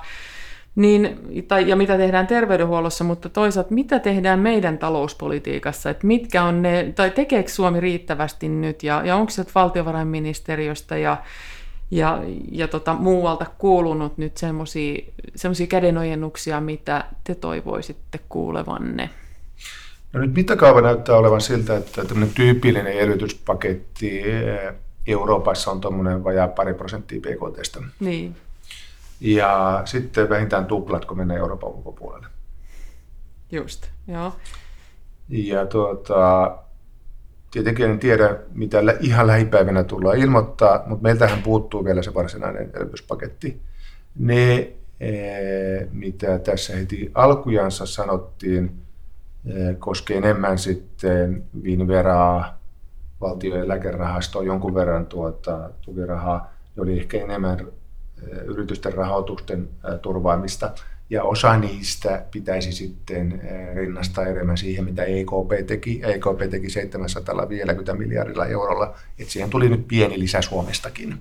niin, 0.75 1.19
tai, 1.47 1.69
ja 1.69 1.75
mitä 1.75 1.97
tehdään 1.97 2.27
terveydenhuollossa, 2.27 3.03
mutta 3.03 3.29
toisaalta 3.29 3.73
mitä 3.73 3.99
tehdään 3.99 4.39
meidän 4.39 4.77
talouspolitiikassa, 4.77 5.89
että 5.89 6.07
mitkä 6.07 6.43
on 6.43 6.61
ne, 6.61 6.93
tai 6.95 7.11
tekeekö 7.11 7.49
Suomi 7.49 7.79
riittävästi 7.79 8.49
nyt, 8.49 8.83
ja, 8.83 9.01
ja 9.05 9.15
onko 9.15 9.29
se 9.29 9.45
valtiovarainministeriöstä 9.55 10.97
ja, 10.97 11.17
ja, 11.91 12.21
ja 12.51 12.67
tota, 12.67 12.93
muualta 12.93 13.45
kuulunut 13.57 14.17
nyt 14.17 14.37
semmoisia 14.37 15.67
kädenojennuksia, 15.69 16.61
mitä 16.61 17.03
te 17.23 17.35
toivoisitte 17.35 18.19
kuulevanne? 18.29 19.09
No 20.15 20.21
nyt 20.21 20.33
mittakaava 20.33 20.81
näyttää 20.81 21.15
olevan 21.17 21.41
siltä, 21.41 21.77
että 21.77 22.05
tämmöinen 22.05 22.35
tyypillinen 22.35 22.93
elvytyspaketti 22.93 24.21
eh, 24.21 24.73
Euroopassa 25.07 25.71
on 25.71 25.81
tuommoinen 25.81 26.23
vajaa 26.23 26.47
pari 26.47 26.73
prosenttia 26.73 27.21
BKTstä. 27.21 27.79
Niin. 27.99 28.35
Ja 29.19 29.81
sitten 29.85 30.29
vähintään 30.29 30.65
tuplat, 30.65 31.05
kun 31.05 31.17
mennään 31.17 31.39
Euroopan 31.39 31.69
ulkopuolelle. 31.69 32.27
Just, 33.51 33.87
joo. 34.07 34.35
Ja 35.29 35.65
tuota, 35.65 36.57
tietenkin 37.51 37.85
en 37.85 37.99
tiedä, 37.99 38.37
mitä 38.53 38.77
ihan 38.99 39.27
lähipäivänä 39.27 39.83
tullaan 39.83 40.17
ilmoittaa, 40.17 40.83
mutta 40.87 41.03
meiltähän 41.03 41.41
puuttuu 41.41 41.85
vielä 41.85 42.03
se 42.03 42.13
varsinainen 42.13 42.71
elvytyspaketti. 42.73 43.61
Ne, 44.19 44.73
eh, 44.99 45.87
mitä 45.91 46.39
tässä 46.39 46.75
heti 46.75 47.11
alkujansa 47.13 47.85
sanottiin, 47.85 48.84
koskee 49.79 50.17
enemmän 50.17 50.57
sitten 50.57 51.43
Vinveraa, 51.63 52.59
valtion 53.21 53.59
eläkerahastoa, 53.59 54.43
jonkun 54.43 54.75
verran 54.75 55.05
tuota, 55.05 55.69
tukirahaa, 55.81 56.53
oli 56.77 56.99
ehkä 56.99 57.17
enemmän 57.17 57.59
eh, 57.59 58.37
yritysten 58.45 58.93
rahoitusten 58.93 59.69
turvaamista– 60.01 60.71
ja 61.09 61.23
osa 61.23 61.57
niistä 61.57 62.25
pitäisi 62.31 62.71
sitten 62.71 63.41
eh, 63.43 63.75
rinnastaa 63.75 64.25
enemmän 64.25 64.57
siihen, 64.57 64.85
mitä 64.85 65.03
EKP 65.03 65.67
teki. 65.67 66.01
EKP 66.03 66.49
teki 66.49 66.69
750 66.69 67.93
miljardilla 67.93 68.45
eurolla, 68.45 68.95
että 69.19 69.33
siihen 69.33 69.49
tuli 69.49 69.69
nyt 69.69 69.87
pieni 69.87 70.19
lisä 70.19 70.41
Suomestakin. 70.41 71.19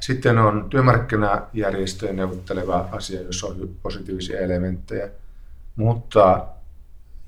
Sitten 0.00 0.38
on 0.38 0.66
työmarkkinajärjestöjen 0.70 2.16
neuvotteleva 2.16 2.88
asia, 2.92 3.20
jossa 3.20 3.46
on 3.46 3.70
positiivisia 3.82 4.40
elementtejä. 4.40 5.08
Mutta 5.76 6.46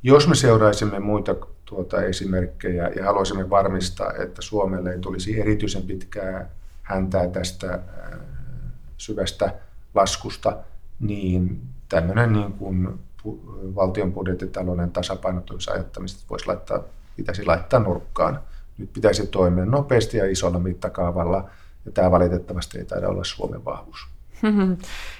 jos 0.02 0.28
me 0.28 0.34
seuraisimme 0.34 0.98
muita 0.98 1.36
tuota 1.64 2.02
esimerkkejä 2.02 2.88
ja 2.88 3.04
haluaisimme 3.04 3.50
varmistaa, 3.50 4.12
että 4.12 4.42
Suomelle 4.42 4.92
ei 4.92 4.98
tulisi 4.98 5.40
erityisen 5.40 5.82
pitkää 5.82 6.50
häntää 6.82 7.28
tästä 7.28 7.78
syvästä 8.96 9.54
laskusta, 9.94 10.56
niin 11.00 11.60
tämmöinen 11.88 12.32
niin 12.32 12.52
kuin 12.52 13.00
valtion 13.74 14.12
budjettitalouden 14.12 14.90
tasapainottumisajattamiset 14.90 16.30
voisi 16.30 16.46
laittaa, 16.46 16.82
pitäisi 17.16 17.46
laittaa 17.46 17.80
nurkkaan. 17.80 18.40
Nyt 18.78 18.92
pitäisi 18.92 19.26
toimia 19.26 19.64
nopeasti 19.64 20.16
ja 20.16 20.30
isolla 20.30 20.58
mittakaavalla, 20.58 21.50
ja 21.84 21.92
tämä 21.92 22.10
valitettavasti 22.10 22.78
ei 22.78 22.84
taida 22.84 23.08
olla 23.08 23.24
Suomen 23.24 23.64
vahvuus. 23.64 24.08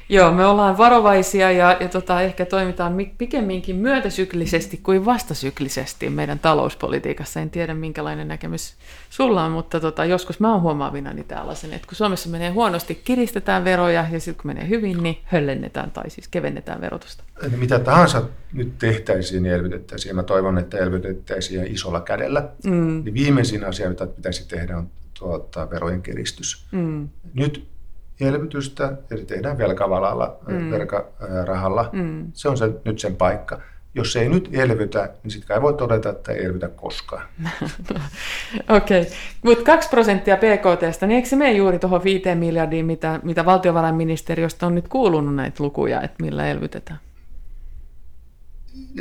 Joo, 0.08 0.32
me 0.32 0.46
ollaan 0.46 0.78
varovaisia 0.78 1.50
ja, 1.50 1.76
ja 1.80 1.88
tota, 1.88 2.22
ehkä 2.22 2.46
toimitaan 2.46 2.96
pikemminkin 3.18 3.76
myötäsyklisesti 3.76 4.80
kuin 4.82 5.04
vastasyklisesti 5.04 6.10
meidän 6.10 6.38
talouspolitiikassa. 6.38 7.40
En 7.40 7.50
tiedä, 7.50 7.74
minkälainen 7.74 8.28
näkemys 8.28 8.74
sulla 9.10 9.44
on, 9.44 9.52
mutta 9.52 9.80
tota, 9.80 10.04
joskus 10.04 10.40
mä 10.40 10.52
oon 10.52 10.62
huomaavina 10.62 11.12
niin 11.12 11.26
tällaisen, 11.26 11.72
että 11.72 11.88
kun 11.88 11.96
Suomessa 11.96 12.28
menee 12.28 12.50
huonosti, 12.50 12.94
kiristetään 13.04 13.64
veroja 13.64 14.06
ja 14.12 14.20
sitten 14.20 14.42
kun 14.42 14.50
menee 14.50 14.68
hyvin, 14.68 15.02
niin 15.02 15.18
höllennetään 15.24 15.90
tai 15.90 16.10
siis 16.10 16.28
kevennetään 16.28 16.80
verotusta. 16.80 17.24
Eli 17.42 17.56
mitä 17.56 17.78
tahansa 17.78 18.22
nyt 18.52 18.78
tehtäisiin, 18.78 19.42
niin 19.42 19.54
elvytettäisiin. 19.54 20.10
Ja 20.10 20.14
mä 20.14 20.22
toivon, 20.22 20.58
että 20.58 20.78
elvytettäisiin 20.78 21.66
isolla 21.66 22.00
kädellä. 22.00 22.48
Mm. 22.64 23.02
Niin 23.04 23.14
viimeisin 23.14 23.64
asia, 23.64 23.88
mitä 23.88 24.06
pitäisi 24.06 24.48
tehdä, 24.48 24.78
on 24.78 24.90
tuota, 25.18 25.70
verojen 25.70 26.02
kiristys. 26.02 26.66
Mm. 26.72 27.08
Nyt 27.34 27.70
elvytystä, 28.20 28.92
eli 29.10 29.24
tehdään 29.24 29.58
velkavalalla, 29.58 30.36
mm. 30.48 30.70
velkarahalla. 30.70 31.90
Mm. 31.92 32.30
Se 32.32 32.48
on 32.48 32.58
se, 32.58 32.70
nyt 32.84 32.98
sen 32.98 33.16
paikka. 33.16 33.60
Jos 33.94 34.12
se 34.12 34.20
ei 34.20 34.28
nyt 34.28 34.48
elvytä, 34.52 35.10
niin 35.22 35.30
sitten 35.30 35.56
ei 35.56 35.62
voi 35.62 35.74
todeta, 35.74 36.08
että 36.08 36.32
ei 36.32 36.44
elvytä 36.44 36.68
koskaan. 36.68 37.22
Okei, 38.76 39.00
okay. 39.00 39.12
mutta 39.42 39.64
2 39.64 39.88
prosenttia 39.88 40.36
PKT, 40.36 41.00
niin 41.00 41.10
eikö 41.10 41.28
se 41.28 41.36
mene 41.36 41.52
juuri 41.52 41.78
tuohon 41.78 42.04
5 42.04 42.34
miljardiin, 42.34 42.86
mitä, 42.86 43.20
mitä 43.22 43.44
valtiovarainministeriöstä 43.44 44.66
on 44.66 44.74
nyt 44.74 44.88
kuulunut 44.88 45.34
näitä 45.34 45.64
lukuja, 45.64 46.02
että 46.02 46.22
millä 46.22 46.46
elvytetään? 46.46 47.00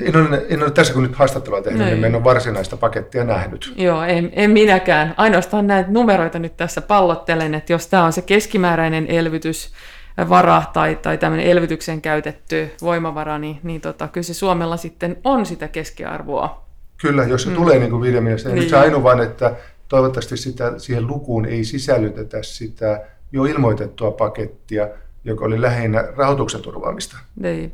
En 0.01 0.15
ole, 0.15 0.45
en 0.49 0.63
ole 0.63 0.71
tässä 0.71 0.93
kun 0.93 1.03
nyt 1.03 1.15
haastattelua 1.15 1.61
tehnyt, 1.61 1.87
niin 1.87 2.05
en 2.05 2.15
ole 2.15 2.23
varsinaista 2.23 2.77
pakettia 2.77 3.23
nähnyt. 3.23 3.73
Joo, 3.77 4.03
en, 4.03 4.29
en 4.33 4.51
minäkään. 4.51 5.13
Ainoastaan 5.17 5.67
näitä 5.67 5.91
numeroita 5.91 6.39
nyt 6.39 6.57
tässä 6.57 6.81
pallottelen, 6.81 7.55
että 7.55 7.73
jos 7.73 7.87
tämä 7.87 8.03
on 8.03 8.13
se 8.13 8.21
keskimääräinen 8.21 9.07
elvytysvara 9.07 10.63
tai, 10.73 10.95
tai 10.95 11.17
tämmöinen 11.17 11.47
elvytyksen 11.47 12.01
käytetty 12.01 12.71
voimavara, 12.81 13.39
niin, 13.39 13.59
niin 13.63 13.81
tota, 13.81 14.07
kyllä 14.07 14.25
se 14.25 14.33
Suomella 14.33 14.77
sitten 14.77 15.17
on 15.23 15.45
sitä 15.45 15.67
keskiarvoa. 15.67 16.65
Kyllä, 17.01 17.23
jos 17.23 17.43
se 17.43 17.49
mm. 17.49 17.55
tulee 17.55 17.79
niin 17.79 17.91
kuin 17.91 18.01
viiden 18.01 18.23
mielestä. 18.23 18.49
Niin. 18.49 18.59
Nyt 18.59 18.69
se 18.69 18.77
ainoa 18.77 19.03
vain, 19.03 19.19
että 19.19 19.55
toivottavasti 19.87 20.37
sitä, 20.37 20.73
siihen 20.77 21.07
lukuun 21.07 21.45
ei 21.45 21.63
sisällytetä 21.63 22.43
sitä 22.43 23.01
jo 23.31 23.45
ilmoitettua 23.45 24.11
pakettia, 24.11 24.87
joka 25.23 25.45
oli 25.45 25.61
lähinnä 25.61 26.03
rahoituksen 26.15 26.61
turvaamista. 26.61 27.17
Niin. 27.35 27.73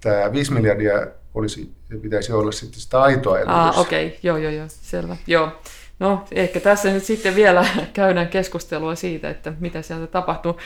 Tämä 0.00 0.32
5 0.32 0.52
miljardia 0.52 1.06
olisi, 1.34 1.72
pitäisi 2.02 2.32
olla 2.32 2.52
sitten 2.52 2.80
sitä 2.80 3.02
aitoa 3.02 3.38
elvytystä. 3.38 3.68
Ah, 3.68 3.78
okei, 3.78 4.06
okay. 4.06 4.18
joo, 4.22 4.36
joo, 4.36 4.52
joo, 4.52 4.66
selvä. 4.68 5.16
Joo. 5.26 5.52
No, 5.98 6.24
ehkä 6.32 6.60
tässä 6.60 6.92
nyt 6.92 7.04
sitten 7.04 7.34
vielä 7.34 7.66
käydään 7.92 8.28
keskustelua 8.28 8.94
siitä, 8.94 9.30
että 9.30 9.52
mitä 9.60 9.82
sieltä 9.82 10.06
tapahtuu. 10.06 10.56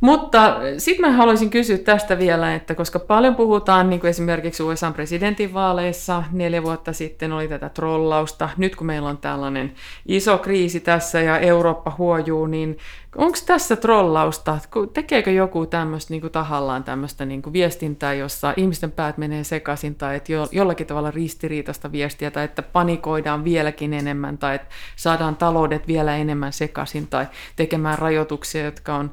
Mutta 0.00 0.56
sitten 0.78 1.10
mä 1.10 1.16
haluaisin 1.16 1.50
kysyä 1.50 1.78
tästä 1.78 2.18
vielä, 2.18 2.54
että 2.54 2.74
koska 2.74 2.98
paljon 2.98 3.36
puhutaan 3.36 3.90
niin 3.90 4.00
kuin 4.00 4.10
esimerkiksi 4.10 4.62
USA 4.62 4.90
presidentinvaaleissa 4.90 6.24
neljä 6.32 6.62
vuotta 6.62 6.92
sitten 6.92 7.32
oli 7.32 7.48
tätä 7.48 7.68
trollausta, 7.68 8.48
nyt 8.56 8.76
kun 8.76 8.86
meillä 8.86 9.08
on 9.08 9.18
tällainen 9.18 9.74
iso 10.06 10.38
kriisi 10.38 10.80
tässä 10.80 11.20
ja 11.20 11.38
Eurooppa 11.38 11.94
huojuu, 11.98 12.46
niin 12.46 12.78
onko 13.18 13.38
tässä 13.46 13.76
trollausta? 13.76 14.58
Tekeekö 14.94 15.30
joku 15.30 15.66
tämmöistä 15.66 16.14
niin 16.14 16.30
tahallaan 16.32 16.84
tämmöistä 16.84 17.24
niin 17.24 17.42
viestintää, 17.52 18.14
jossa 18.14 18.54
ihmisten 18.56 18.92
päät 18.92 19.18
menee 19.18 19.44
sekaisin 19.44 19.94
tai 19.94 20.16
että 20.16 20.32
jollakin 20.52 20.86
tavalla 20.86 21.10
ristiriitaista 21.10 21.92
viestiä 21.92 22.30
tai 22.30 22.44
että 22.44 22.62
panikoidaan 22.62 23.44
vieläkin 23.44 23.92
enemmän 23.94 24.38
tai 24.38 24.54
että 24.54 24.68
saadaan 24.96 25.36
taloudet 25.36 25.86
vielä 25.86 26.16
enemmän 26.16 26.52
sekaisin 26.52 27.06
tai 27.06 27.26
tekemään 27.56 27.98
rajoituksia, 27.98 28.64
jotka 28.64 28.94
on 28.94 29.10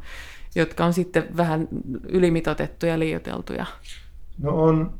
jotka 0.55 0.85
on 0.85 0.93
sitten 0.93 1.37
vähän 1.37 1.67
ylimitotettuja 2.09 2.91
ja 2.91 2.99
liioteltuja? 2.99 3.65
No 4.41 4.63
on 4.63 4.93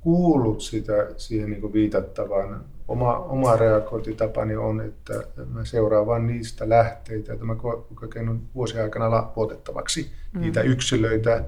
kuullut 0.00 0.60
sitä 0.60 0.92
siihen 1.16 1.50
niin 1.50 1.72
viitattavan. 1.72 2.64
Oma, 2.90 3.16
oma 3.18 3.56
reagointitapani 3.56 4.56
on, 4.56 4.80
että 4.80 5.14
mä 5.52 5.64
seuraan 5.64 6.06
vain 6.06 6.26
niistä 6.26 6.68
lähteitä, 6.68 7.32
että 7.32 7.44
mä 7.44 7.56
kokenut 7.94 8.36
vuosien 8.54 8.82
aikana 8.82 9.30
luotettavaksi 9.36 10.10
mm. 10.32 10.40
niitä 10.40 10.60
yksilöitä, 10.60 11.44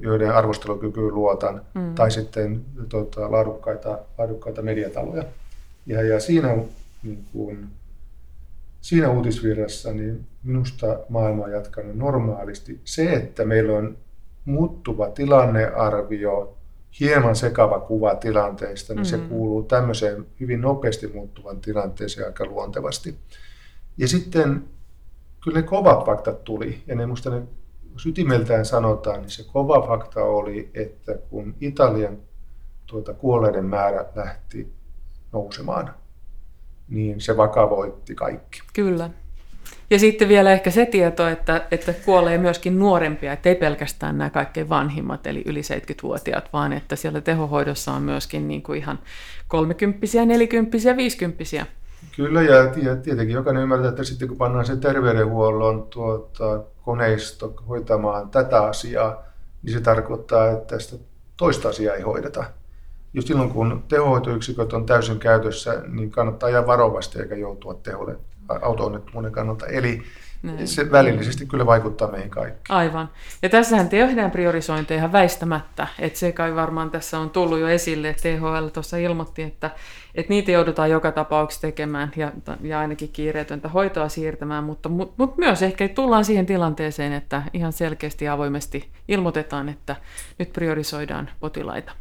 joiden 0.00 0.34
arvostelukykyyn 0.34 1.14
luotan, 1.14 1.62
mm. 1.74 1.94
tai 1.94 2.10
sitten 2.10 2.64
tota, 2.88 3.30
laadukkaita, 3.30 3.98
laadukkaita 4.18 4.62
mediataloja. 4.62 5.24
Ja, 5.86 6.02
ja 6.02 6.20
siinä 6.20 6.56
niin 7.02 7.24
kuin, 7.32 7.66
siinä 8.80 9.10
uutisvirrassa 9.10 9.92
niin 9.92 10.26
minusta 10.42 10.98
maailma 11.08 11.44
on 11.44 11.52
jatkanut 11.52 11.96
normaalisti. 11.96 12.80
Se, 12.84 13.12
että 13.12 13.44
meillä 13.44 13.72
on 13.78 13.96
muuttuva 14.44 15.10
tilannearvio, 15.10 16.57
hieman 17.00 17.36
sekava 17.36 17.80
kuva 17.80 18.14
tilanteesta, 18.14 18.94
niin 18.94 19.02
mm. 19.02 19.04
se 19.04 19.18
kuuluu 19.18 19.62
tämmöiseen 19.62 20.26
hyvin 20.40 20.60
nopeasti 20.60 21.06
muuttuvan 21.06 21.60
tilanteeseen 21.60 22.26
aika 22.26 22.46
luontevasti. 22.46 23.18
Ja 23.98 24.08
sitten 24.08 24.64
kyllä 25.44 25.60
ne 25.60 25.66
kovat 25.66 26.06
faktat 26.06 26.44
tuli, 26.44 26.82
ja 26.86 26.94
ne 26.94 27.06
musta 27.06 27.30
ne, 27.30 27.42
jos 27.92 28.06
ytimeltään 28.06 28.64
sanotaan, 28.64 29.20
niin 29.20 29.30
se 29.30 29.44
kova 29.52 29.86
fakta 29.86 30.24
oli, 30.24 30.70
että 30.74 31.18
kun 31.30 31.54
Italian 31.60 32.18
tuota, 32.86 33.14
kuolleiden 33.14 33.64
määrä 33.64 34.04
lähti 34.14 34.72
nousemaan, 35.32 35.94
niin 36.88 37.20
se 37.20 37.36
vakavoitti 37.36 38.14
kaikki. 38.14 38.60
Kyllä. 38.72 39.10
Ja 39.90 39.98
sitten 39.98 40.28
vielä 40.28 40.52
ehkä 40.52 40.70
se 40.70 40.86
tieto, 40.86 41.28
että, 41.28 41.66
että 41.70 41.92
kuolee 41.92 42.38
myöskin 42.38 42.78
nuorempia, 42.78 43.32
että 43.32 43.48
ei 43.48 43.54
pelkästään 43.54 44.18
nämä 44.18 44.30
kaikkein 44.30 44.68
vanhimmat, 44.68 45.26
eli 45.26 45.42
yli 45.46 45.60
70-vuotiaat, 45.60 46.52
vaan 46.52 46.72
että 46.72 46.96
siellä 46.96 47.20
tehohoidossa 47.20 47.92
on 47.92 48.02
myöskin 48.02 48.48
niin 48.48 48.62
kuin 48.62 48.78
ihan 48.78 48.98
30 49.48 50.06
40 50.26 50.96
50 50.96 51.44
Kyllä, 52.16 52.42
ja 52.42 52.66
tietenkin 53.02 53.34
jokainen 53.34 53.62
ymmärtää, 53.62 53.88
että 53.88 54.04
sitten 54.04 54.28
kun 54.28 54.36
pannaan 54.36 54.66
se 54.66 54.76
terveydenhuollon 54.76 55.86
tuota, 55.90 56.60
koneisto 56.84 57.54
hoitamaan 57.68 58.30
tätä 58.30 58.62
asiaa, 58.62 59.22
niin 59.62 59.72
se 59.72 59.80
tarkoittaa, 59.80 60.50
että 60.50 60.78
sitä 60.78 61.04
toista 61.36 61.68
asiaa 61.68 61.94
ei 61.94 62.02
hoideta. 62.02 62.44
Just 63.14 63.28
silloin 63.28 63.50
kun 63.50 63.84
tehohoitoyksiköt 63.88 64.72
on 64.72 64.86
täysin 64.86 65.18
käytössä, 65.18 65.82
niin 65.86 66.10
kannattaa 66.10 66.46
ajaa 66.46 66.66
varovasti 66.66 67.18
eikä 67.18 67.34
joutua 67.34 67.74
teholle 67.74 68.16
auto-onnettomuuden 68.48 69.32
kannalta. 69.32 69.66
Eli 69.66 70.02
näin. 70.42 70.68
se 70.68 70.90
välillisesti 70.90 71.46
kyllä 71.46 71.66
vaikuttaa 71.66 72.10
meihin 72.10 72.30
kaikkiin. 72.30 72.76
Aivan. 72.76 73.08
Ja 73.42 73.48
tässähän 73.48 73.88
tehdään 73.88 74.30
priorisointeja 74.30 74.98
ihan 74.98 75.12
väistämättä. 75.12 75.86
Että 75.98 76.18
se 76.18 76.32
kai 76.32 76.54
varmaan 76.54 76.90
tässä 76.90 77.18
on 77.18 77.30
tullut 77.30 77.58
jo 77.58 77.68
esille. 77.68 78.14
THL 78.22 78.66
tuossa 78.66 78.96
ilmoitti, 78.96 79.42
että, 79.42 79.70
että 80.14 80.30
niitä 80.30 80.52
joudutaan 80.52 80.90
joka 80.90 81.12
tapauksessa 81.12 81.62
tekemään 81.62 82.12
ja, 82.16 82.32
ja 82.62 82.80
ainakin 82.80 83.08
kiireetöntä 83.12 83.68
hoitoa 83.68 84.08
siirtämään. 84.08 84.64
Mutta, 84.64 84.88
mutta 84.88 85.36
myös 85.36 85.62
ehkä 85.62 85.88
tullaan 85.88 86.24
siihen 86.24 86.46
tilanteeseen, 86.46 87.12
että 87.12 87.42
ihan 87.52 87.72
selkeästi 87.72 88.24
ja 88.24 88.32
avoimesti 88.32 88.90
ilmoitetaan, 89.08 89.68
että 89.68 89.96
nyt 90.38 90.52
priorisoidaan 90.52 91.30
potilaita. 91.40 91.92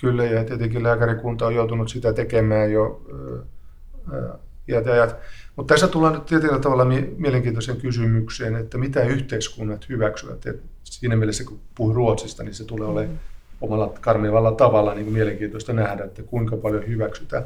Kyllä, 0.00 0.24
ja 0.24 0.44
tietenkin 0.44 0.82
lääkärikunta 0.82 1.46
on 1.46 1.54
joutunut 1.54 1.88
sitä 1.88 2.12
tekemään 2.12 2.72
jo 2.72 3.02
iät 4.68 4.86
ajat. 4.86 5.16
Mutta 5.56 5.74
tässä 5.74 5.88
tullaan 5.88 6.14
nyt 6.14 6.26
tietyllä 6.26 6.58
tavalla 6.58 6.84
mielenkiintoiseen 7.16 7.80
kysymykseen, 7.80 8.56
että 8.56 8.78
mitä 8.78 9.04
yhteiskunnat 9.04 9.88
hyväksyvät. 9.88 10.46
Et 10.46 10.62
siinä 10.84 11.16
mielessä, 11.16 11.44
kun 11.44 11.60
puhun 11.74 11.94
Ruotsista, 11.94 12.42
niin 12.42 12.54
se 12.54 12.64
tulee 12.64 12.88
olemaan 12.88 13.14
mm. 13.14 13.18
omalla 13.60 13.92
karmivalla 14.00 14.52
tavalla 14.52 14.94
niin 14.94 15.12
mielenkiintoista 15.12 15.72
nähdä, 15.72 16.04
että 16.04 16.22
kuinka 16.22 16.56
paljon 16.56 16.86
hyväksytään. 16.86 17.44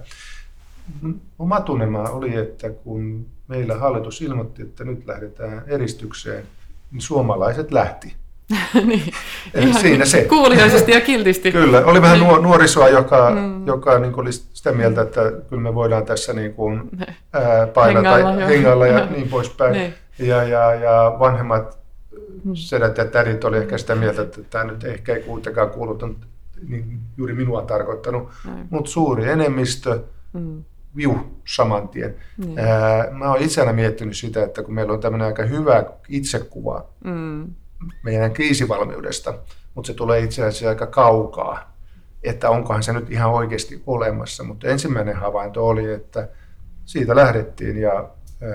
Oma 1.38 1.60
tunnelma 1.60 2.02
oli, 2.02 2.36
että 2.36 2.70
kun 2.70 3.26
meillä 3.48 3.74
hallitus 3.74 4.22
ilmoitti, 4.22 4.62
että 4.62 4.84
nyt 4.84 5.06
lähdetään 5.06 5.62
eristykseen, 5.66 6.44
niin 6.92 7.00
suomalaiset 7.00 7.72
lähti. 7.72 8.19
niin, 8.86 9.12
ihan 9.54 9.80
Siinä 9.80 10.04
se. 10.04 10.24
Kuuliaisesti 10.24 10.92
ja 10.92 11.00
kiltisti. 11.00 11.52
kyllä, 11.62 11.84
oli 11.84 12.02
vähän 12.02 12.20
niin. 12.20 12.42
nuorisoa, 12.42 12.88
joka, 12.88 13.30
mm. 13.30 13.66
joka 13.66 13.98
niin 13.98 14.20
oli 14.20 14.32
sitä 14.32 14.72
mieltä, 14.72 15.02
että 15.02 15.32
kyllä 15.48 15.62
me 15.62 15.74
voidaan 15.74 16.04
tässä 16.04 16.32
niin 16.32 16.54
kuin, 16.54 16.90
ää, 17.32 17.66
painata 17.66 18.14
hengailla, 18.14 18.46
hengailla 18.46 18.86
ja 18.86 19.06
niin 19.16 19.28
poispäin. 19.28 19.72
Niin. 19.72 19.94
Ja, 20.18 20.42
ja, 20.42 20.74
ja 20.74 21.16
vanhemmat 21.18 21.78
mm. 22.44 22.54
sedät 22.54 22.98
ja 22.98 23.04
tädit 23.04 23.44
oli 23.44 23.56
ehkä 23.56 23.78
sitä 23.78 23.94
mieltä, 23.94 24.22
että 24.22 24.40
tämä 24.50 24.64
nyt 24.64 24.84
ehkä 24.84 25.14
ei 25.14 25.22
kuitenkaan 25.22 25.70
kuulu 25.70 25.98
niin 26.68 27.00
juuri 27.16 27.34
minua 27.34 27.62
tarkoittanut, 27.62 28.28
mutta 28.70 28.90
suuri 28.90 29.30
enemmistö 29.30 30.00
mm. 30.32 30.64
viu 30.96 31.18
saman 31.48 31.88
tien. 31.88 32.14
Niin. 32.36 32.58
Ää, 32.58 33.08
mä 33.10 33.30
oon 33.30 33.42
itseänä 33.42 33.72
miettinyt 33.72 34.16
sitä, 34.16 34.44
että 34.44 34.62
kun 34.62 34.74
meillä 34.74 34.92
on 34.92 35.00
tämmöinen 35.00 35.26
aika 35.26 35.42
hyvä 35.42 35.84
itsekuva 36.08 36.84
mm 37.04 37.46
meidän 38.02 38.32
kriisivalmiudesta, 38.32 39.34
mutta 39.74 39.86
se 39.86 39.94
tulee 39.94 40.20
itse 40.20 40.44
asiassa 40.44 40.68
aika 40.68 40.86
kaukaa, 40.86 41.76
että 42.22 42.50
onkohan 42.50 42.82
se 42.82 42.92
nyt 42.92 43.10
ihan 43.10 43.30
oikeasti 43.30 43.82
olemassa. 43.86 44.44
Mutta 44.44 44.68
ensimmäinen 44.68 45.16
havainto 45.16 45.68
oli, 45.68 45.92
että 45.92 46.28
siitä 46.84 47.16
lähdettiin 47.16 47.76
ja 47.76 48.10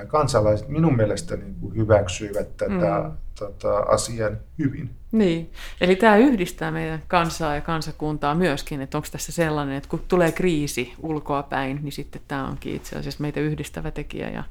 kansalaiset 0.08 0.68
minun 0.68 0.96
mielestä 0.96 1.36
niin 1.36 1.56
kuin 1.56 1.76
hyväksyivät 1.76 2.58
tätä 2.58 3.04
mm. 3.04 3.12
tota, 3.40 3.80
asian 3.80 4.38
hyvin. 4.60 4.90
Niin, 5.12 5.52
eli 5.82 5.96
tämä 5.96 6.18
yhdistää 6.18 6.72
meidän 6.72 7.04
kansaa 7.08 7.56
ja 7.56 7.62
kansakuntaa 7.62 8.36
myöskin, 8.36 8.82
että 8.82 8.98
onko 8.98 9.08
tässä 9.12 9.32
sellainen, 9.32 9.76
että 9.76 9.90
kun 9.90 10.02
tulee 10.08 10.32
kriisi 10.32 10.94
ulkoa 11.00 11.44
päin, 11.44 11.80
niin 11.84 11.92
sitten 11.92 12.22
tämä 12.28 12.48
onkin 12.48 12.76
itse 12.76 12.98
asiassa 12.98 13.22
meitä 13.22 13.40
yhdistävä 13.40 13.92
tekijä 13.92 14.30
ja 14.30 14.44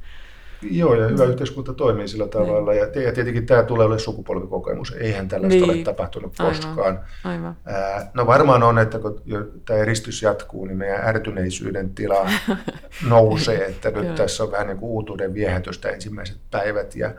Joo, 0.70 0.94
ja 0.94 1.08
hyvä 1.08 1.24
yhteiskunta 1.24 1.74
toimii 1.74 2.08
sillä 2.08 2.28
tavalla. 2.28 2.72
Niin. 2.72 2.80
Ja, 2.80 3.02
ja 3.02 3.12
tietenkin 3.12 3.46
tämä 3.46 3.62
tulee 3.62 3.84
olemaan 3.84 4.00
sukupolvikokemus. 4.00 4.92
Eihän 4.92 5.28
tällaista 5.28 5.66
niin. 5.66 5.70
ole 5.70 5.84
tapahtunut 5.84 6.34
koskaan. 6.38 6.78
Aivan. 6.78 7.04
Aivan. 7.24 7.56
Ää, 7.64 8.10
no 8.14 8.26
varmaan 8.26 8.62
on, 8.62 8.78
että 8.78 8.98
kun 8.98 9.22
tämä 9.64 9.78
eristys 9.78 10.22
jatkuu, 10.22 10.64
niin 10.64 10.78
meidän 10.78 11.08
ärtyneisyyden 11.08 11.94
tila 11.94 12.30
nousee. 13.10 13.66
Että 13.66 13.90
nyt 13.90 14.14
tässä 14.14 14.44
on 14.44 14.50
vähän 14.50 14.66
niin 14.66 14.78
kuin 14.78 14.90
uutuuden 14.90 15.34
viehätystä 15.34 15.88
ensimmäiset 15.88 16.36
päivät. 16.50 16.96
Ja 16.96 17.14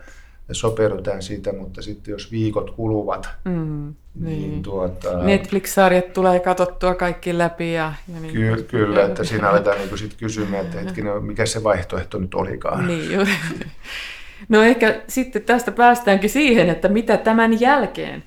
ja 0.50 0.56
sopeudutaan 0.56 1.22
siitä, 1.22 1.54
mutta 1.54 1.82
sitten 1.82 2.12
jos 2.12 2.32
viikot 2.32 2.72
kuluvat, 2.72 3.30
mm, 3.46 3.93
niin, 4.16 4.41
niin 4.41 4.64
tuota... 4.64 5.24
Netflix-sarjat 5.24 6.14
tulee 6.14 6.39
katsottua 6.39 6.96
kaikki 6.96 7.38
läpi. 7.38 7.74
Ja, 7.74 7.93
ja 8.14 8.20
niin. 8.20 8.34
Ky- 8.34 8.64
kyllä, 8.64 9.06
että 9.06 9.24
siinä 9.24 9.50
aletaan 9.50 9.78
niin 9.78 9.98
sit 9.98 10.14
kysymään, 10.14 10.66
että 10.66 10.80
hetkinen, 10.80 11.24
mikä 11.24 11.46
se 11.46 11.64
vaihtoehto 11.64 12.20
nyt 12.20 12.36
olikaan. 12.36 12.88
Niin 12.88 13.14
juuri. 13.14 13.32
No 14.50 14.64
ehkä 14.64 15.02
sitten 15.08 15.41
tästä 15.41 15.72
päästäänkin 15.72 16.30
siihen, 16.30 16.70
että 16.70 16.88
mitä 16.88 17.18
tämän 17.18 17.60
jälkeen. 17.60 18.24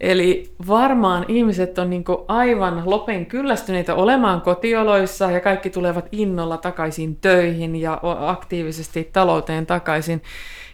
Eli 0.00 0.52
varmaan 0.68 1.24
ihmiset 1.28 1.78
on 1.78 1.90
niin 1.90 2.04
aivan 2.28 2.82
lopen 2.84 3.26
kyllästyneitä 3.26 3.94
olemaan 3.94 4.40
kotioloissa 4.40 5.30
ja 5.30 5.40
kaikki 5.40 5.70
tulevat 5.70 6.08
innolla 6.12 6.56
takaisin 6.56 7.16
töihin 7.16 7.76
ja 7.76 8.00
aktiivisesti 8.02 9.10
talouteen 9.12 9.66
takaisin 9.66 10.22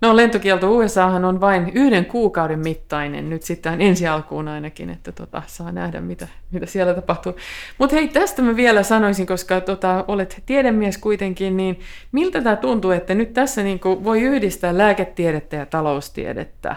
No 0.00 0.16
lentokielto 0.16 0.70
USAhan 0.70 1.24
on 1.24 1.40
vain 1.40 1.72
yhden 1.74 2.06
kuukauden 2.06 2.58
mittainen 2.58 3.30
nyt 3.30 3.42
sitten 3.42 3.80
ensi 3.80 4.06
alkuun 4.06 4.48
ainakin, 4.48 4.90
että 4.90 5.12
tota, 5.12 5.42
saa 5.46 5.72
nähdä 5.72 6.00
mitä, 6.00 6.28
mitä 6.50 6.66
siellä 6.66 6.94
tapahtuu. 6.94 7.36
Mutta 7.78 7.96
hei, 7.96 8.08
tästä 8.08 8.42
mä 8.42 8.56
vielä 8.56 8.82
sanoisin, 8.82 9.26
koska 9.26 9.60
tota, 9.60 10.04
olet 10.08 10.42
tiedemies 10.46 10.98
kuitenkin, 10.98 11.56
niin 11.56 11.80
miltä 12.12 12.42
tämä 12.42 12.56
tuntuu, 12.56 12.90
että 12.90 13.14
nyt 13.14 13.32
tässä 13.32 13.62
niinku 13.62 14.04
voi 14.04 14.20
yhdistää 14.22 14.78
lääketiedettä 14.78 15.56
ja 15.56 15.66
taloustiedettä? 15.66 16.76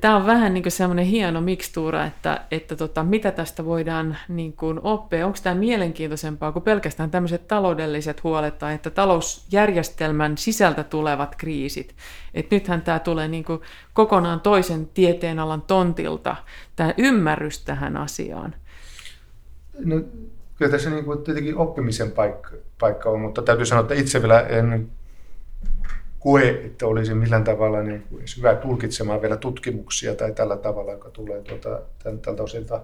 Tämä 0.00 0.16
on 0.16 0.26
vähän 0.26 0.54
niin 0.54 0.70
semmoinen 0.70 1.04
hieno 1.04 1.40
mikstuura, 1.40 2.04
että, 2.04 2.40
että 2.50 2.76
tota, 2.76 3.04
mitä 3.04 3.30
tästä 3.30 3.64
voidaan 3.64 4.16
niin 4.28 4.52
kuin 4.52 4.80
oppia. 4.82 5.26
Onko 5.26 5.38
tämä 5.42 5.54
mielenkiintoisempaa 5.54 6.52
kuin 6.52 6.62
pelkästään 6.62 7.10
tämmöiset 7.10 7.48
taloudelliset 7.48 8.24
huolet 8.24 8.58
tai 8.58 8.74
että 8.74 8.90
talousjärjestelmän 8.90 10.38
sisältä 10.38 10.84
tulevat 10.84 11.36
kriisit. 11.36 11.94
Et 12.34 12.50
nythän 12.50 12.82
tämä 12.82 12.98
tulee 12.98 13.28
niin 13.28 13.44
kuin 13.44 13.60
kokonaan 13.92 14.40
toisen 14.40 14.86
tieteenalan 14.86 15.62
tontilta, 15.62 16.36
tämä 16.76 16.94
ymmärrys 16.96 17.64
tähän 17.64 17.96
asiaan. 17.96 18.54
No, 19.84 20.00
kyllä 20.54 20.70
tässä 20.70 20.90
niin 20.90 21.04
kuin 21.04 21.22
tietenkin 21.22 21.56
oppimisen 21.56 22.10
paikka, 22.10 22.50
paikka 22.80 23.10
on, 23.10 23.20
mutta 23.20 23.42
täytyy 23.42 23.66
sanoa, 23.66 23.82
että 23.82 23.94
itse 23.94 24.22
vielä 24.22 24.40
en 24.40 24.90
koe, 26.18 26.48
että 26.48 26.86
olisi 26.86 27.14
millään 27.14 27.44
tavalla 27.44 27.82
niin 27.82 28.02
kuin 28.02 28.24
hyvä 28.38 28.54
tulkitsemaan 28.54 29.22
vielä 29.22 29.36
tutkimuksia 29.36 30.14
tai 30.14 30.32
tällä 30.32 30.56
tavalla, 30.56 30.92
joka 30.92 31.10
tulee 31.10 31.42
tuota, 31.42 31.80
tältä 32.02 32.42
osilta 32.42 32.80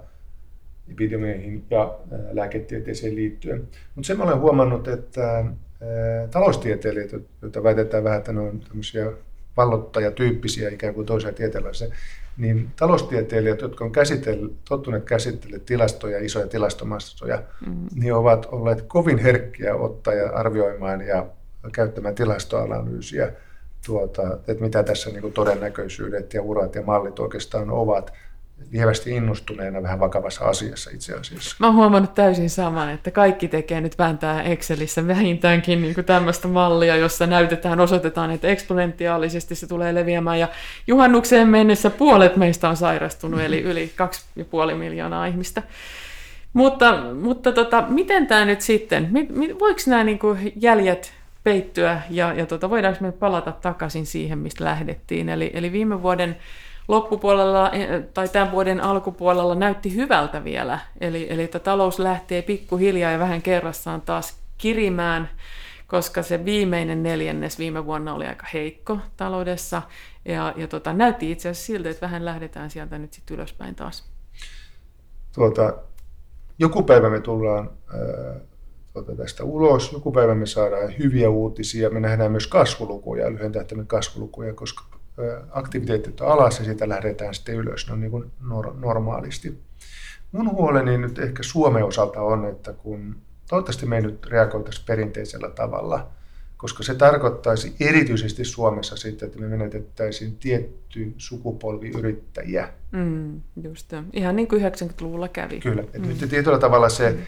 epidemioihin 0.92 1.64
ja 1.70 1.94
lääketieteeseen 2.32 3.16
liittyen. 3.16 3.68
Mutta 3.94 4.06
sen 4.06 4.20
olen 4.20 4.40
huomannut, 4.40 4.88
että 4.88 5.44
taloustieteilijät, 6.30 7.10
joita 7.42 7.62
väitetään 7.62 8.04
vähän, 8.04 8.18
että 8.18 8.32
ne 8.32 8.40
on 8.40 8.60
tämmöisiä 8.60 9.12
vallottajatyyppisiä 9.56 10.70
ikään 10.70 10.94
kuin 10.94 11.06
toisia 11.06 11.32
tieteellisiä, 11.32 11.88
niin 12.36 12.70
taloustieteilijät, 12.76 13.60
jotka 13.60 13.84
on 13.84 13.92
käsitell, 13.92 14.48
tottuneet 14.68 15.04
käsittelemään 15.04 15.66
tilastoja, 15.66 16.24
isoja 16.24 16.46
tilastomassoja, 16.46 17.42
mm. 17.66 17.86
niin 17.94 18.14
ovat 18.14 18.46
olleet 18.46 18.82
kovin 18.82 19.18
herkkiä 19.18 19.74
ottaa 19.74 20.14
ja 20.14 20.30
arvioimaan 20.30 21.00
ja 21.00 21.26
käyttämään 21.72 22.14
tilastoanalyysiä, 22.14 23.32
tuota, 23.86 24.22
että 24.48 24.64
mitä 24.64 24.82
tässä 24.82 25.10
niin 25.10 25.20
kuin 25.20 25.32
todennäköisyydet 25.32 26.34
ja 26.34 26.42
urat 26.42 26.74
ja 26.74 26.82
mallit 26.82 27.18
oikeastaan 27.18 27.70
ovat 27.70 28.12
lievästi 28.72 29.10
innostuneena 29.10 29.82
vähän 29.82 30.00
vakavassa 30.00 30.44
asiassa 30.44 30.90
itse 30.94 31.14
asiassa. 31.14 31.56
Mä 31.58 31.66
oon 31.66 31.76
huomannut 31.76 32.14
täysin 32.14 32.50
saman, 32.50 32.90
että 32.90 33.10
kaikki 33.10 33.48
tekee 33.48 33.80
nyt 33.80 33.98
vääntää 33.98 34.42
Excelissä 34.42 35.06
vähintäänkin 35.06 35.82
niin 35.82 36.04
tämmöistä 36.06 36.48
mallia, 36.48 36.96
jossa 36.96 37.26
näytetään, 37.26 37.80
osoitetaan, 37.80 38.30
että 38.30 38.48
eksponentiaalisesti 38.48 39.54
se 39.54 39.66
tulee 39.66 39.94
leviämään 39.94 40.40
ja 40.40 40.48
juhannukseen 40.86 41.48
mennessä 41.48 41.90
puolet 41.90 42.36
meistä 42.36 42.68
on 42.68 42.76
sairastunut, 42.76 43.40
eli 43.40 43.60
yli 43.62 43.92
2,5 44.70 44.74
miljoonaa 44.74 45.26
ihmistä. 45.26 45.62
Mutta, 46.52 47.02
mutta 47.14 47.52
tota, 47.52 47.84
miten 47.88 48.26
tämä 48.26 48.44
nyt 48.44 48.60
sitten, 48.60 49.10
voiko 49.60 49.80
nämä 49.86 50.04
niin 50.04 50.18
jäljet 50.56 51.12
peittyä 51.44 52.02
ja, 52.10 52.32
ja 52.32 52.46
tota, 52.46 52.70
voidaanko 52.70 52.98
me 53.00 53.12
palata 53.12 53.52
takaisin 53.52 54.06
siihen, 54.06 54.38
mistä 54.38 54.64
lähdettiin. 54.64 55.28
Eli, 55.28 55.50
eli 55.54 55.72
viime 55.72 56.02
vuoden 56.02 56.36
loppupuolella 56.88 57.70
eh, 57.70 58.02
tai 58.14 58.28
tämän 58.28 58.52
vuoden 58.52 58.80
alkupuolella 58.80 59.54
näytti 59.54 59.94
hyvältä 59.94 60.44
vielä. 60.44 60.78
Eli, 61.00 61.26
eli 61.30 61.42
että 61.42 61.58
talous 61.58 61.98
lähtee 61.98 62.42
pikkuhiljaa 62.42 63.12
ja 63.12 63.18
vähän 63.18 63.42
kerrassaan 63.42 64.00
taas 64.00 64.38
kirimään, 64.58 65.30
koska 65.86 66.22
se 66.22 66.44
viimeinen 66.44 67.02
neljännes 67.02 67.58
viime 67.58 67.86
vuonna 67.86 68.14
oli 68.14 68.26
aika 68.26 68.46
heikko 68.54 68.98
taloudessa. 69.16 69.82
Ja, 70.24 70.54
ja 70.56 70.68
tota, 70.68 70.92
näytti 70.92 71.30
itse 71.30 71.48
asiassa 71.48 71.66
siltä, 71.66 71.90
että 71.90 72.06
vähän 72.06 72.24
lähdetään 72.24 72.70
sieltä 72.70 72.98
nyt 72.98 73.12
sitten 73.12 73.34
ylöspäin 73.34 73.74
taas. 73.74 74.04
Tuota, 75.34 75.74
joku 76.58 76.82
päivä 76.82 77.10
me 77.10 77.20
tullaan 77.20 77.70
äh, 77.94 78.40
tuota, 78.94 79.16
tästä 79.16 79.44
ulos. 79.44 79.92
Joku 79.92 80.12
päivä 80.12 80.34
me 80.34 80.46
saadaan 80.46 80.98
hyviä 80.98 81.30
uutisia, 81.30 81.90
me 81.90 82.00
nähdään 82.00 82.30
myös 82.30 82.46
kasvulukuja, 82.46 83.32
lyhyen 83.32 83.52
tähtäimen 83.52 83.86
kasvulukuja, 83.86 84.54
koska 84.54 84.84
aktiviteetit 85.50 86.20
on 86.20 86.28
alas 86.28 86.58
ja 86.58 86.64
siitä 86.64 86.88
lähdetään 86.88 87.34
sitten 87.34 87.54
ylös, 87.54 87.88
no 87.88 87.96
niin 87.96 88.10
kuin 88.10 88.30
normaalisti. 88.80 89.58
Mun 90.32 90.50
huoleni 90.50 90.98
nyt 90.98 91.18
ehkä 91.18 91.42
Suomen 91.42 91.84
osalta 91.84 92.20
on, 92.20 92.44
että 92.44 92.72
kun 92.72 93.16
toivottavasti 93.48 93.86
me 93.86 93.96
ei 93.96 94.02
nyt 94.02 94.26
reagoitaisi 94.26 94.82
perinteisellä 94.86 95.50
tavalla, 95.50 96.06
koska 96.56 96.82
se 96.82 96.94
tarkoittaisi 96.94 97.76
erityisesti 97.80 98.44
Suomessa 98.44 98.96
sitten, 98.96 99.26
että 99.26 99.40
me 99.40 99.48
menetettäisiin 99.48 100.36
tietty 100.36 101.14
sukupolvi 101.16 101.90
yrittäjiä. 101.98 102.68
Mm, 102.92 103.40
just 103.62 103.92
Ihan 104.12 104.36
niin 104.36 104.48
kuin 104.48 104.62
90-luvulla 104.62 105.28
kävi. 105.28 105.60
Kyllä. 105.60 105.82
Että 105.82 105.98
mm. 105.98 106.08
nyt 106.08 106.30
tietyllä 106.30 106.58
tavalla 106.58 106.88
se 106.88 107.10
mm. 107.10 107.18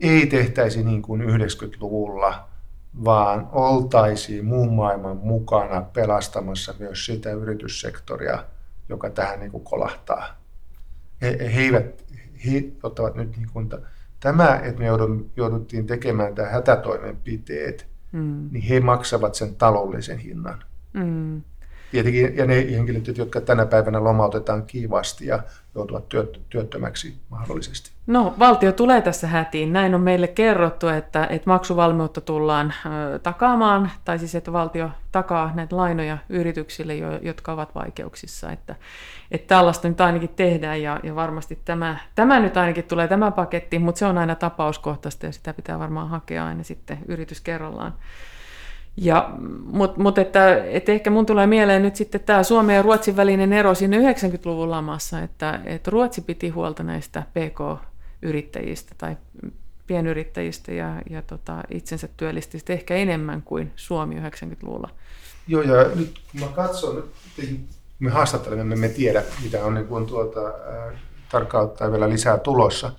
Ei 0.00 0.26
tehtäisi 0.26 0.84
niin 0.84 1.02
kuin 1.02 1.20
90-luvulla, 1.20 2.48
vaan 3.04 3.48
oltaisiin 3.52 4.44
muun 4.44 4.72
maailman 4.72 5.16
mukana 5.16 5.80
pelastamassa 5.80 6.74
myös 6.78 7.06
sitä 7.06 7.30
yrityssektoria, 7.30 8.44
joka 8.88 9.10
tähän 9.10 9.40
niin 9.40 9.50
kuin 9.50 9.64
kolahtaa. 9.64 10.36
He, 11.22 11.38
he, 11.54 11.60
eivät, 11.60 12.04
he 12.46 12.64
ottavat 12.82 13.14
nyt 13.14 13.36
niin 13.36 13.48
kuin, 13.52 13.68
tämä, 14.20 14.60
että 14.64 14.80
me 14.80 14.86
jouduttiin 15.36 15.86
tekemään 15.86 16.34
tämä 16.34 16.48
hätätoimenpiteet, 16.48 17.86
mm. 18.12 18.48
niin 18.52 18.62
he 18.62 18.80
maksavat 18.80 19.34
sen 19.34 19.54
taloudellisen 19.54 20.18
hinnan. 20.18 20.64
Mm. 20.92 21.42
Tietenkin, 21.90 22.36
ja 22.36 22.46
ne 22.46 22.66
henkilöt, 22.70 23.18
jotka 23.18 23.40
tänä 23.40 23.66
päivänä 23.66 24.04
lomautetaan 24.04 24.66
kiivasti 24.66 25.26
ja 25.26 25.42
joutuvat 25.74 26.04
työttömäksi 26.48 27.14
mahdollisesti. 27.28 27.90
No, 28.06 28.34
valtio 28.38 28.72
tulee 28.72 29.02
tässä 29.02 29.26
hätiin. 29.26 29.72
Näin 29.72 29.94
on 29.94 30.00
meille 30.00 30.28
kerrottu, 30.28 30.88
että, 30.88 31.26
että 31.30 31.50
maksuvalmiutta 31.50 32.20
tullaan 32.20 32.74
ö, 33.14 33.18
takaamaan, 33.18 33.90
tai 34.04 34.18
siis 34.18 34.34
että 34.34 34.52
valtio 34.52 34.90
takaa 35.12 35.52
näitä 35.54 35.76
lainoja 35.76 36.18
yrityksille, 36.28 36.94
jo, 36.94 37.18
jotka 37.22 37.52
ovat 37.52 37.74
vaikeuksissa. 37.74 38.52
Että, 38.52 38.74
että 39.30 39.46
tällaista 39.46 39.88
nyt 39.88 40.00
ainakin 40.00 40.28
tehdään, 40.36 40.82
ja, 40.82 41.00
ja 41.02 41.14
varmasti 41.14 41.58
tämä, 41.64 41.96
tämä 42.14 42.40
nyt 42.40 42.56
ainakin 42.56 42.84
tulee 42.84 43.08
tämä 43.08 43.30
paketti, 43.30 43.78
mutta 43.78 43.98
se 43.98 44.06
on 44.06 44.18
aina 44.18 44.34
tapauskohtaista, 44.34 45.26
ja 45.26 45.32
sitä 45.32 45.54
pitää 45.54 45.78
varmaan 45.78 46.08
hakea 46.08 46.46
aina 46.46 46.62
sitten 46.62 46.98
yritys 47.08 47.40
kerrallaan. 47.40 47.94
Ja, 48.96 49.30
Mutta 49.64 50.00
mut 50.00 50.18
että, 50.18 50.64
että 50.64 50.92
ehkä 50.92 51.10
mun 51.10 51.26
tulee 51.26 51.46
mieleen 51.46 51.82
nyt 51.82 51.96
sitten 51.96 52.20
tämä 52.20 52.42
Suomen 52.42 52.76
ja 52.76 52.82
Ruotsin 52.82 53.16
välinen 53.16 53.52
ero 53.52 53.74
siinä 53.74 53.96
90-luvun 53.96 54.70
lamassa, 54.70 55.20
että, 55.20 55.60
että 55.64 55.90
Ruotsi 55.90 56.20
piti 56.20 56.48
huolta 56.48 56.82
näistä 56.82 57.22
PK-yrittäjistä 57.22 58.94
tai 58.98 59.16
pienyrittäjistä 59.86 60.72
ja, 60.72 61.02
ja 61.10 61.22
tota, 61.22 61.62
itsensä 61.70 62.08
työllististä 62.16 62.72
ehkä 62.72 62.94
enemmän 62.94 63.42
kuin 63.42 63.72
Suomi 63.76 64.14
90-luvulla. 64.14 64.90
Joo, 65.48 65.62
ja 65.62 65.88
nyt 65.94 66.20
kun 66.32 66.40
mä 66.40 66.46
katson, 66.46 67.04
me 67.98 68.10
haastattelemme, 68.10 68.64
me 68.64 68.74
emme 68.74 68.88
tiedä, 68.88 69.22
mitä 69.42 69.64
on 69.64 69.74
niin 69.74 69.86
kuin 69.86 70.06
tuota, 70.06 70.46
äh, 70.46 71.00
tarkkaan 71.30 71.92
vielä 71.92 72.08
lisää 72.08 72.38
tulossa. 72.38 72.92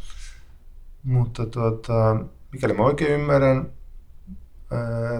Mutta 1.03 1.45
tuota, 1.45 2.15
mikäli 2.51 2.73
mä 2.73 2.83
oikein 2.83 3.11
ymmärrän, 3.11 3.69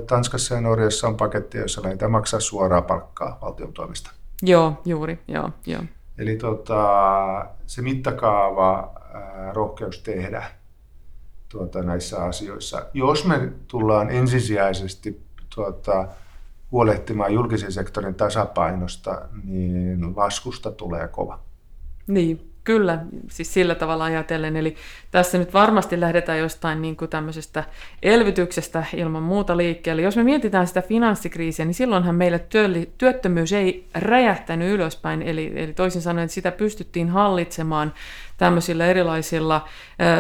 Tanskassa 0.08 0.56
ja 0.56 0.62
Norjassa 0.62 1.08
on 1.08 1.18
paketti, 1.18 1.58
jossa 1.58 1.84
lähdetään 1.84 2.12
maksaa 2.12 2.40
suoraa 2.40 2.82
palkkaa 2.82 3.38
valtion 3.42 3.74
toimesta. 3.74 4.12
Joo, 4.42 4.82
juuri, 4.86 5.20
joo, 5.28 5.50
joo. 5.66 5.82
Eli 6.18 6.36
tota, 6.36 6.86
se 7.68 7.82
mittakaava, 7.82 8.94
ää, 9.14 9.54
rohkeus 9.54 10.00
tehdä 10.00 10.44
tuota, 11.50 11.84
näissä 11.84 12.24
asioissa. 12.24 12.86
Jos 12.94 13.26
me 13.26 13.52
tullaan 13.68 14.10
ensisijaisesti 14.10 15.22
tuota, 15.56 16.08
huolehtimaan 16.72 17.34
julkisen 17.34 17.72
sektorin 17.72 18.16
tasapainosta, 18.16 19.22
niin 19.44 20.14
laskusta 20.16 20.72
tulee 20.72 21.08
kova. 21.08 21.40
Niin, 22.08 22.51
Kyllä, 22.64 23.00
siis 23.28 23.54
sillä 23.54 23.76
tavalla 23.76 24.04
ajatellen. 24.04 24.58
Eli 24.58 24.76
tässä 25.12 25.38
nyt 25.38 25.54
varmasti 25.54 26.00
lähdetään 26.00 26.40
jostain 26.40 26.82
niin 26.82 26.96
kuin 26.96 27.10
tämmöisestä 27.10 27.64
elvytyksestä 28.04 28.84
ilman 28.96 29.24
muuta 29.24 29.58
liikkeelle. 29.58 30.02
Jos 30.02 30.18
me 30.18 30.24
mietitään 30.24 30.68
sitä 30.68 30.82
finanssikriisiä, 30.82 31.66
niin 31.66 31.74
silloinhan 31.74 32.16
meillä 32.16 32.40
työttömyys 32.98 33.54
ei 33.54 33.88
räjähtänyt 33.96 34.74
ylöspäin. 34.74 35.22
Eli, 35.22 35.52
eli 35.56 35.74
toisin 35.74 36.02
sanoen, 36.02 36.26
että 36.26 36.36
sitä 36.36 36.52
pystyttiin 36.52 37.10
hallitsemaan 37.10 37.94
tämmöisillä 38.38 38.86
erilaisilla 38.86 39.68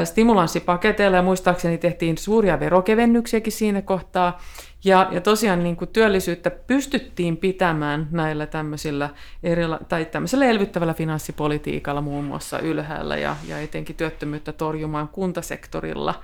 stimulanssipaketeilla. 0.04 1.18
Ja 1.18 1.24
muistaakseni 1.24 1.78
tehtiin 1.78 2.18
suuria 2.18 2.60
verokevennyksiäkin 2.60 3.54
siinä 3.54 3.82
kohtaa. 3.82 4.42
Ja, 4.84 5.09
ja 5.11 5.21
tosiaan 5.21 5.63
niin 5.63 5.75
kuin 5.75 5.89
työllisyyttä 5.89 6.49
pystyttiin 6.49 7.38
pitämään 7.38 8.07
näillä 8.11 8.45
tämmöisillä 8.45 9.09
erila- 9.43 9.79
tai 9.89 10.05
tämmöisellä 10.05 10.45
elvyttävällä 10.45 10.93
finanssipolitiikalla 10.93 12.01
muun 12.01 12.25
muassa 12.25 12.59
ylhäällä 12.59 13.17
ja, 13.17 13.36
ja 13.47 13.59
etenkin 13.59 13.95
työttömyyttä 13.95 14.51
torjumaan 14.51 15.07
kuntasektorilla. 15.07 16.21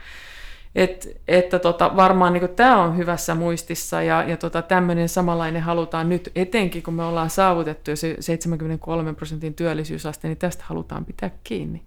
Et, 0.75 1.21
että 1.27 1.59
tota, 1.59 1.95
varmaan 1.95 2.33
niin 2.33 2.49
tämä 2.55 2.83
on 2.83 2.97
hyvässä 2.97 3.35
muistissa 3.35 4.01
ja, 4.01 4.23
ja 4.23 4.37
tota, 4.37 4.61
tämmöinen 4.61 5.09
samanlainen 5.09 5.61
halutaan 5.61 6.09
nyt, 6.09 6.31
etenkin 6.35 6.83
kun 6.83 6.93
me 6.93 7.03
ollaan 7.03 7.29
saavutettu 7.29 7.91
jo 7.91 7.95
se 7.95 8.15
73 8.19 9.13
prosentin 9.13 9.53
työllisyysaste, 9.53 10.27
niin 10.27 10.37
tästä 10.37 10.63
halutaan 10.67 11.05
pitää 11.05 11.31
kiinni. 11.43 11.81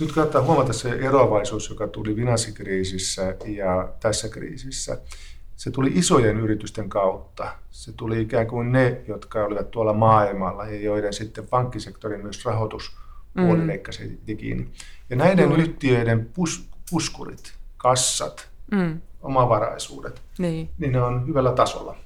Nyt 0.00 0.12
kannattaa 0.12 0.42
huomata 0.42 0.72
se 0.72 0.88
eroavaisuus, 0.88 1.70
joka 1.70 1.88
tuli 1.88 2.14
finanssikriisissä 2.14 3.36
ja 3.46 3.92
tässä 4.00 4.28
kriisissä 4.28 4.98
se 5.60 5.70
tuli 5.70 5.90
isojen 5.94 6.40
yritysten 6.40 6.88
kautta. 6.88 7.52
Se 7.70 7.92
tuli 7.92 8.20
ikään 8.20 8.46
kuin 8.46 8.72
ne, 8.72 9.00
jotka 9.08 9.44
olivat 9.44 9.70
tuolla 9.70 9.92
maailmalla 9.92 10.66
ja 10.66 10.80
joiden 10.80 11.12
sitten 11.12 11.46
pankkisektorin 11.46 12.22
myös 12.22 12.44
rahoituspuoli 12.44 13.60
mm. 13.60 13.66
leikkasi 13.66 14.20
kiinni. 14.38 14.68
Ja 15.10 15.16
näiden 15.16 15.48
mm. 15.48 15.56
yhtiöiden 15.56 16.30
pus, 16.34 16.68
puskurit, 16.90 17.52
kassat, 17.76 18.48
mm. 18.70 19.00
omavaraisuudet, 19.22 20.22
niin. 20.38 20.70
niin 20.78 20.92
ne 20.92 21.02
on 21.02 21.26
hyvällä 21.26 21.52
tasolla. 21.52 21.96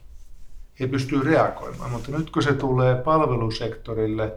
He 0.81 0.87
pystyy 0.87 1.23
reagoimaan, 1.23 1.91
mutta 1.91 2.11
nyt 2.11 2.31
kun 2.31 2.43
se 2.43 2.53
tulee 2.53 2.95
palvelusektorille, 2.95 4.37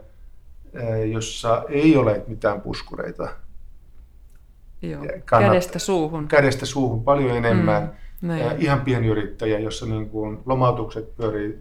eh, 0.74 1.10
jossa 1.10 1.64
ei 1.68 1.96
ole 1.96 2.24
mitään 2.26 2.60
puskureita, 2.60 3.28
Joo. 4.82 5.04
kädestä 5.26 5.78
suuhun. 5.78 6.28
Kädestä 6.28 6.66
suuhun 6.66 7.04
paljon 7.04 7.36
enemmän. 7.36 7.82
Mm 7.82 8.07
näin. 8.22 8.60
ihan 8.60 8.80
pienyrittäjä, 8.80 9.58
jossa 9.58 9.86
niin 9.86 10.08
kuin 10.08 10.38
lomautukset 10.46 11.16
pyörii, 11.16 11.58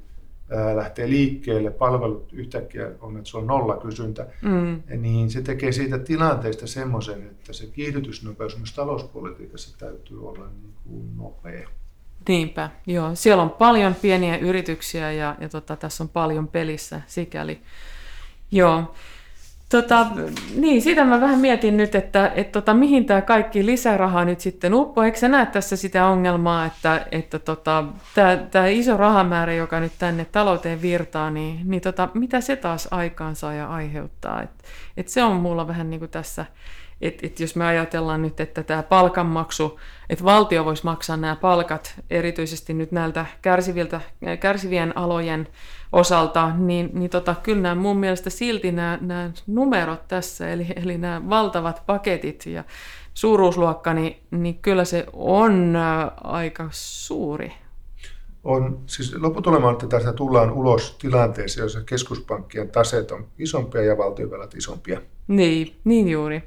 lähtee 0.75 1.09
liikkeelle, 1.09 1.71
palvelut 1.71 2.33
yhtäkkiä 2.33 2.91
on, 3.01 3.17
että 3.17 3.29
se 3.29 3.37
on 3.37 3.47
nolla 3.47 3.77
kysyntä, 3.77 4.27
mm. 4.41 4.83
niin 5.01 5.31
se 5.31 5.41
tekee 5.41 5.71
siitä 5.71 5.99
tilanteesta 5.99 6.67
semmoisen, 6.67 7.21
että 7.27 7.53
se 7.53 7.67
kiihdytysnopeus 7.67 8.57
myös 8.57 8.73
talouspolitiikassa 8.73 9.77
täytyy 9.77 10.27
olla 10.29 10.45
niin 10.45 10.73
kuin 10.83 11.17
nopea. 11.17 11.69
Niinpä, 12.27 12.69
joo. 12.87 13.15
Siellä 13.15 13.43
on 13.43 13.49
paljon 13.49 13.95
pieniä 13.95 14.37
yrityksiä 14.37 15.11
ja, 15.11 15.35
ja 15.39 15.49
tota, 15.49 15.75
tässä 15.75 16.03
on 16.03 16.09
paljon 16.09 16.47
pelissä 16.47 17.01
sikäli. 17.07 17.61
Joo. 18.51 18.93
Tota, 19.69 20.07
niin, 20.55 20.81
siitä 20.81 21.05
mä 21.05 21.21
vähän 21.21 21.39
mietin 21.39 21.77
nyt, 21.77 21.95
että 21.95 22.31
et, 22.35 22.51
tota, 22.51 22.73
mihin 22.73 23.05
tämä 23.05 23.21
kaikki 23.21 23.65
lisäraha 23.65 24.25
nyt 24.25 24.39
sitten 24.39 24.73
uppoo. 24.73 25.03
Eikö 25.03 25.17
sä 25.17 25.27
näe 25.27 25.45
tässä 25.45 25.75
sitä 25.75 26.07
ongelmaa, 26.07 26.65
että, 26.65 27.07
että 27.11 27.39
tota, 27.39 27.83
iso 28.71 28.97
rahamäärä, 28.97 29.53
joka 29.53 29.79
nyt 29.79 29.91
tänne 29.99 30.25
talouteen 30.25 30.81
virtaa, 30.81 31.31
niin, 31.31 31.59
niin 31.63 31.81
tota, 31.81 32.09
mitä 32.13 32.41
se 32.41 32.55
taas 32.55 32.87
aikaansaa 32.91 33.53
ja 33.53 33.67
aiheuttaa? 33.67 34.41
Et, 34.41 34.49
et 34.97 35.07
se 35.07 35.23
on 35.23 35.35
mulla 35.35 35.67
vähän 35.67 35.89
niin 35.89 35.99
kuin 35.99 36.11
tässä, 36.11 36.45
että 37.01 37.27
et 37.27 37.39
jos 37.39 37.55
me 37.55 37.65
ajatellaan 37.65 38.21
nyt, 38.21 38.39
että 38.39 38.63
tämä 38.63 38.83
palkanmaksu, 38.83 39.79
että 40.09 40.23
valtio 40.23 40.65
voisi 40.65 40.85
maksaa 40.85 41.17
nämä 41.17 41.35
palkat 41.35 42.01
erityisesti 42.09 42.73
nyt 42.73 42.91
näiltä 42.91 43.25
kärsiviltä, 43.41 44.01
kärsivien 44.39 44.97
alojen 44.97 45.47
osalta, 45.91 46.55
niin, 46.55 46.89
niin 46.93 47.09
tota, 47.09 47.35
kyllä 47.43 47.61
nämä 47.61 47.75
mun 47.75 47.97
mielestä 47.97 48.29
silti 48.29 48.71
nämä, 48.71 48.97
nämä 49.01 49.31
numerot 49.47 50.07
tässä, 50.07 50.49
eli, 50.49 50.67
eli 50.75 50.97
nämä 50.97 51.29
valtavat 51.29 51.83
paketit 51.85 52.45
ja 52.45 52.63
suuruusluokka, 53.13 53.93
niin, 53.93 54.17
niin 54.31 54.59
kyllä 54.59 54.85
se 54.85 55.05
on 55.13 55.75
aika 56.23 56.69
suuri. 56.71 57.53
On, 58.43 58.79
siis 58.85 59.15
lopputulema 59.15 59.71
että 59.71 59.87
tästä 59.87 60.13
tullaan 60.13 60.51
ulos 60.51 60.95
tilanteeseen, 61.01 61.63
jossa 61.63 61.81
keskuspankkien 61.85 62.69
taseet 62.69 63.11
on 63.11 63.27
isompia 63.39 63.81
ja 63.81 63.97
valtiovelat 63.97 64.53
isompia. 64.55 65.01
Niin, 65.27 65.75
niin 65.83 66.09
juuri. 66.09 66.43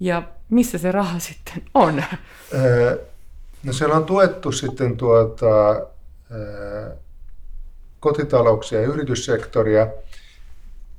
Ja 0.00 0.22
missä 0.50 0.78
se 0.78 0.92
raha 0.92 1.18
sitten 1.18 1.62
on? 1.74 2.02
No 3.62 3.72
siellä 3.72 3.96
on 3.96 4.04
tuettu 4.04 4.52
sitten 4.52 4.96
tuota, 4.96 5.46
kotitalouksia 8.04 8.80
ja 8.80 8.86
yrityssektoria 8.86 9.86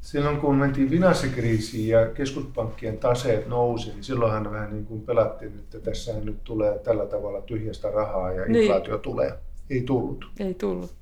silloin 0.01 0.37
kun 0.37 0.55
mentiin 0.55 0.89
finanssikriisiin 0.89 1.87
ja 1.87 2.05
keskuspankkien 2.07 2.97
taseet 2.97 3.47
nousi, 3.47 3.89
niin 3.89 4.03
silloinhan 4.03 4.51
vähän 4.51 4.71
niin 4.71 4.85
kuin 4.85 5.01
pelattiin, 5.01 5.51
että 5.59 5.79
tässä 5.79 6.13
nyt 6.23 6.43
tulee 6.43 6.79
tällä 6.79 7.05
tavalla 7.05 7.41
tyhjästä 7.41 7.91
rahaa 7.91 8.31
ja 8.31 8.45
niin. 8.45 8.55
inflaatio 8.55 8.97
tulee. 8.97 9.33
Ei 9.69 9.81
tullut. 9.81 10.25
Ei 10.39 10.53
tullut. 10.53 10.93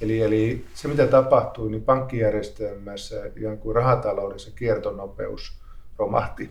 Eli, 0.00 0.22
eli 0.22 0.64
se 0.74 0.88
mitä 0.88 1.06
tapahtui, 1.06 1.70
niin 1.70 1.82
pankkijärjestelmässä 1.82 3.16
kuin 3.60 3.74
rahataloudessa 3.74 4.50
kiertonopeus 4.50 5.52
romahti. 5.98 6.50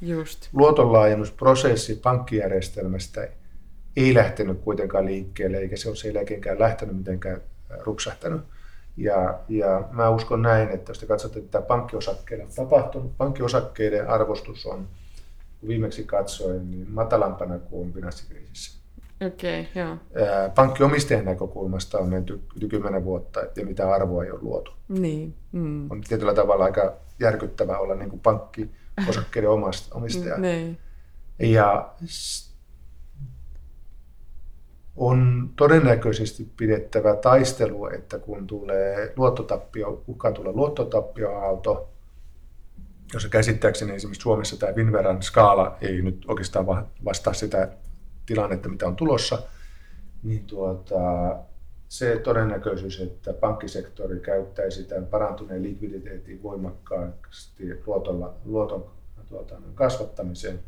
Just. 0.00 0.48
Luotonlaajennusprosessi 0.52 1.94
pankkijärjestelmästä 2.02 3.28
ei 3.96 4.14
lähtenyt 4.14 4.60
kuitenkaan 4.60 5.06
liikkeelle, 5.06 5.56
eikä 5.56 5.76
se 5.76 5.88
ole 5.88 5.96
sen 5.96 6.14
jälkeenkään 6.14 6.58
lähtenyt 6.58 6.96
mitenkään 6.96 7.40
rupsahtanut. 7.80 8.42
Ja, 8.96 9.38
ja 9.48 9.88
mä 9.90 10.10
uskon 10.10 10.42
näin, 10.42 10.68
että 10.68 10.90
jos 10.90 10.98
te 10.98 11.06
katsotte, 11.06 11.38
että 11.38 11.62
pankkiosakkeiden 11.62 12.46
on 12.46 12.52
tapahtunut, 12.56 13.16
pankkiosakkeiden 13.18 14.08
arvostus 14.08 14.66
on, 14.66 14.88
kun 15.60 15.68
viimeksi 15.68 16.04
katsoin, 16.04 16.70
niin 16.70 16.90
matalampana 16.90 17.58
kuin 17.58 17.92
finanssikriisissä. 17.92 18.84
Okei, 19.26 19.60
okay, 19.60 19.82
joo. 19.82 19.96
Pankkiomistajan 20.54 21.24
näkökulmasta 21.24 21.98
on 21.98 22.08
menty 22.08 22.40
yli 22.56 22.68
kymmenen 22.68 23.04
vuotta 23.04 23.40
ja 23.56 23.66
mitä 23.66 23.92
arvoa 23.92 24.24
ei 24.24 24.30
ole 24.30 24.40
luotu. 24.42 24.70
Niin. 24.88 25.34
Mm. 25.52 25.90
On 25.90 26.00
tietyllä 26.00 26.34
tavalla 26.34 26.64
aika 26.64 26.92
järkyttävää 27.20 27.78
olla 27.78 27.94
niin 27.94 28.10
kuin 28.10 28.20
pankkiosakkeiden 28.20 29.50
omistaja. 29.90 30.38
niin. 30.38 30.78
Ja 31.38 31.94
on 34.96 35.50
todennäköisesti 35.56 36.48
pidettävä 36.56 37.16
taistelu, 37.16 37.86
että 37.86 38.18
kun 38.18 38.46
tulee 38.46 39.12
luottotappio, 39.16 40.02
uhkaa 40.06 40.32
tulla 40.32 40.52
luottotappioaalto, 40.52 41.88
jossa 43.12 43.28
käsittääkseni 43.28 43.94
esimerkiksi 43.94 44.22
Suomessa 44.22 44.56
tämä 44.56 44.76
Vinveran 44.76 45.22
skaala 45.22 45.76
ei 45.80 46.02
nyt 46.02 46.24
oikeastaan 46.28 46.66
vastaa 47.04 47.32
sitä 47.32 47.68
tilannetta, 48.26 48.68
mitä 48.68 48.86
on 48.86 48.96
tulossa, 48.96 49.42
niin 50.22 50.44
tuota, 50.44 50.94
se 51.88 52.16
todennäköisyys, 52.16 53.00
että 53.00 53.32
pankkisektori 53.32 54.20
käyttäisi 54.20 54.84
tämän 54.84 55.06
parantuneen 55.06 55.62
likviditeetin 55.62 56.42
voimakkaasti 56.42 57.64
luotolla, 57.86 58.34
luoton 58.44 58.90
tuota, 59.28 59.54
kasvattamiseen, 59.74 60.60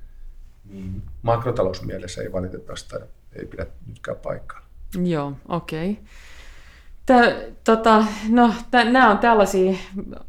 niin 0.64 1.02
makrotalousmielessä 1.22 2.22
ei 2.22 2.32
valitettavasti 2.32 2.94
ei 3.38 3.46
pidä 3.46 3.66
nytkään 3.86 4.16
paikkaa. 4.16 4.60
Joo, 5.04 5.32
okei. 5.48 5.90
Okay. 5.90 6.04
Tota, 7.64 8.04
no, 8.28 8.54
nämä 8.72 9.10
on 9.10 9.18
tällaisia 9.18 9.72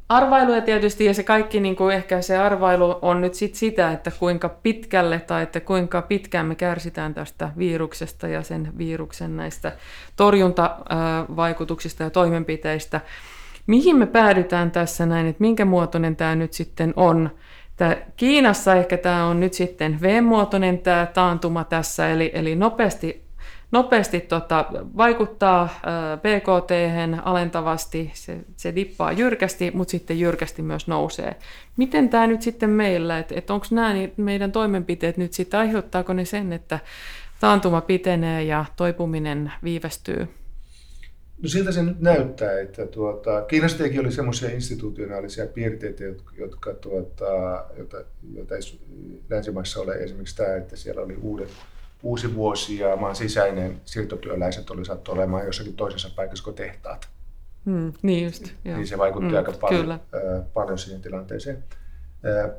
arvailuja 0.09 0.61
tietysti, 0.61 1.05
ja 1.05 1.13
se 1.13 1.23
kaikki, 1.23 1.59
niin 1.59 1.75
kuin 1.75 1.95
ehkä 1.95 2.21
se 2.21 2.37
arvailu 2.37 2.99
on 3.01 3.21
nyt 3.21 3.33
sit 3.33 3.55
sitä, 3.55 3.91
että 3.91 4.11
kuinka 4.19 4.49
pitkälle 4.49 5.19
tai 5.19 5.43
että 5.43 5.59
kuinka 5.59 6.01
pitkään 6.01 6.45
me 6.45 6.55
kärsitään 6.55 7.13
tästä 7.13 7.51
viruksesta 7.57 8.27
ja 8.27 8.43
sen 8.43 8.73
viruksen 8.77 9.37
näistä 9.37 9.71
torjuntavaikutuksista 10.15 12.03
ja 12.03 12.09
toimenpiteistä. 12.09 13.01
Mihin 13.67 13.95
me 13.95 14.05
päädytään 14.05 14.71
tässä 14.71 15.05
näin, 15.05 15.27
että 15.27 15.41
minkä 15.41 15.65
muotoinen 15.65 16.15
tämä 16.15 16.35
nyt 16.35 16.53
sitten 16.53 16.93
on? 16.95 17.29
Tää 17.77 17.97
Kiinassa 18.17 18.75
ehkä 18.75 18.97
tämä 18.97 19.25
on 19.25 19.39
nyt 19.39 19.53
sitten 19.53 20.01
V-muotoinen 20.01 20.77
tämä 20.79 21.07
taantuma 21.13 21.63
tässä, 21.63 22.09
eli, 22.09 22.31
eli 22.33 22.55
nopeasti, 22.55 23.23
nopeasti 23.71 24.19
tota, 24.19 24.65
vaikuttaa 24.73 25.69
BKT 26.17 26.71
alentavasti, 27.23 28.11
se, 28.13 28.37
se 28.55 28.75
dippaa 28.75 29.11
jyrkästi, 29.11 29.71
mutta 29.71 29.91
sitten 29.91 30.19
jyrkästi 30.19 30.61
myös 30.61 30.87
nousee. 30.87 31.35
Miten 31.77 32.09
tämä 32.09 32.27
nyt 32.27 32.41
sitten 32.41 32.69
meillä, 32.69 33.19
että 33.19 33.35
et, 33.37 33.49
onko 33.49 33.65
nämä 33.71 33.93
meidän 34.17 34.51
toimenpiteet 34.51 35.17
nyt 35.17 35.33
sitten, 35.33 35.59
aiheuttaako 35.59 36.13
ne 36.13 36.25
sen, 36.25 36.53
että 36.53 36.79
taantuma 37.39 37.81
pitenee 37.81 38.43
ja 38.43 38.65
toipuminen 38.75 39.51
viivästyy? 39.63 40.27
No 41.41 41.49
siltä 41.49 41.71
se 41.71 41.83
nyt 41.83 41.99
näyttää, 41.99 42.59
että 42.59 42.87
tuota, 42.87 43.41
Kiinastakin 43.41 43.99
oli 43.99 44.11
semmoisia 44.11 44.49
institutionaalisia 44.49 45.45
piirteitä, 45.45 46.03
jotka, 46.03 46.31
jotka 46.37 46.73
tuota, 46.73 47.65
jota, 47.77 47.97
jota 48.33 48.55
ei 48.55 48.61
länsimaissa 49.29 49.79
ole 49.79 49.93
esimerkiksi 49.95 50.35
tämä, 50.35 50.55
että 50.55 50.75
siellä 50.75 51.01
oli 51.01 51.15
uudet, 51.15 51.49
uusi 52.03 52.35
vuosi 52.35 52.79
ja 52.79 52.95
maan 52.95 53.15
sisäinen 53.15 53.81
siirtotyöläiset 53.85 54.69
oli 54.69 54.85
saattu 54.85 55.11
olemaan 55.11 55.45
jossakin 55.45 55.75
toisessa 55.75 56.09
paikassa 56.15 56.43
kuin 56.43 56.55
tehtaat. 56.55 57.09
Mm, 57.65 57.93
niin 58.01 58.25
just, 58.25 58.45
joo. 58.65 58.77
Niin 58.77 58.87
se 58.87 58.97
vaikutti 58.97 59.29
mm, 59.29 59.37
aika 59.37 59.51
paljon, 59.51 59.91
äh, 59.91 59.99
paljon 60.53 60.77
siihen 60.77 61.01
tilanteeseen. 61.01 61.63
Äh, 62.25 62.51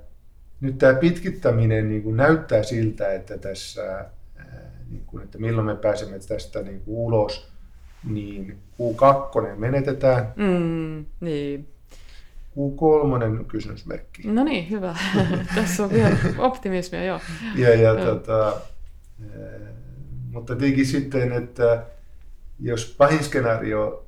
nyt 0.61 0.79
tämä 0.79 0.95
pitkittäminen 0.95 1.89
niin 1.89 2.03
kuin 2.03 2.17
näyttää 2.17 2.63
siltä, 2.63 3.13
että 3.13 3.39
tässä, 3.39 3.99
äh, 4.41 4.47
niin 4.91 5.05
kuin, 5.07 5.23
että 5.23 5.39
milloin 5.39 5.67
me 5.67 5.77
pääsemme 5.77 6.19
tästä 6.19 6.63
niin 6.63 6.81
kuin 6.81 6.97
ulos, 6.97 7.53
niin 8.05 8.59
Q2 8.73 9.57
menetetään. 9.57 10.33
Mm, 10.37 11.07
niin. 11.21 11.69
Q3 12.59 13.45
kysymysmerkki. 13.45 14.23
No 14.29 14.45
niin, 14.45 14.71
hyvä. 14.71 14.97
Tässä 15.55 15.85
on 15.85 15.91
vielä 15.91 16.17
optimismia, 16.39 17.05
joo. 17.05 17.21
ja, 17.57 17.75
ja, 17.75 17.95
tota, 17.95 18.57
eh, 19.21 19.61
mutta 20.33 20.57
tietenkin 20.57 20.87
sitten, 20.87 21.33
että 21.33 21.83
jos 22.61 22.95
pahin 22.99 23.25
skenaario 23.25 24.07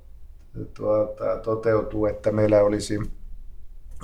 tuota, 0.74 1.36
toteutuu, 1.43 2.07
että 2.07 2.32
meillä 2.32 2.61
olisi, 2.61 2.99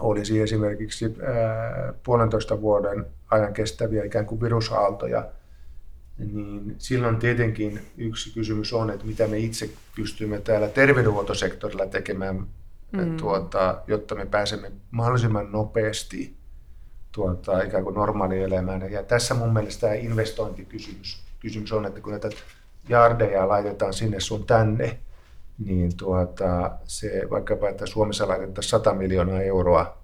olisi 0.01 0.41
esimerkiksi 0.41 1.05
ää, 1.22 1.93
puolentoista 2.03 2.61
vuoden 2.61 3.07
ajan 3.30 3.53
kestäviä 3.53 4.05
ikään 4.05 4.26
kuin 4.26 4.41
virusaaltoja, 4.41 5.24
niin 6.19 6.75
silloin 6.79 7.17
tietenkin 7.17 7.81
yksi 7.97 8.35
kysymys 8.35 8.73
on, 8.73 8.91
että 8.91 9.07
mitä 9.07 9.27
me 9.27 9.39
itse 9.39 9.71
pystymme 9.97 10.41
täällä 10.41 10.69
terveydenhuoltosektorilla 10.69 11.87
tekemään, 11.87 12.47
mm. 12.93 13.17
tuota, 13.17 13.83
jotta 13.87 14.14
me 14.14 14.27
pääsemme 14.27 14.73
mahdollisimman 14.91 15.53
nopeasti 15.53 16.37
tuota, 17.12 17.62
ikään 17.62 17.85
kuin 17.85 17.95
normaalielämään. 17.95 18.93
Ja 18.93 19.03
tässä 19.03 19.35
mun 19.35 19.53
mielestä 19.53 19.81
tämä 19.81 19.95
investointikysymys 19.95 21.27
kysymys 21.41 21.73
on, 21.73 21.87
että 21.87 22.01
kun 22.01 22.11
näitä 22.11 22.29
jardeja 22.89 23.49
laitetaan 23.49 23.95
sinne 23.95 24.21
sun 24.21 24.47
tänne, 24.47 24.99
niin 25.59 25.97
tuota, 25.97 26.71
se 26.85 27.23
vaikkapa, 27.31 27.69
että 27.69 27.87
Suomessa 27.87 28.29
laitettaisiin 28.29 28.71
100 28.71 28.95
miljoonaa 28.95 29.41
euroa 29.41 29.99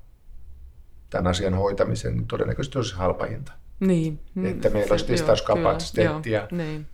tämän 1.11 1.27
asian 1.27 1.55
hoitamiseen, 1.55 2.15
niin 2.15 2.27
todennäköisesti 2.27 2.79
olisi 2.79 2.95
halpa 2.95 3.25
hinta. 3.25 3.53
Niin. 3.87 4.19
Mm, 4.35 4.47
että 4.47 4.71
meillä 4.71 4.93
olisi 4.93 5.07
testauskapasiteettia 5.07 6.41
ja 6.41 6.49
niin. 6.51 6.87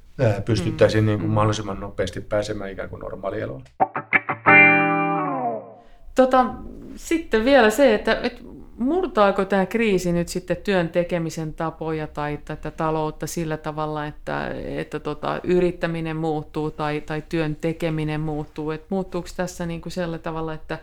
pystyttäisiin 0.45 1.05
mm. 1.05 1.09
niin 1.09 1.18
kuin 1.18 1.30
mm. 1.30 1.34
mahdollisimman 1.34 1.80
nopeasti 1.80 2.20
pääsemään 2.20 2.70
ikään 2.70 2.89
kuin 2.89 3.01
normaalieloon. 3.01 3.62
Tota, 6.14 6.47
sitten 6.97 7.45
vielä 7.45 7.70
se, 7.70 7.95
että, 7.95 8.20
että 8.22 8.43
murtaako 8.78 9.45
tämä 9.45 9.66
kriisi 9.66 10.12
nyt 10.12 10.28
sitten 10.28 10.57
työn 10.57 10.89
tekemisen 10.89 11.55
tapoja 11.55 12.07
tai 12.07 12.39
tätä 12.45 12.70
taloutta 12.70 13.26
sillä 13.26 13.57
tavalla, 13.57 14.07
että, 14.07 14.49
että 14.64 15.01
tota, 15.01 15.41
yrittäminen 15.45 16.16
muuttuu 16.16 16.70
tai, 16.70 17.01
tai 17.01 17.22
työn 17.28 17.57
tekeminen 17.57 18.20
muuttuu? 18.20 18.70
Et 18.70 18.84
muuttuuko 18.89 19.28
tässä 19.36 19.66
niin 19.66 19.80
kuin 19.80 19.93
sillä 19.93 20.18
tavalla, 20.18 20.55
että, 20.55 20.78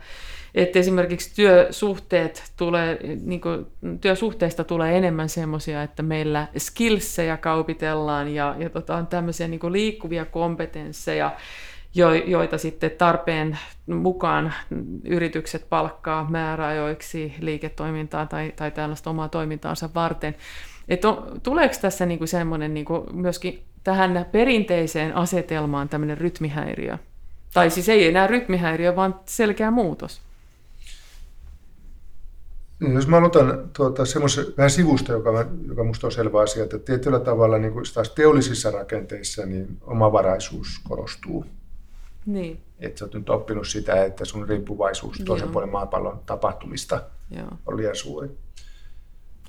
että 0.56 0.80
esimerkiksi 0.80 1.36
työsuhteet 1.36 2.52
tulee, 2.58 3.00
niin 3.24 3.42
kuin, 3.42 3.66
työsuhteista 4.02 4.64
tulee 4.64 4.98
enemmän 4.98 5.30
semmoisia, 5.30 5.84
että 5.84 6.04
meillä 6.04 6.48
skillsejä 6.58 7.38
kaupitellaan 7.38 8.34
ja, 8.34 8.56
ja 8.60 8.70
tota, 8.70 8.96
on 8.96 9.08
tämmöisiä 9.08 9.48
niin 9.48 9.60
kuin 9.60 9.74
liikkuvia 9.74 10.26
kompetensseja, 10.26 11.36
jo, 11.96 12.14
joita 12.14 12.58
sitten 12.58 12.92
tarpeen 12.92 13.58
mukaan 13.88 14.54
yritykset 15.04 15.66
palkkaa 15.70 16.30
määräajoiksi 16.30 17.34
liiketoimintaa 17.40 18.26
tai, 18.26 18.54
tai 18.56 18.72
tällaista 18.72 19.10
omaa 19.10 19.30
toimintaansa 19.30 19.90
varten. 19.96 20.36
Et 20.88 21.06
on, 21.06 21.40
tuleeko 21.44 21.76
tässä 21.82 22.06
niinku 22.06 22.28
semmoinen 22.28 22.74
niinku 22.74 23.06
myöskin 23.14 23.64
tähän 23.84 24.26
perinteiseen 24.32 25.16
asetelmaan 25.16 25.90
tämmöinen 25.90 26.18
rytmihäiriö? 26.18 26.98
Tai 27.54 27.70
siis 27.70 27.90
ei 27.90 28.08
enää 28.08 28.28
rytmihäiriö, 28.28 28.96
vaan 28.96 29.20
selkeä 29.26 29.72
muutos. 29.72 30.25
Niin, 32.80 32.94
jos 32.94 33.08
mä 33.08 33.18
aloitan 33.18 33.70
tuota, 33.78 34.06
semmoisen 34.06 34.46
vähän 34.58 34.70
sivusta, 34.70 35.12
joka, 35.12 35.46
joka 35.68 35.84
minusta 35.84 36.08
on 36.08 36.12
selvä 36.12 36.42
asia, 36.42 36.64
että 36.64 36.80
tietyllä 36.80 37.20
tavalla 37.20 37.58
niin 37.58 37.74
kuin 37.74 37.86
taas 37.94 38.10
teollisissa 38.10 38.72
rakenteissa 38.72 39.46
niin 39.46 39.78
omavaraisuus 39.82 40.68
korostuu. 40.90 41.46
Niin. 42.26 42.60
Että 42.80 43.00
sä 43.00 43.06
oot 43.06 43.14
nyt 43.14 43.30
oppinut 43.30 43.68
sitä, 43.68 44.04
että 44.04 44.26
sun 44.26 44.50
riippuvaisuus 44.50 45.20
Joo. 45.20 45.26
toisen 45.26 45.50
puolen 45.50 45.70
maapallon 45.70 46.20
tapahtumista 46.26 47.02
Joo. 47.32 47.48
on 47.66 47.78
liian 47.78 47.96
suuri. 47.96 48.30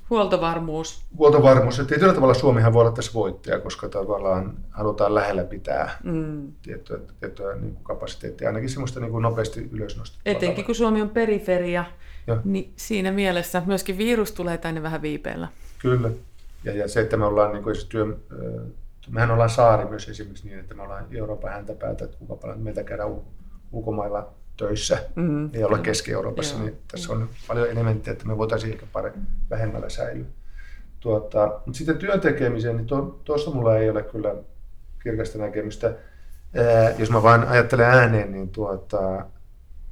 Huoltovarmuus. 0.09 1.05
Huoltovarmuus. 1.17 1.77
Ja 1.77 1.85
tietyllä 1.85 2.13
tavalla 2.13 2.33
Suomihan 2.33 2.73
voi 2.73 2.81
olla 2.81 2.91
tässä 2.91 3.13
voittaja, 3.13 3.59
koska 3.59 3.89
tavallaan 3.89 4.57
halutaan 4.69 5.15
lähellä 5.15 5.43
pitää 5.43 5.97
mm. 6.03 6.51
tiettyä, 6.61 6.99
tiettyä 7.19 7.55
niin 7.55 7.73
kuin 7.73 7.83
kapasiteettia, 7.83 8.47
ainakin 8.47 8.69
semmoista 8.69 8.99
niin 8.99 9.11
kuin 9.11 9.21
nopeasti 9.21 9.69
ylösnostettua. 9.71 10.31
Etenkin 10.31 10.65
kun 10.65 10.75
Suomi 10.75 11.01
on 11.01 11.09
periferia, 11.09 11.85
ja. 12.27 12.41
niin 12.43 12.73
siinä 12.75 13.11
mielessä 13.11 13.63
myöskin 13.65 13.97
virus 13.97 14.31
tulee 14.31 14.57
tänne 14.57 14.83
vähän 14.83 15.01
viipeellä. 15.01 15.47
Kyllä. 15.79 16.09
Ja, 16.63 16.75
ja 16.75 16.87
se, 16.87 16.99
että 16.99 17.17
me 17.17 17.25
ollaan 17.25 17.53
niin 17.53 17.63
kuin, 17.63 17.75
työ, 17.89 18.17
mehän 19.09 19.31
ollaan 19.31 19.49
saari 19.49 19.85
myös 19.85 20.09
esimerkiksi 20.09 20.47
niin, 20.47 20.59
että 20.59 20.75
me 20.75 20.81
ollaan 20.81 21.05
Euroopan 21.11 21.51
häntäpäätä, 21.51 22.05
että 22.05 22.17
kuinka 22.17 22.35
paljon 22.35 22.59
meiltä 22.59 22.83
käydään 22.83 23.15
ulkomailla 23.71 24.33
töissä 24.57 24.97
mm-hmm. 25.15 25.49
ja 25.53 25.67
olla 25.67 25.77
Keski-Euroopassa, 25.77 26.55
Joo. 26.55 26.65
niin 26.65 26.77
tässä 26.91 27.13
on 27.13 27.29
paljon 27.47 27.69
elementtejä, 27.69 28.11
että 28.11 28.25
me 28.25 28.37
voitaisiin 28.37 28.73
ehkä 28.73 28.85
pare, 28.93 29.13
vähemmällä 29.49 29.89
säilyä. 29.89 30.25
Tuota, 30.99 31.61
mutta 31.65 31.77
sitten 31.77 31.97
työn 31.97 32.21
tekemiseen, 32.21 32.77
niin 32.77 32.87
tuosta 33.23 33.51
mulla 33.51 33.77
ei 33.77 33.89
ole 33.89 34.03
kyllä 34.03 34.35
kirkasta 35.03 35.37
näkemystä. 35.37 35.93
Ää, 36.55 36.89
jos 36.97 37.11
mä 37.11 37.23
vain 37.23 37.43
ajattelen 37.43 37.85
ääneen, 37.85 38.31
niin 38.31 38.49
tuota, 38.49 39.25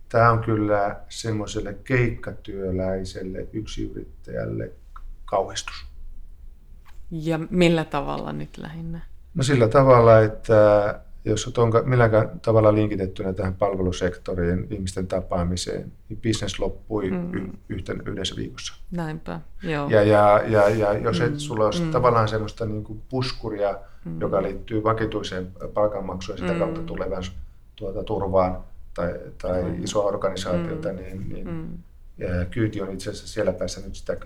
tämä 0.09 0.31
on 0.31 0.39
kyllä 0.39 0.95
semmoiselle 1.09 1.73
keikkatyöläiselle, 1.83 3.47
yksiyrittäjälle 3.53 4.71
kauhistus. 5.25 5.85
Ja 7.11 7.39
millä 7.49 7.85
tavalla 7.85 8.33
nyt 8.33 8.57
lähinnä? 8.57 9.01
No 9.35 9.43
sillä 9.43 9.67
tavalla, 9.67 10.19
että 10.19 10.99
jos 11.25 11.57
olet 11.57 11.85
milläkään 11.85 12.39
tavalla 12.39 12.73
linkitettynä 12.73 13.33
tähän 13.33 13.55
palvelusektoriin, 13.55 14.67
ihmisten 14.69 15.07
tapaamiseen, 15.07 15.91
niin 16.09 16.21
bisnes 16.21 16.59
loppui 16.59 17.11
mm. 17.11 17.33
y- 17.33 17.53
yhten, 17.69 18.01
yhdessä 18.05 18.35
viikossa. 18.35 18.73
Näinpä, 18.91 19.39
joo. 19.63 19.89
Ja, 19.89 20.03
ja, 20.03 20.41
ja, 20.47 20.69
ja 20.69 20.93
jos 20.93 21.21
et, 21.21 21.31
mm. 21.31 21.37
sulla 21.37 21.65
olisi 21.65 21.83
mm. 21.83 21.91
tavallaan 21.91 22.27
sellaista 22.27 22.65
niin 22.65 22.83
kuin 22.83 23.01
puskuria, 23.09 23.79
mm. 24.05 24.21
joka 24.21 24.43
liittyy 24.43 24.83
vakituiseen 24.83 25.47
palkanmaksuun 25.73 26.37
ja 26.37 26.41
sitä 26.41 26.53
mm. 26.53 26.59
kautta 26.59 26.81
tulevan 26.81 27.23
tuota, 27.75 28.03
turvaan 28.03 28.63
tai, 28.95 29.13
tai 29.41 29.63
mm. 29.63 29.83
isoa 29.83 30.05
organisaatiota, 30.05 30.89
mm. 30.89 30.95
niin, 30.95 31.29
niin 31.29 31.47
mm. 31.47 31.77
kyyti 32.51 32.81
on 32.81 32.93
itse 32.93 33.09
asiassa 33.09 33.27
siellä 33.27 33.53
päässä 33.53 33.81
nyt 33.81 33.95
sitä 33.95 34.17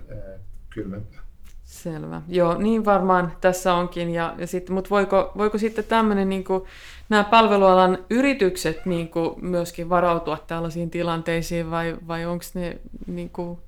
kylmempää. 0.70 1.20
Selvä. 1.64 2.22
Joo, 2.28 2.58
niin 2.58 2.84
varmaan 2.84 3.32
tässä 3.40 3.74
onkin. 3.74 4.10
Ja, 4.10 4.34
ja 4.38 4.46
sit, 4.46 4.70
mutta 4.70 4.90
voiko, 4.90 5.32
voiko 5.36 5.58
sitten 5.58 5.84
tämmöinen, 5.84 6.28
niin 6.28 6.44
kuin, 6.44 6.64
nämä 7.08 7.24
palvelualan 7.24 7.98
yritykset 8.10 8.86
niin 8.86 9.08
kuin, 9.08 9.44
myöskin 9.44 9.88
varautua 9.88 10.38
tällaisiin 10.46 10.90
tilanteisiin 10.90 11.70
vai, 11.70 11.96
vai 12.08 12.26
onko 12.26 12.44
ne, 12.54 12.78
niin 13.06 13.30
kuin, 13.30 13.58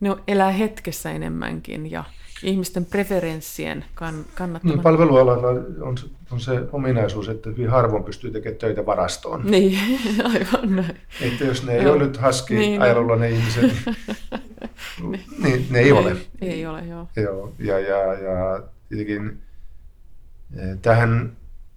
ne 0.00 0.16
elää 0.28 0.50
hetkessä 0.50 1.10
enemmänkin 1.10 1.90
ja 1.90 2.04
ihmisten 2.42 2.84
preferenssien 2.84 3.84
kann, 3.94 4.24
kannattamaan? 4.34 4.76
Niin, 4.76 4.82
palvelualalla 4.82 5.48
on, 5.80 5.96
on 6.30 6.40
se 6.40 6.60
ominaisuus, 6.72 7.28
että 7.28 7.50
hyvin 7.50 7.70
harvoin 7.70 8.04
pystyy 8.04 8.30
tekemään 8.30 8.58
töitä 8.58 8.86
varastoon. 8.86 9.42
Niin, 9.44 9.78
aivan 10.32 10.76
näin. 10.76 10.96
Että 11.20 11.44
jos 11.44 11.66
ne 11.66 11.76
ei 11.76 11.86
ole 11.86 11.98
nyt 11.98 12.16
haski 12.16 12.54
niin, 12.54 12.82
ajelulla 12.82 13.16
ne 13.16 13.30
ihmiset, 13.30 13.72
niin, 15.10 15.24
niin 15.42 15.66
ne 15.70 15.78
ei 15.78 15.92
ole. 15.92 16.10
Ei, 16.40 16.50
ei 16.50 16.66
ole, 16.66 16.84
joo. 16.84 17.08
joo 17.16 17.52
ja, 17.58 17.78
ja, 17.78 18.14
ja 18.14 18.62
tietenkin 18.88 19.38
eh, 20.56 20.78
tähän, 20.82 21.36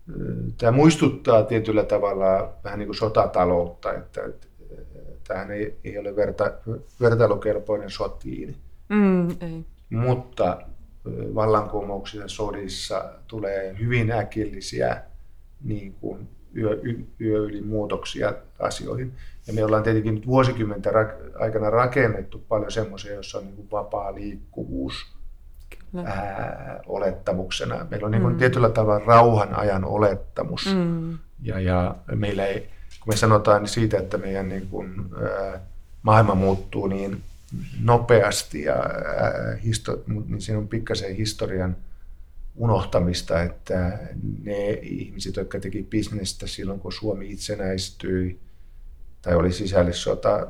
eh, 0.10 0.54
tämä 0.58 0.72
muistuttaa 0.72 1.44
tietyllä 1.44 1.84
tavalla 1.84 2.54
vähän 2.64 2.80
niin 2.80 2.88
kuin 2.88 2.98
sotataloutta, 2.98 3.94
että, 3.94 4.22
että 4.26 4.48
eh, 4.72 4.86
tähän 5.28 5.52
ei, 5.52 5.78
ei 5.84 5.98
ole 5.98 6.16
verta, 6.16 6.52
vertailukelpoinen 7.02 7.90
sotiin. 7.90 8.56
Mm, 8.90 9.30
ei. 9.30 9.66
Mutta 9.90 10.58
vallankumouksissa 11.36 12.28
sodissa 12.28 13.06
tulee 13.28 13.76
hyvin 13.80 14.12
äkillisiä 14.12 15.02
niin 15.64 15.94
kuin 15.94 16.30
yö, 16.58 16.82
yö 17.22 17.40
yli 17.40 17.62
muutoksia 17.62 18.34
asioihin. 18.60 19.14
Ja 19.48 19.54
me 19.54 19.64
ollaan 19.64 19.84
tietenkin 19.84 20.16
nyt 20.16 20.28
vuosikymmenten 20.28 20.94
aikana 21.40 21.70
rakennettu 21.70 22.44
paljon 22.50 22.72
semmoisia, 22.72 23.14
joissa 23.14 23.38
on 23.38 23.44
niin 23.44 23.56
kuin 23.56 23.72
vapaa 23.72 24.16
liikkuvuus 24.16 24.94
ää, 26.06 26.80
olettamuksena. 26.86 27.86
Meillä 27.90 28.06
on 28.06 28.12
niin 28.12 28.22
kuin 28.22 28.34
mm. 28.34 28.40
tietyllä 28.40 28.70
tavalla 28.70 29.06
rauhan 29.06 29.56
ajan 29.56 29.86
olettamus. 29.86 30.76
Mm. 30.76 31.18
Ja, 31.42 31.60
ja 31.60 31.96
meillä 32.16 32.46
ei, 32.46 32.60
kun 33.04 33.14
me 33.14 33.18
sanotaan 33.18 33.68
siitä, 33.68 33.98
että 33.98 34.18
meidän 34.18 34.50
niin 34.50 34.68
kuin, 34.68 34.96
ää, 35.24 35.60
maailma 36.02 36.36
muuttuu 36.36 36.88
niin 36.88 37.22
nopeasti, 37.82 38.62
ja, 38.62 38.74
ää, 38.74 39.56
histo, 39.64 40.04
niin 40.08 40.42
siinä 40.42 40.60
on 40.60 40.68
pikkasen 40.68 41.16
historian 41.16 41.78
unohtamista, 42.56 43.42
että 43.44 44.00
ne 44.44 44.70
ihmiset, 44.72 45.36
jotka 45.36 45.60
teki 45.60 45.84
bisnestä 45.84 46.48
silloin, 46.48 46.80
kun 46.80 46.92
Suomi 46.92 47.32
itsenäistyi, 47.32 48.40
tai 49.22 49.36
oli 49.36 49.52
sisällissota 49.52 50.48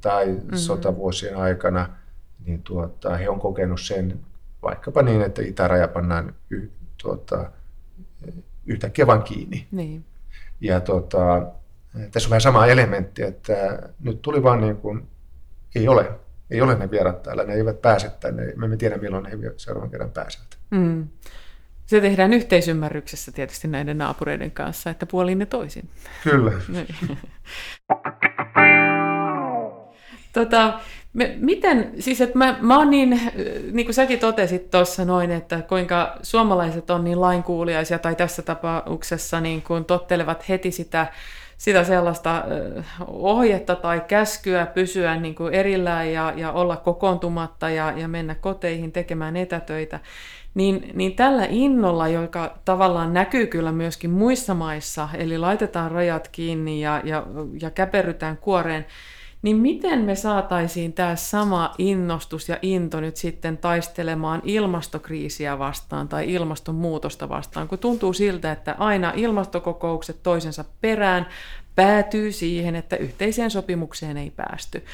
tai 0.00 0.26
mm-hmm. 0.26 0.56
sotavuosien 0.56 1.36
aikana, 1.36 1.96
niin 2.44 2.62
tuota, 2.62 3.16
he 3.16 3.28
on 3.28 3.40
kokenut 3.40 3.80
sen 3.80 4.20
vaikkapa 4.62 5.02
niin, 5.02 5.22
että 5.22 5.42
itäraja 5.42 5.88
pannaan 5.88 6.34
y, 6.50 6.68
tuota, 7.02 7.50
yhtäkkiä 8.66 9.06
vaan 9.06 9.22
kiinni. 9.22 9.66
Niin. 9.70 10.04
Ja 10.60 10.80
tuota, 10.80 11.46
tässä 12.12 12.26
on 12.26 12.30
vähän 12.30 12.40
sama 12.40 12.66
elementti, 12.66 13.22
että 13.22 13.88
nyt 14.00 14.22
tuli 14.22 14.42
vaan 14.42 14.60
niin 14.60 14.76
kuin, 14.76 15.06
ei 15.74 15.88
ole, 15.88 16.10
ei 16.52 16.60
ole 16.60 16.74
ne 16.74 16.90
vierat 16.90 17.22
täällä, 17.22 17.44
ne 17.44 17.54
eivät 17.54 17.82
pääse 17.82 18.10
tänne, 18.20 18.52
me 18.56 18.64
emme 18.64 18.76
tiedä 18.76 18.96
milloin 18.96 19.24
ne 19.24 19.30
seuraavan 19.56 19.90
kerran 19.90 20.10
pääsevät. 20.10 20.58
Mm. 20.70 21.08
Se 21.86 22.00
tehdään 22.00 22.32
yhteisymmärryksessä 22.32 23.32
tietysti 23.32 23.68
näiden 23.68 23.98
naapureiden 23.98 24.50
kanssa, 24.50 24.90
että 24.90 25.06
puolin 25.06 25.38
ne 25.38 25.46
toisin. 25.46 25.88
Kyllä. 26.24 26.52
Niin. 26.68 27.18
tota, 30.32 30.80
me, 31.12 31.36
miten, 31.40 31.92
siis 31.98 32.20
että 32.20 32.38
mä, 32.38 32.58
mä 32.60 32.78
oon 32.78 32.90
niin, 32.90 33.20
niin 33.72 33.86
kuin 33.86 33.94
säkin 33.94 34.18
totesit 34.18 34.70
tuossa 34.70 35.04
noin, 35.04 35.30
että 35.30 35.62
kuinka 35.68 36.16
suomalaiset 36.22 36.90
on 36.90 37.04
niin 37.04 37.20
lainkuuliaisia, 37.20 37.98
tai 37.98 38.16
tässä 38.16 38.42
tapauksessa 38.42 39.40
niin 39.40 39.62
kuin 39.62 39.84
tottelevat 39.84 40.48
heti 40.48 40.70
sitä, 40.70 41.06
sitä 41.62 41.84
sellaista 41.84 42.44
ohjetta 43.06 43.76
tai 43.76 44.00
käskyä 44.08 44.66
pysyä 44.66 45.16
niin 45.16 45.34
kuin 45.34 45.54
erillään 45.54 46.12
ja, 46.12 46.32
ja 46.36 46.52
olla 46.52 46.76
kokoontumatta 46.76 47.70
ja, 47.70 47.92
ja 47.96 48.08
mennä 48.08 48.34
koteihin 48.34 48.92
tekemään 48.92 49.36
etätöitä, 49.36 50.00
niin, 50.54 50.90
niin 50.94 51.16
tällä 51.16 51.46
innolla, 51.50 52.08
joka 52.08 52.58
tavallaan 52.64 53.14
näkyy 53.14 53.46
kyllä 53.46 53.72
myöskin 53.72 54.10
muissa 54.10 54.54
maissa, 54.54 55.08
eli 55.14 55.38
laitetaan 55.38 55.90
rajat 55.90 56.28
kiinni 56.28 56.80
ja, 56.80 57.00
ja, 57.04 57.26
ja 57.60 57.70
käperrytään 57.70 58.36
kuoreen, 58.36 58.86
niin 59.42 59.56
miten 59.56 60.00
me 60.00 60.14
saataisiin 60.14 60.92
tämä 60.92 61.16
sama 61.16 61.74
innostus 61.78 62.48
ja 62.48 62.58
into 62.62 63.00
nyt 63.00 63.16
sitten 63.16 63.58
taistelemaan 63.58 64.42
ilmastokriisiä 64.44 65.58
vastaan 65.58 66.08
tai 66.08 66.32
ilmastonmuutosta 66.32 67.28
vastaan, 67.28 67.68
kun 67.68 67.78
tuntuu 67.78 68.12
siltä, 68.12 68.52
että 68.52 68.76
aina 68.78 69.12
ilmastokokoukset 69.16 70.22
toisensa 70.22 70.64
perään 70.80 71.26
päätyy 71.74 72.32
siihen, 72.32 72.76
että 72.76 72.96
yhteiseen 72.96 73.50
sopimukseen 73.50 74.16
ei 74.16 74.30
päästy. 74.30 74.84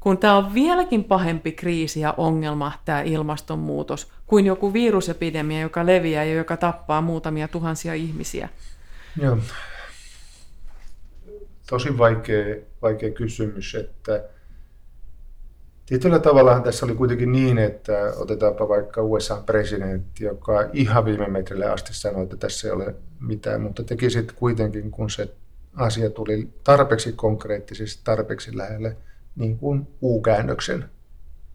Kun 0.00 0.18
tämä 0.18 0.36
on 0.36 0.54
vieläkin 0.54 1.04
pahempi 1.04 1.52
kriisi 1.52 2.00
ja 2.00 2.14
ongelma, 2.16 2.72
tämä 2.84 3.00
ilmastonmuutos, 3.00 4.12
kuin 4.26 4.46
joku 4.46 4.72
virusepidemia, 4.72 5.60
joka 5.60 5.86
leviää 5.86 6.24
ja 6.24 6.34
joka 6.34 6.56
tappaa 6.56 7.00
muutamia 7.00 7.48
tuhansia 7.48 7.94
ihmisiä. 7.94 8.48
Joo. 9.22 9.38
Tosi 11.70 11.98
vaikea, 11.98 12.56
vaikea 12.82 13.10
kysymys, 13.10 13.74
että 13.74 14.24
tietyllä 15.86 16.18
tavalla 16.18 16.60
tässä 16.60 16.86
oli 16.86 16.94
kuitenkin 16.94 17.32
niin, 17.32 17.58
että 17.58 18.12
otetaanpa 18.16 18.68
vaikka 18.68 19.02
USA-presidentti, 19.02 20.24
joka 20.24 20.68
ihan 20.72 21.04
viime 21.04 21.26
metrille 21.28 21.66
asti 21.66 21.94
sanoi, 21.94 22.22
että 22.22 22.36
tässä 22.36 22.68
ei 22.68 22.72
ole 22.72 22.94
mitään, 23.20 23.60
mutta 23.60 23.84
teki 23.84 24.10
sitten 24.10 24.36
kuitenkin, 24.36 24.90
kun 24.90 25.10
se 25.10 25.34
asia 25.76 26.10
tuli 26.10 26.48
tarpeeksi 26.64 27.12
konkreettisesti, 27.12 28.00
tarpeeksi 28.04 28.56
lähelle, 28.56 28.96
niin 29.36 29.58
kuin 29.58 29.88
U-käännöksen. 30.02 30.84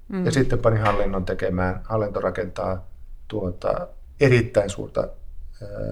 Mm. 0.10 0.26
Ja 0.26 0.32
sitten 0.32 0.60
pani 0.60 0.80
hallinnon 0.80 1.26
tekemään, 1.26 1.82
hallinto 1.84 2.20
rakentaa 2.20 2.88
tuota, 3.28 3.88
erittäin 4.20 4.70
suurta 4.70 5.08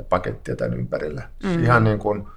pakettia 0.09 0.55
tämän 0.55 0.79
ympärillä. 0.79 1.29
Mm. 1.43 1.63
Ihan 1.63 1.83
niin 1.83 1.99
kuin 1.99 2.27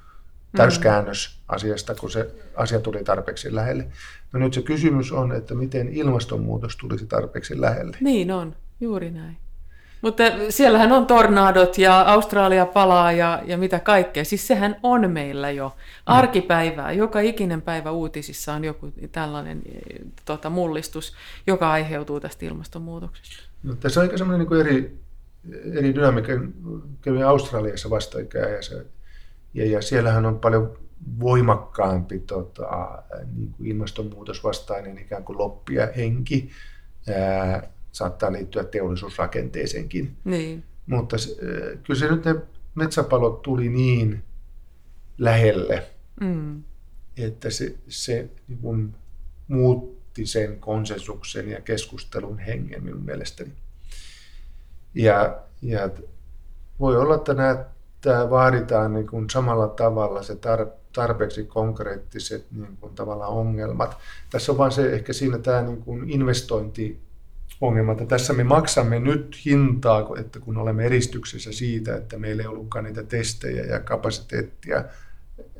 täyskäännös 0.57 1.38
asiasta, 1.48 1.94
kun 1.94 2.11
se 2.11 2.30
asia 2.57 2.80
tuli 2.80 3.05
tarpeeksi 3.05 3.55
lähelle. 3.55 3.86
No 4.32 4.40
nyt 4.40 4.55
se 4.55 4.62
kysymys 4.62 5.12
on, 5.12 5.32
että 5.32 5.55
miten 5.55 5.88
ilmastonmuutos 5.88 6.76
tulisi 6.76 7.07
tarpeeksi 7.07 7.61
lähelle. 7.61 7.96
Niin 8.00 8.32
on, 8.32 8.57
juuri 8.80 9.11
näin. 9.11 9.36
Mutta 10.05 10.24
siellähän 10.48 10.92
on 10.92 11.07
tornadot 11.07 11.78
ja 11.78 12.00
Australia 12.00 12.66
palaa 12.66 13.12
ja, 13.12 13.42
ja 13.46 13.59
mitä 13.59 13.80
kaikkea. 13.80 14.24
Siis 14.24 14.46
sehän 14.46 14.76
on 14.82 15.11
meillä 15.11 15.50
jo 15.50 15.76
arkipäivää. 16.07 16.92
Joka 16.92 17.20
ikinen 17.20 17.62
päivä 17.62 17.90
uutisissa 17.90 18.52
on 18.52 18.64
joku 18.64 18.92
tällainen 19.12 19.62
tota, 20.24 20.50
mullistus, 20.50 21.14
joka 21.46 21.72
aiheutuu 21.72 22.20
tästä 22.20 22.46
ilmastonmuutoksesta. 22.46 23.42
No, 23.62 23.74
tässä 23.74 24.00
on 24.00 24.05
aika 24.05 24.18
semmoinen 24.18 24.46
niin 24.48 24.61
eri, 24.61 24.98
eri 25.72 25.94
dynamiikka. 25.94 26.32
Kävin 27.00 27.26
Australiassa 27.26 27.90
vastikään 27.90 28.52
ja, 28.52 28.62
se, 28.62 28.86
ja, 29.55 29.66
ja 29.66 29.82
siellähän 29.82 30.26
on 30.26 30.38
paljon 30.38 30.78
voimakkaampi 31.20 32.18
tota, 32.18 33.02
niin 33.36 33.52
kuin 33.52 33.66
ilmastonmuutosvastainen 33.66 34.98
ikään 34.98 35.24
kuin 35.24 35.38
loppia 35.38 35.88
henki. 35.96 36.50
Ää, 37.09 37.74
saattaa 37.92 38.32
liittyä 38.32 38.64
teollisuusrakenteeseenkin. 38.64 40.16
Niin. 40.24 40.64
Mutta 40.86 41.18
se, 41.18 41.36
kyllä 41.86 42.00
se 42.00 42.11
nyt 42.11 42.24
ne 42.24 42.34
metsäpalot 42.74 43.42
tuli 43.42 43.68
niin 43.68 44.22
lähelle, 45.18 45.86
mm. 46.20 46.62
että 47.16 47.50
se, 47.50 47.74
se 47.88 48.30
niin 48.48 48.59
kuin 48.59 48.94
muutti 49.48 50.26
sen 50.26 50.61
konsensuksen 50.61 51.48
ja 51.48 51.61
keskustelun 51.61 52.38
hengen 52.38 52.84
minun 52.84 53.05
mielestäni. 53.05 53.52
Ja, 54.94 55.42
ja 55.62 55.90
voi 56.80 56.96
olla, 56.96 57.14
että 57.14 57.34
nämä, 57.34 57.64
tämä 58.05 58.30
vaaditaan 58.30 58.92
niin 58.94 59.07
kuin 59.07 59.30
samalla 59.30 59.68
tavalla 59.68 60.22
se 60.22 60.36
tar, 60.36 60.66
tarpeeksi 60.92 61.44
konkreettiset 61.44 62.46
niin 62.52 62.76
kuin 62.80 62.94
tavallaan 62.94 63.30
ongelmat. 63.30 63.98
Tässä 64.30 64.52
on 64.52 64.59
vain 64.59 64.72
se 64.72 64.92
ehkä 64.92 65.12
siinä 65.12 65.38
tämä 65.38 65.62
niin 65.62 65.82
kuin 65.82 66.11
investointi 66.11 67.00
ongelma, 67.61 67.92
että 67.92 68.07
tässä 68.07 68.32
me 68.32 68.44
maksamme 68.44 68.98
nyt 68.98 69.36
hintaa, 69.44 70.09
että 70.20 70.40
kun 70.40 70.57
olemme 70.57 70.84
eristyksessä 70.84 71.52
siitä, 71.52 71.96
että 71.96 72.18
meillä 72.18 72.42
ei 72.42 72.46
ollutkaan 72.46 72.84
niitä 72.84 73.02
testejä 73.02 73.64
ja 73.64 73.80
kapasiteettia 73.80 74.84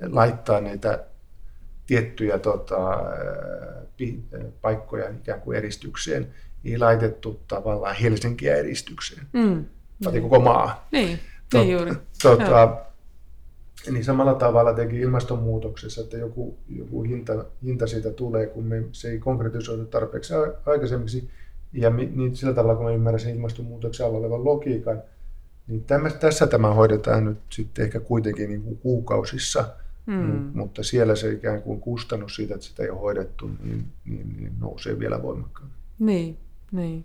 laittaa 0.03 0.61
niitä 0.61 1.05
tiettyjä 1.87 2.39
tota, 2.39 2.81
paikkoja 4.61 5.11
ikään 5.11 5.41
kuin 5.41 5.59
eristykseen, 5.59 6.35
ei 6.65 6.79
laitettu 6.79 7.41
tavallaan 7.49 7.97
Helsinkiä 7.97 8.57
eristykseen. 8.57 9.27
Mm. 9.33 9.65
Tai 10.05 10.21
koko 10.21 10.41
maa. 10.41 10.89
Niin, 10.93 11.19
niin 11.59 11.73
juuri. 11.73 11.93
Tota, 12.23 12.77
niin 13.91 14.05
samalla 14.05 14.35
tavalla 14.35 14.73
teki 14.73 15.01
ilmastonmuutoksessa, 15.01 16.01
että 16.01 16.17
joku, 16.17 16.57
joku 16.69 17.03
hinta, 17.03 17.45
hinta 17.65 17.87
siitä 17.87 18.11
tulee, 18.11 18.47
kun 18.47 18.65
me, 18.65 18.85
se 18.93 19.11
ei 19.11 19.19
konkretisoidu 19.19 19.85
tarpeeksi 19.85 20.35
aikaisemmiksi. 20.67 21.31
Ja 21.73 21.91
niin 21.91 22.37
sillä 22.37 22.55
tavalla, 22.55 22.77
kun 22.77 22.85
mä 22.85 22.93
ymmärrän 22.93 23.31
ilmastonmuutoksen 23.31 24.07
alla 24.07 24.19
olevan 24.19 24.45
logiikan, 24.45 25.03
niin 25.67 25.85
tämä, 25.85 26.11
tässä 26.11 26.47
tämä 26.47 26.75
hoidetaan 26.75 27.25
nyt 27.25 27.39
sitten 27.51 27.85
ehkä 27.85 28.01
kuitenkin 28.01 28.49
niin 28.49 28.63
kuin 28.63 28.79
kuukausissa, 28.79 29.65
mm. 30.07 30.51
mutta 30.55 30.83
siellä 30.83 31.17
se 31.17 31.33
ikään 31.33 31.63
kuin 31.63 31.81
kustannus 31.81 32.37
siitä, 32.37 32.55
että 32.55 32.67
sitä 32.67 32.83
ei 32.83 32.91
ole 32.91 33.01
hoidettu, 33.01 33.51
niin, 33.63 33.85
niin, 34.05 34.37
niin 34.37 34.53
nousee 34.61 34.99
vielä 34.99 35.23
voimakkaammin. 35.23 35.77
Niin, 35.99 36.37
niin. 36.73 37.05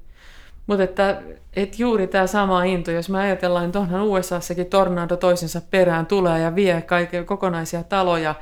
Mutta 0.69 0.83
että, 0.83 1.21
että 1.55 1.77
juuri 1.79 2.07
tämä 2.07 2.27
sama 2.27 2.63
into, 2.63 2.91
jos 2.91 3.09
me 3.09 3.19
ajatellaan, 3.19 3.63
niin 3.63 3.71
tuonhan 3.71 4.03
USAssakin 4.03 4.65
tornado 4.65 5.17
toisensa 5.17 5.61
perään 5.71 6.05
tulee 6.05 6.39
ja 6.39 6.55
vie 6.55 6.81
kaiken 6.81 7.25
kokonaisia 7.25 7.83
taloja, 7.83 8.35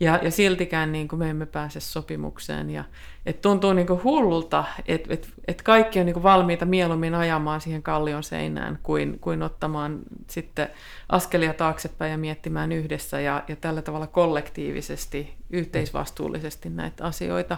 ja, 0.00 0.20
ja 0.22 0.30
siltikään 0.30 0.92
niin 0.92 1.08
kuin 1.08 1.18
me 1.18 1.30
emme 1.30 1.46
pääse 1.46 1.80
sopimukseen. 1.80 2.70
Ja, 2.70 2.84
et 3.26 3.40
tuntuu 3.40 3.72
niin 3.72 3.86
hullulta, 4.04 4.64
että 4.86 5.14
et, 5.14 5.28
et 5.48 5.62
kaikki 5.62 6.00
on 6.00 6.06
niin 6.06 6.22
valmiita 6.22 6.64
mieluummin 6.64 7.14
ajamaan 7.14 7.60
siihen 7.60 7.82
kallion 7.82 8.22
seinään, 8.22 8.78
kuin, 8.82 9.18
kuin 9.20 9.42
ottamaan 9.42 9.98
sitten 10.30 10.68
askelia 11.08 11.54
taaksepäin 11.54 12.10
ja 12.10 12.18
miettimään 12.18 12.72
yhdessä 12.72 13.20
ja, 13.20 13.44
ja 13.48 13.56
tällä 13.56 13.82
tavalla 13.82 14.06
kollektiivisesti, 14.06 15.34
yhteisvastuullisesti 15.50 16.70
näitä 16.70 17.04
asioita. 17.04 17.56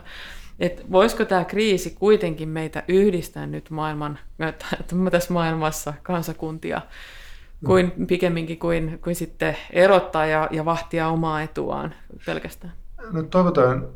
Et 0.58 0.86
voisiko 0.92 1.24
tämä 1.24 1.44
kriisi 1.44 1.90
kuitenkin 1.90 2.48
meitä 2.48 2.82
yhdistää 2.88 3.46
nyt 3.46 3.70
maailman, 3.70 4.18
tässä 5.10 5.32
maailmassa 5.32 5.94
kansakuntia, 6.02 6.82
kuin 7.64 7.92
pikemminkin 8.06 8.58
kuin, 8.58 8.98
kuin 9.04 9.14
sitten 9.14 9.56
erottaa 9.70 10.26
ja, 10.26 10.48
ja 10.50 10.64
vahtia 10.64 11.08
omaa 11.08 11.42
etuaan 11.42 11.94
pelkästään. 12.26 12.72
No 13.12 13.22
toivotaan, 13.22 13.88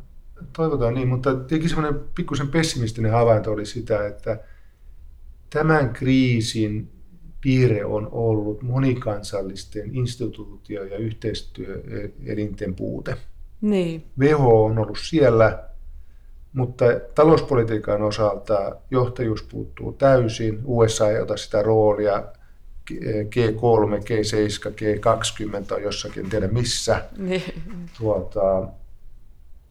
toivotaan 0.56 0.94
niin, 0.94 1.08
mutta 1.08 1.34
tietenkin 1.34 1.68
semmoinen 1.70 2.00
pikkusen 2.14 2.48
pessimistinen 2.48 3.12
havainto 3.12 3.52
oli 3.52 3.66
sitä, 3.66 4.06
että 4.06 4.40
tämän 5.50 5.92
kriisin 5.92 6.90
piirre 7.40 7.84
on 7.84 8.08
ollut 8.12 8.62
monikansallisten 8.62 9.94
instituutio- 9.94 10.84
ja 10.84 10.96
yhteistyöelinten 10.96 12.74
puute. 12.74 13.16
Niin. 13.60 14.04
WHO 14.18 14.64
on 14.64 14.78
ollut 14.78 14.98
siellä, 15.00 15.67
mutta 16.52 16.84
talouspolitiikan 17.14 18.02
osalta 18.02 18.76
johtajuus 18.90 19.42
puuttuu 19.42 19.92
täysin. 19.92 20.60
USA 20.64 21.10
ei 21.10 21.20
ota 21.20 21.36
sitä 21.36 21.62
roolia. 21.62 22.24
G3, 22.90 23.98
G7, 24.00 24.72
G20 24.72 25.74
on 25.74 25.82
jossakin, 25.82 26.24
en 26.24 26.30
tiedä 26.30 26.48
missä. 26.48 27.04
Niin. 27.18 27.62
Tuota, 27.98 28.68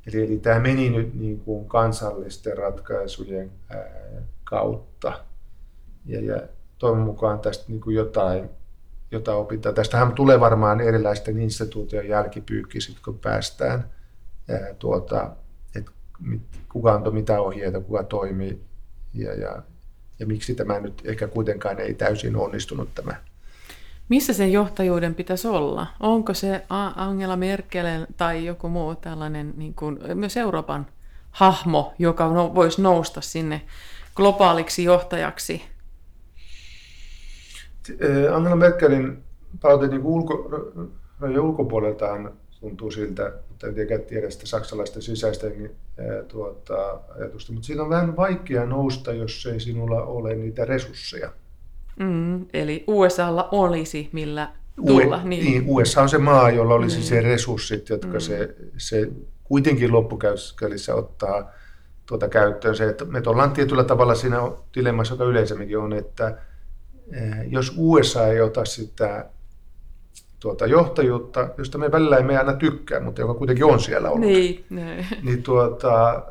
eli, 0.08 0.24
eli 0.24 0.38
tämä 0.38 0.60
meni 0.60 0.90
nyt 0.90 1.14
niin 1.14 1.40
kuin 1.40 1.68
kansallisten 1.68 2.58
ratkaisujen 2.58 3.52
ää, 3.70 3.86
kautta. 4.44 5.20
Ja, 6.06 6.22
ja 6.22 6.42
toivon 6.78 7.02
mukaan 7.02 7.40
tästä 7.40 7.66
niin 7.68 7.82
kuin 7.82 7.96
jotain, 7.96 8.50
jotain 9.12 9.38
opitaan. 9.38 9.76
Tästähän 9.76 10.14
tulee 10.14 10.40
varmaan 10.40 10.82
erilaisten 10.82 11.40
instituutioiden 11.40 12.10
jälkipyykki, 12.10 12.82
sit 12.82 12.98
kun 13.06 13.20
päästään, 13.20 13.90
ää, 14.50 14.74
tuota, 14.80 15.32
että 16.34 16.58
kuka 16.70 16.94
antoi 16.94 17.14
mitä 17.14 17.42
ohjeita, 17.42 17.82
kuka 17.82 18.04
toimii 18.04 18.62
ja, 19.14 19.34
ja 19.34 19.62
ja 20.20 20.26
miksi 20.26 20.56
tämä 20.56 20.80
nyt 20.80 21.02
ehkä 21.06 21.28
kuitenkaan 21.28 21.80
ei 21.80 21.94
täysin 21.94 22.36
onnistunut 22.36 22.90
tämä. 22.96 23.16
Missä 24.10 24.34
sen 24.34 24.52
johtajuuden 24.52 25.16
pitäisi 25.16 25.48
olla? 25.48 25.88
Onko 26.00 26.34
se 26.34 26.66
Angela 26.96 27.36
Merkel 27.36 28.06
tai 28.18 28.46
joku 28.46 28.70
muu 28.70 28.96
tällainen 28.96 29.54
niin 29.58 29.74
kuin, 29.74 30.00
myös 30.14 30.38
Euroopan 30.38 30.88
hahmo, 31.32 31.94
joka 32.00 32.28
no, 32.28 32.56
voisi 32.56 32.82
nousta 32.82 33.22
sinne 33.22 33.62
globaaliksi 34.16 34.84
johtajaksi? 34.84 35.62
Angela 38.34 38.56
Merkelin 38.56 39.24
palaute 39.62 39.88
niin 39.88 40.04
ulko, 40.04 40.50
ulkopuoleltaan 41.42 42.34
tuntuu 42.60 42.92
siltä, 42.92 43.34
mutta 43.50 43.68
en 43.68 43.74
tiedä, 43.74 44.00
tiedä 44.00 44.30
sitä 44.30 44.48
saksalaisten 44.48 45.02
sisäistä 45.02 45.50
niin, 45.50 45.72
tuota, 46.28 47.00
ajatusta, 47.20 47.54
mutta 47.54 47.66
siinä 47.66 47.84
on 47.84 47.90
vähän 47.90 48.16
vaikea 48.16 48.66
nousta, 48.66 49.14
jos 49.14 49.46
ei 49.46 49.60
sinulla 49.60 50.04
ole 50.04 50.36
niitä 50.36 50.66
resursseja. 50.66 51.32
Mm, 52.00 52.46
eli 52.54 52.84
USAlla 52.88 53.50
olisi 53.52 54.10
millä 54.12 54.52
tulla. 54.76 55.22
U- 55.24 55.28
niin. 55.28 55.46
niin, 55.46 55.64
USA 55.68 56.02
on 56.02 56.10
se 56.10 56.18
maa, 56.18 56.50
jolla 56.50 56.74
olisi 56.74 56.96
niin. 56.96 57.08
se 57.08 57.22
resurssit, 57.22 57.90
jotka 57.90 58.14
mm. 58.14 58.20
se, 58.20 58.56
se 58.78 59.10
kuitenkin 59.44 59.92
loppukäytössä 59.92 60.96
ottaa 60.96 61.52
tuota 62.06 62.28
käyttöön. 62.28 62.76
Se, 62.76 62.90
että 62.90 63.06
me 63.06 63.22
ollaan 63.26 63.52
tietyllä 63.52 63.84
tavalla 63.84 64.16
siinä 64.16 64.38
dilemmassa, 64.76 65.14
joka 65.14 65.24
yleisemminkin 65.24 65.78
on, 65.78 65.94
että 65.94 66.38
jos 67.50 67.74
USA 67.78 68.28
ei 68.28 68.42
ota 68.42 68.66
sitä 68.66 69.26
tuota, 70.40 70.66
johtajuutta, 70.66 71.50
josta 71.58 71.78
me 71.78 71.92
välillä 71.92 72.18
emme 72.18 72.38
aina 72.38 72.54
tykkää, 72.54 73.00
mutta 73.00 73.22
joka 73.22 73.34
kuitenkin 73.34 73.66
on 73.66 73.80
siellä 73.80 74.10
ollut. 74.10 74.28
Niin, 74.28 74.66
niin 75.24 75.44
tuota, 75.44 76.24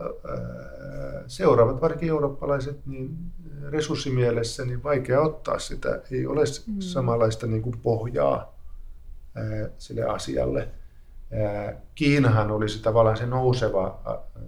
seuraavat, 1.27 1.81
varsinkin 1.81 2.09
eurooppalaiset, 2.09 2.87
niin 2.87 3.17
resurssimielessä 3.69 4.65
niin 4.65 4.83
vaikea 4.83 5.21
ottaa 5.21 5.59
sitä. 5.59 6.01
Ei 6.11 6.27
ole 6.27 6.45
mm. 6.67 6.81
samanlaista 6.81 7.47
niin 7.47 7.63
kuin 7.63 7.79
pohjaa 7.83 8.57
sille 9.79 10.03
asialle. 10.03 10.69
Kiinahan 11.95 12.51
olisi 12.51 12.83
tavallaan 12.83 13.17
se 13.17 13.27
nouseva 13.27 14.01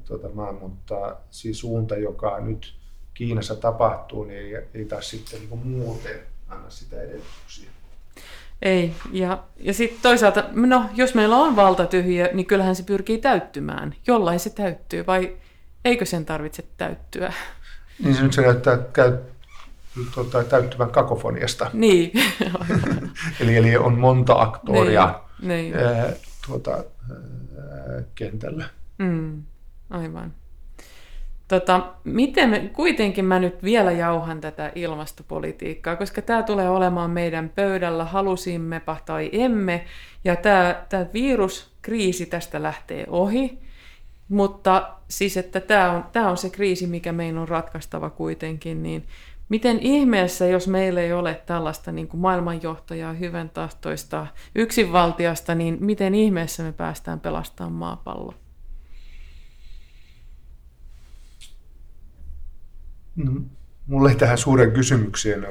tuota, 0.05 0.29
maa, 0.29 0.53
mutta 0.53 1.17
siis 1.31 1.59
suunta, 1.59 1.97
joka 1.97 2.41
nyt 2.41 2.75
Kiinassa 3.15 3.55
tapahtuu, 3.55 4.25
niin 4.25 4.39
ei, 4.39 4.67
ei 4.75 4.85
taas 4.85 5.11
sitten 5.11 5.39
niin 5.39 5.49
kuin 5.49 5.67
muuten 5.67 6.21
anna 6.49 6.71
sitä 6.71 7.03
edellytyksiä. 7.03 7.71
Ei, 8.63 8.95
ja, 9.13 9.45
ja 9.57 9.75
sitten 9.75 9.99
toisaalta, 10.03 10.45
no 10.53 10.85
jos 10.95 11.15
meillä 11.15 11.37
on 11.37 11.57
valtatyhjä, 11.57 12.29
niin 12.33 12.47
kyllähän 12.47 12.77
se 12.77 12.83
pyrkii 12.83 13.19
täyttymään. 13.19 13.95
Jollain 14.07 14.41
se 14.41 14.51
täyttyy, 14.51 15.07
vai 15.07 15.37
eikö 15.85 16.05
sen 16.05 16.25
tarvitse 16.25 16.65
täyttyä? 16.77 17.33
Niin 18.05 18.15
se 18.15 18.23
nyt 18.23 18.33
se 18.33 18.43
näyttää 18.43 18.79
käy, 18.93 19.19
tuota, 20.15 20.45
täyttyvän 20.45 20.91
kakofoniasta. 20.91 21.71
Niin. 21.73 22.13
eli, 23.41 23.57
eli 23.57 23.77
on 23.77 23.99
monta 23.99 24.35
aktoria 24.35 25.21
niin, 25.43 25.49
niin. 25.49 25.77
Ää, 25.77 26.13
tuota, 26.47 26.71
ää, 26.71 28.03
kentällä. 28.15 28.65
Mm, 28.99 29.43
aivan. 29.91 30.35
Tota, 31.49 31.95
miten 32.05 32.51
me, 32.51 32.71
kuitenkin 32.73 33.25
mä 33.25 33.39
nyt 33.39 33.63
vielä 33.63 33.93
jauhan 33.93 34.41
tätä 34.41 34.73
ilmastopolitiikkaa, 34.75 35.97
koska 35.97 36.23
tämä 36.23 36.43
tulee 36.43 36.69
olemaan 36.71 37.11
meidän 37.11 37.49
pöydällä, 37.55 38.05
halusimmepa 38.05 38.97
tai 39.07 39.31
emme, 39.33 39.85
ja 40.25 40.37
tämä, 40.37 40.85
tämä 40.89 41.07
viruskriisi 41.13 42.27
tästä 42.27 42.63
lähtee 42.63 43.07
ohi, 43.09 43.59
mutta 44.29 44.91
siis, 45.09 45.37
että 45.37 45.61
tämä 45.61 45.91
on, 45.91 46.05
tämä 46.13 46.31
on 46.31 46.37
se 46.37 46.51
kriisi, 46.51 46.87
mikä 46.87 47.13
meidän 47.13 47.39
on 47.39 47.49
ratkaistava 47.49 48.11
kuitenkin, 48.11 48.83
niin 48.83 49.05
Miten 49.49 49.79
ihmeessä, 49.79 50.47
jos 50.47 50.69
meillä 50.69 51.01
ei 51.01 51.13
ole 51.13 51.43
tällaista 51.47 51.93
niin 51.93 52.09
kuin 52.09 52.21
maailmanjohtajaa, 52.21 53.13
hyvän 53.13 53.51
tahtoista 53.51 54.27
yksinvaltiasta, 54.55 55.55
niin 55.55 55.77
miten 55.81 56.15
ihmeessä 56.15 56.63
me 56.63 56.73
päästään 56.73 57.21
pelastamaan 57.21 57.73
maapallo? 57.73 58.35
Mulla 63.87 64.11
ei 64.11 64.17
tähän 64.17 64.39
suuren 64.39 64.73
kysymykseen 64.73 65.47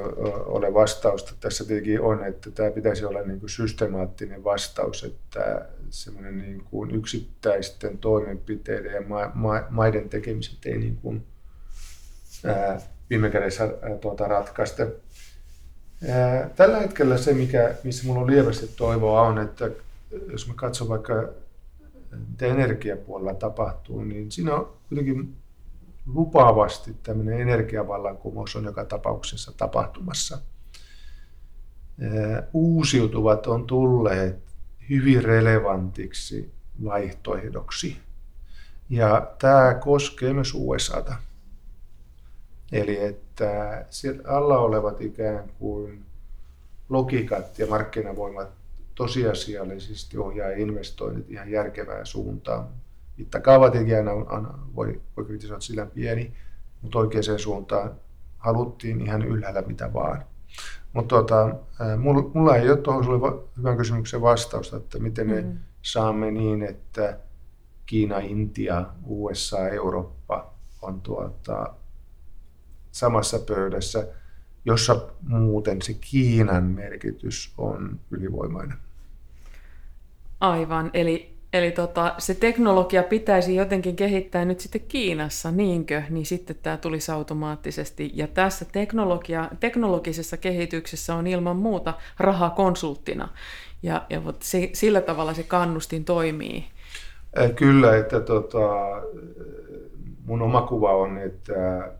ole 0.46 0.74
vastausta. 0.74 1.34
Tässä 1.40 1.66
tietenkin 1.66 2.02
on, 2.02 2.24
että 2.24 2.52
tämä 2.52 2.72
pitäisi 2.72 3.06
olla 3.06 3.22
niin 3.22 3.40
kuin 3.40 3.50
systemaattinen 3.50 4.44
vastaus, 4.44 5.04
että 5.04 5.66
semmoinen 5.90 6.38
niin 6.38 6.64
kuin 6.64 6.92
yksittäisten 6.96 7.98
toimenpiteiden 7.98 8.94
ja 8.94 9.02
ma- 9.02 9.32
ma- 9.34 9.64
maiden 9.70 10.10
tekemiset 10.10 10.66
ei 10.66 10.78
niin 10.78 10.98
kuin, 10.98 11.26
ää, 12.46 12.82
viime 13.10 13.30
kädessä 13.30 13.64
ää, 13.64 13.98
tuota, 13.98 14.28
ratkaista. 14.28 14.84
Ää, 16.10 16.50
tällä 16.56 16.80
hetkellä 16.80 17.18
se, 17.18 17.34
mikä, 17.34 17.76
missä 17.84 18.04
minulla 18.04 18.22
on 18.22 18.32
lievästi 18.32 18.68
toivoa, 18.68 19.22
on, 19.22 19.40
että 19.40 19.70
jos 20.32 20.48
me 20.48 20.54
katson 20.56 20.90
vaikka 20.90 21.30
mitä 22.30 22.46
energiapuolella 22.46 23.34
tapahtuu, 23.34 24.04
niin 24.04 24.32
siinä 24.32 24.56
on 24.56 24.74
kuitenkin 24.90 25.36
lupaavasti 26.08 26.96
tämmöinen 27.04 27.42
energiavallankumous 27.42 28.56
on 28.56 28.64
joka 28.64 28.86
tapauksessa 28.86 29.52
tapahtumassa. 29.58 30.38
Uusiutuvat 32.54 33.48
on 33.48 33.68
tulleet 33.68 34.40
hyvin 34.90 35.24
relevantiksi 35.24 36.52
vaihtoehdoksi. 36.84 37.98
Ja 38.90 39.32
tämä 39.40 39.74
koskee 39.74 40.34
myös 40.34 40.54
USAta. 40.56 41.16
Eli 42.72 43.06
että 43.06 43.86
siellä 43.90 44.24
alla 44.28 44.58
olevat 44.58 45.02
ikään 45.02 45.50
kuin 45.60 46.06
logiikat 46.90 47.60
ja 47.60 47.68
markkinavoimat 47.68 48.50
tosiasiallisesti 48.96 50.18
ohjaa 50.18 50.50
investoinnit 50.50 51.32
ihan 51.32 51.52
järkevään 51.52 52.06
suuntaan. 52.06 52.68
Mittakaava 53.18 53.70
tietenkin 53.70 53.98
aina, 53.98 54.12
aina 54.12 54.60
voi, 54.76 55.02
voi 55.18 55.26
kritisoida 55.26 55.60
sillä 55.60 55.86
pieni, 55.86 56.34
mutta 56.82 57.00
oikeaan 57.00 57.40
suuntaan 57.40 57.92
haluttiin 58.38 59.02
ihan 59.02 59.22
ylhäällä 59.22 59.62
mitä 59.62 59.94
vaan. 59.94 60.26
Mutta 60.94 61.16
tota, 61.16 61.56
mulla 62.34 62.56
ei 62.56 62.70
ole 62.70 62.78
tuohon 62.78 63.04
sulle 63.04 63.44
hyvän 63.58 63.78
kysymyksen 63.78 64.22
vastausta, 64.22 64.78
että 64.78 65.00
miten 65.00 65.28
me 65.28 65.42
mm-hmm. 65.42 65.58
saamme 65.82 66.32
niin, 66.32 66.64
että 66.64 67.20
Kiina, 67.86 68.18
Intia, 68.18 68.86
USA, 69.06 69.70
Eurooppa 69.70 70.54
on 70.82 71.02
tuota, 71.02 71.74
samassa 72.92 73.40
pöydässä, 73.40 74.08
jossa 74.66 75.02
muuten 75.22 75.82
se 75.82 75.94
Kiinan 75.94 76.64
merkitys 76.64 77.54
on 77.58 78.00
ylivoimainen. 78.12 78.78
Aivan, 80.40 80.92
eli, 80.94 81.37
eli 81.54 81.72
tota, 81.72 82.16
se 82.18 82.34
teknologia 82.34 83.04
pitäisi 83.04 83.56
jotenkin 83.56 83.96
kehittää 83.96 84.46
nyt 84.46 84.60
sitten 84.60 84.82
Kiinassa, 84.88 85.52
niinkö, 85.52 86.02
niin 86.10 86.26
sitten 86.26 86.56
tämä 86.64 86.78
tulisi 86.78 87.12
automaattisesti. 87.12 88.12
Ja 88.14 88.28
tässä 88.28 88.66
teknologia, 88.66 89.50
teknologisessa 89.60 90.38
kehityksessä 90.38 91.16
on 91.16 91.28
ilman 91.28 91.58
muuta 91.58 91.94
raha 92.20 92.50
konsulttina, 92.50 93.30
ja, 93.84 94.06
ja 94.10 94.22
se, 94.40 94.70
sillä 94.74 95.02
tavalla 95.02 95.34
se 95.34 95.44
kannustin 95.44 96.06
toimii. 96.06 96.66
Kyllä, 97.56 97.98
että 97.98 98.20
tota, 98.20 98.60
mun 100.26 100.42
oma 100.42 100.62
kuva 100.62 100.92
on, 100.96 101.18
että 101.18 101.92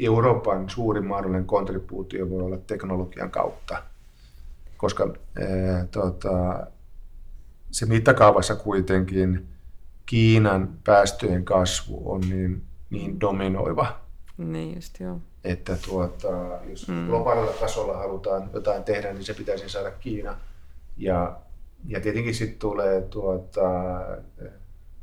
Euroopan 0.00 0.70
suurin 0.70 1.06
mahdollinen 1.06 1.46
kontribuutio 1.46 2.30
voi 2.30 2.42
olla 2.42 2.58
teknologian 2.66 3.30
kautta, 3.30 3.82
koska 4.76 5.08
ää, 5.40 5.86
tota, 5.90 6.66
se 7.74 7.86
mittakaavassa 7.86 8.56
kuitenkin 8.56 9.46
Kiinan 10.06 10.68
päästöjen 10.84 11.44
kasvu 11.44 12.12
on 12.12 12.20
niin, 12.20 12.62
niin 12.90 13.20
dominoiva. 13.20 14.00
Niin 14.36 14.74
just, 14.74 15.00
joo. 15.00 15.20
Että 15.44 15.76
tuota, 15.88 16.28
jos 16.68 16.88
mm. 16.88 17.06
globaalilla 17.06 17.52
tasolla 17.52 17.96
halutaan 17.96 18.50
jotain 18.52 18.84
tehdä, 18.84 19.12
niin 19.12 19.24
se 19.24 19.34
pitäisi 19.34 19.68
saada 19.68 19.90
Kiina. 19.90 20.36
Ja, 20.96 21.36
ja 21.88 22.00
tietenkin 22.00 22.34
sitten 22.34 22.58
tulee 22.58 23.00
tuota, 23.00 23.62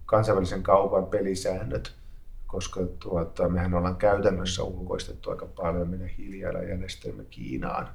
kansainvälisen 0.06 0.64
kaupan 0.64 1.06
pelisäännöt, 1.06 1.94
koska 2.48 2.82
tuota, 3.00 3.50
mehän 3.50 3.74
ollaan 3.74 3.96
käytännössä 3.96 4.64
ulkoistettu 4.64 5.30
aika 5.30 5.46
paljon 5.46 5.90
meidän 5.90 6.08
hiilijalanjäljestelmä 6.08 7.24
Kiinaan. 7.30 7.88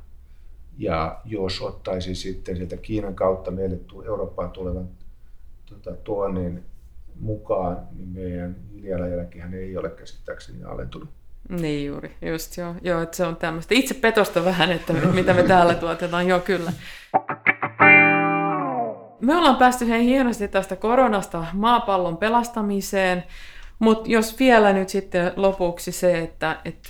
Ja 0.78 1.20
jos 1.24 1.62
ottaisi 1.62 2.14
sitten 2.14 2.56
sieltä 2.56 2.76
Kiinan 2.76 3.14
kautta 3.14 3.50
meille 3.50 3.78
Eurooppaan 4.06 4.50
tulevan 4.50 4.88
tuota, 5.66 5.92
tuonnin 5.92 6.64
mukaan, 7.20 7.78
niin 7.96 8.08
meidän 8.08 8.56
hiilijalanjälkihän 8.72 9.54
ei 9.54 9.76
ole 9.76 9.90
käsittääkseni 9.90 10.64
alentunut. 10.64 11.08
Niin 11.48 11.86
juuri, 11.86 12.16
just 12.22 12.56
joo. 12.56 12.74
joo 12.82 13.02
että 13.02 13.16
se 13.16 13.24
on 13.24 13.36
tämmöistä 13.36 13.74
itse 13.74 13.94
petosta 13.94 14.44
vähän, 14.44 14.72
että 14.72 14.92
mitä 14.92 15.34
me 15.34 15.42
täällä 15.42 15.74
tuotetaan, 15.74 16.28
joo 16.28 16.40
kyllä. 16.40 16.72
Me 19.20 19.36
ollaan 19.36 19.56
päästy 19.56 19.88
hei 19.88 20.04
hienosti 20.04 20.48
tästä 20.48 20.76
koronasta 20.76 21.46
maapallon 21.52 22.16
pelastamiseen. 22.16 23.24
Mutta 23.78 24.10
jos 24.10 24.38
vielä 24.38 24.72
nyt 24.72 24.88
sitten 24.88 25.32
lopuksi 25.36 25.92
se, 25.92 26.18
että, 26.18 26.60
että 26.64 26.88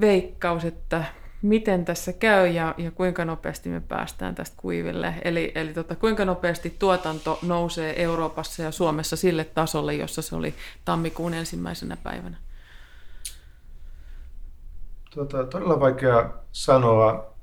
veikkaus, 0.00 0.64
että 0.64 1.04
miten 1.42 1.84
tässä 1.84 2.12
käy 2.12 2.46
ja, 2.46 2.74
ja 2.78 2.90
kuinka 2.90 3.24
nopeasti 3.24 3.68
me 3.68 3.80
päästään 3.80 4.34
tästä 4.34 4.56
kuiville. 4.60 5.14
Eli, 5.24 5.52
eli 5.54 5.74
tota, 5.74 5.96
kuinka 5.96 6.24
nopeasti 6.24 6.76
tuotanto 6.78 7.38
nousee 7.42 8.02
Euroopassa 8.02 8.62
ja 8.62 8.70
Suomessa 8.70 9.16
sille 9.16 9.44
tasolle, 9.44 9.94
jossa 9.94 10.22
se 10.22 10.36
oli 10.36 10.54
tammikuun 10.84 11.34
ensimmäisenä 11.34 11.96
päivänä? 12.02 12.36
Tota, 15.14 15.44
todella 15.44 15.80
vaikea 15.80 16.30
sanoa. 16.52 17.34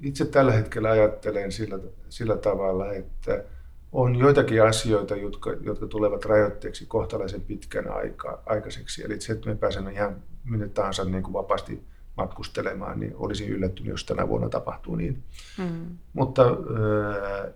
Itse 0.00 0.24
tällä 0.24 0.52
hetkellä 0.52 0.90
ajattelen 0.90 1.52
sillä, 1.52 1.78
sillä 2.08 2.36
tavalla, 2.36 2.92
että 2.92 3.44
on 3.92 4.16
joitakin 4.16 4.62
asioita, 4.62 5.16
jotka, 5.16 5.52
jotka 5.60 5.86
tulevat 5.86 6.24
rajoitteeksi 6.24 6.86
kohtalaisen 6.86 7.40
pitkän 7.40 7.90
aika, 7.90 8.42
aikaiseksi. 8.46 9.04
Eli 9.04 9.20
se, 9.20 9.32
että 9.32 9.48
me 9.48 9.54
pääsemme 9.54 9.92
ihan 9.92 10.22
minne 10.44 10.68
tahansa 10.68 11.04
niin 11.04 11.22
kuin 11.22 11.32
vapaasti 11.32 11.84
matkustelemaan, 12.16 13.00
niin 13.00 13.12
olisin 13.16 13.48
yllättynyt, 13.48 13.90
jos 13.90 14.04
tänä 14.04 14.28
vuonna 14.28 14.48
tapahtuu 14.48 14.96
niin. 14.96 15.22
Mm. 15.58 15.98
Mutta 16.12 16.42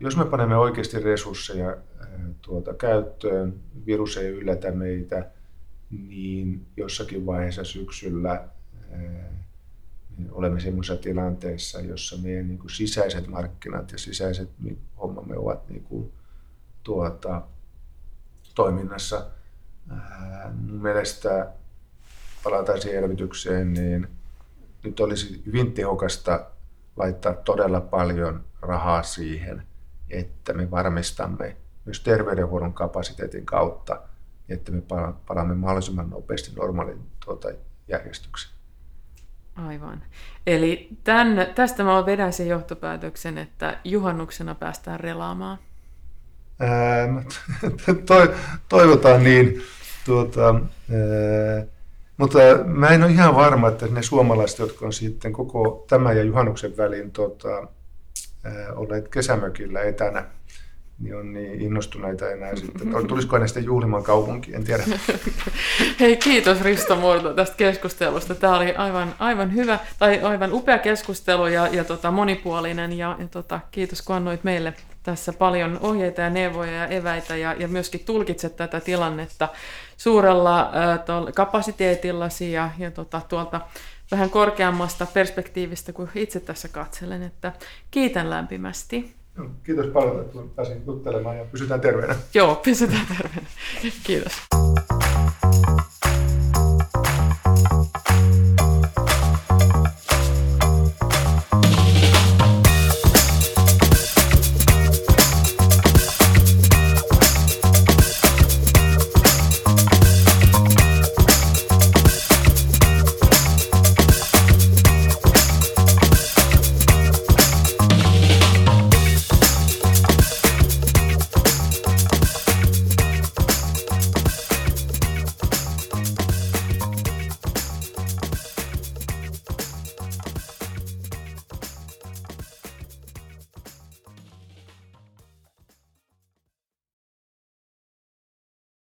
jos 0.00 0.16
me 0.16 0.24
panemme 0.24 0.56
oikeasti 0.56 0.98
resursseja 1.00 1.76
tuota 2.42 2.74
käyttöön, 2.74 3.54
virus 3.86 4.16
ei 4.16 4.28
yllätä 4.28 4.70
meitä, 4.70 5.30
niin 5.90 6.66
jossakin 6.76 7.26
vaiheessa 7.26 7.64
syksyllä 7.64 8.48
niin 10.18 10.32
olemme 10.32 10.60
sellaisessa 10.60 11.02
tilanteessa, 11.02 11.80
jossa 11.80 12.16
meidän 12.16 12.48
niin 12.48 12.58
kuin 12.58 12.70
sisäiset 12.70 13.26
markkinat 13.26 13.92
ja 13.92 13.98
sisäiset 13.98 14.50
niin, 14.58 14.78
hommamme 15.00 15.36
ovat 15.36 15.68
niin 15.68 15.82
kuin, 15.82 16.12
tuota, 16.82 17.42
toiminnassa. 18.54 19.26
Ää, 19.90 20.52
mun 20.56 20.82
mielestä 20.82 21.52
palataan 22.44 22.80
siihen 22.80 23.04
elvytykseen, 23.04 23.72
niin 23.72 24.08
nyt 24.84 25.00
olisi 25.00 25.42
hyvin 25.46 25.72
tehokasta 25.72 26.46
laittaa 26.96 27.34
todella 27.34 27.80
paljon 27.80 28.44
rahaa 28.62 29.02
siihen, 29.02 29.62
että 30.10 30.52
me 30.52 30.70
varmistamme 30.70 31.56
myös 31.84 32.00
terveydenhuollon 32.00 32.74
kapasiteetin 32.74 33.46
kautta, 33.46 34.00
että 34.48 34.72
me 34.72 34.82
palaamme 35.26 35.54
mahdollisimman 35.54 36.10
nopeasti 36.10 36.52
normaalin 36.56 36.98
tuota, 37.24 37.48
järjestykseen. 37.88 38.58
Aivan. 39.56 40.02
Eli 40.46 40.88
tämän, 41.04 41.46
tästä 41.54 41.84
mä 41.84 42.06
vedän 42.06 42.32
sen 42.32 42.48
johtopäätöksen, 42.48 43.38
että 43.38 43.80
juhannuksena 43.84 44.54
päästään 44.54 45.00
relaamaan. 45.00 45.58
Ää, 46.60 47.22
toivotaan 48.68 49.24
niin. 49.24 49.62
Tuota, 50.06 50.48
ää, 50.48 51.66
mutta 52.18 52.38
mä 52.64 52.88
en 52.88 53.02
ole 53.02 53.12
ihan 53.12 53.36
varma, 53.36 53.68
että 53.68 53.86
ne 53.86 54.02
suomalaiset, 54.02 54.58
jotka 54.58 54.86
on 54.86 54.92
sitten 54.92 55.32
koko 55.32 55.84
tämän 55.88 56.16
ja 56.16 56.22
juhannuksen 56.22 56.76
välin 56.76 57.10
tota, 57.10 57.68
olleet 58.76 59.08
kesämökillä 59.08 59.82
etänä, 59.82 60.24
niin 60.98 61.16
on 61.16 61.32
niin 61.32 61.60
innostuneita 61.60 62.30
enää 62.30 62.56
sitten. 62.56 63.06
Tulisiko 63.08 63.38
ne 63.38 63.46
sitten 63.48 63.64
juhlimaan 63.64 64.02
kaupunki, 64.02 64.54
en 64.54 64.64
tiedä. 64.64 64.82
Hei, 66.00 66.16
kiitos 66.16 66.60
Risto 66.60 66.96
Murto 66.96 67.34
tästä 67.34 67.56
keskustelusta. 67.56 68.34
Tämä 68.34 68.56
oli 68.56 68.74
aivan, 68.74 69.14
aivan 69.18 69.54
hyvä, 69.54 69.78
tai 69.98 70.20
aivan 70.20 70.52
upea 70.52 70.78
keskustelu 70.78 71.46
ja, 71.46 71.66
ja 71.66 71.84
tota, 71.84 72.10
monipuolinen. 72.10 72.92
Ja, 72.92 73.16
ja 73.18 73.28
tota, 73.28 73.60
kiitos 73.70 74.02
kun 74.02 74.16
annoit 74.16 74.44
meille 74.44 74.74
tässä 75.02 75.32
paljon 75.32 75.78
ohjeita 75.82 76.20
ja 76.20 76.30
neuvoja 76.30 76.72
ja 76.72 76.86
eväitä 76.86 77.36
ja, 77.36 77.54
ja 77.58 77.68
myöskin 77.68 78.00
tulkitset 78.04 78.56
tätä 78.56 78.80
tilannetta 78.80 79.48
suurella 79.98 80.60
ä, 80.60 81.32
kapasiteetillasi 81.34 82.52
ja, 82.52 82.70
ja 82.78 82.90
tota, 82.90 83.20
tuolta 83.28 83.60
vähän 84.10 84.30
korkeammasta 84.30 85.06
perspektiivistä 85.06 85.92
kuin 85.92 86.10
itse 86.14 86.40
tässä 86.40 86.68
katselen, 86.68 87.22
että 87.22 87.52
kiitän 87.90 88.30
lämpimästi. 88.30 89.14
Kiitos 89.64 89.86
paljon, 89.86 90.20
että 90.20 90.38
pääsin 90.56 90.82
juttelemaan 90.86 91.38
ja 91.38 91.44
pysytään 91.44 91.80
terveenä. 91.80 92.16
Joo, 92.34 92.54
pysytään 92.54 93.06
terveenä. 93.18 93.46
Kiitos. 94.02 94.32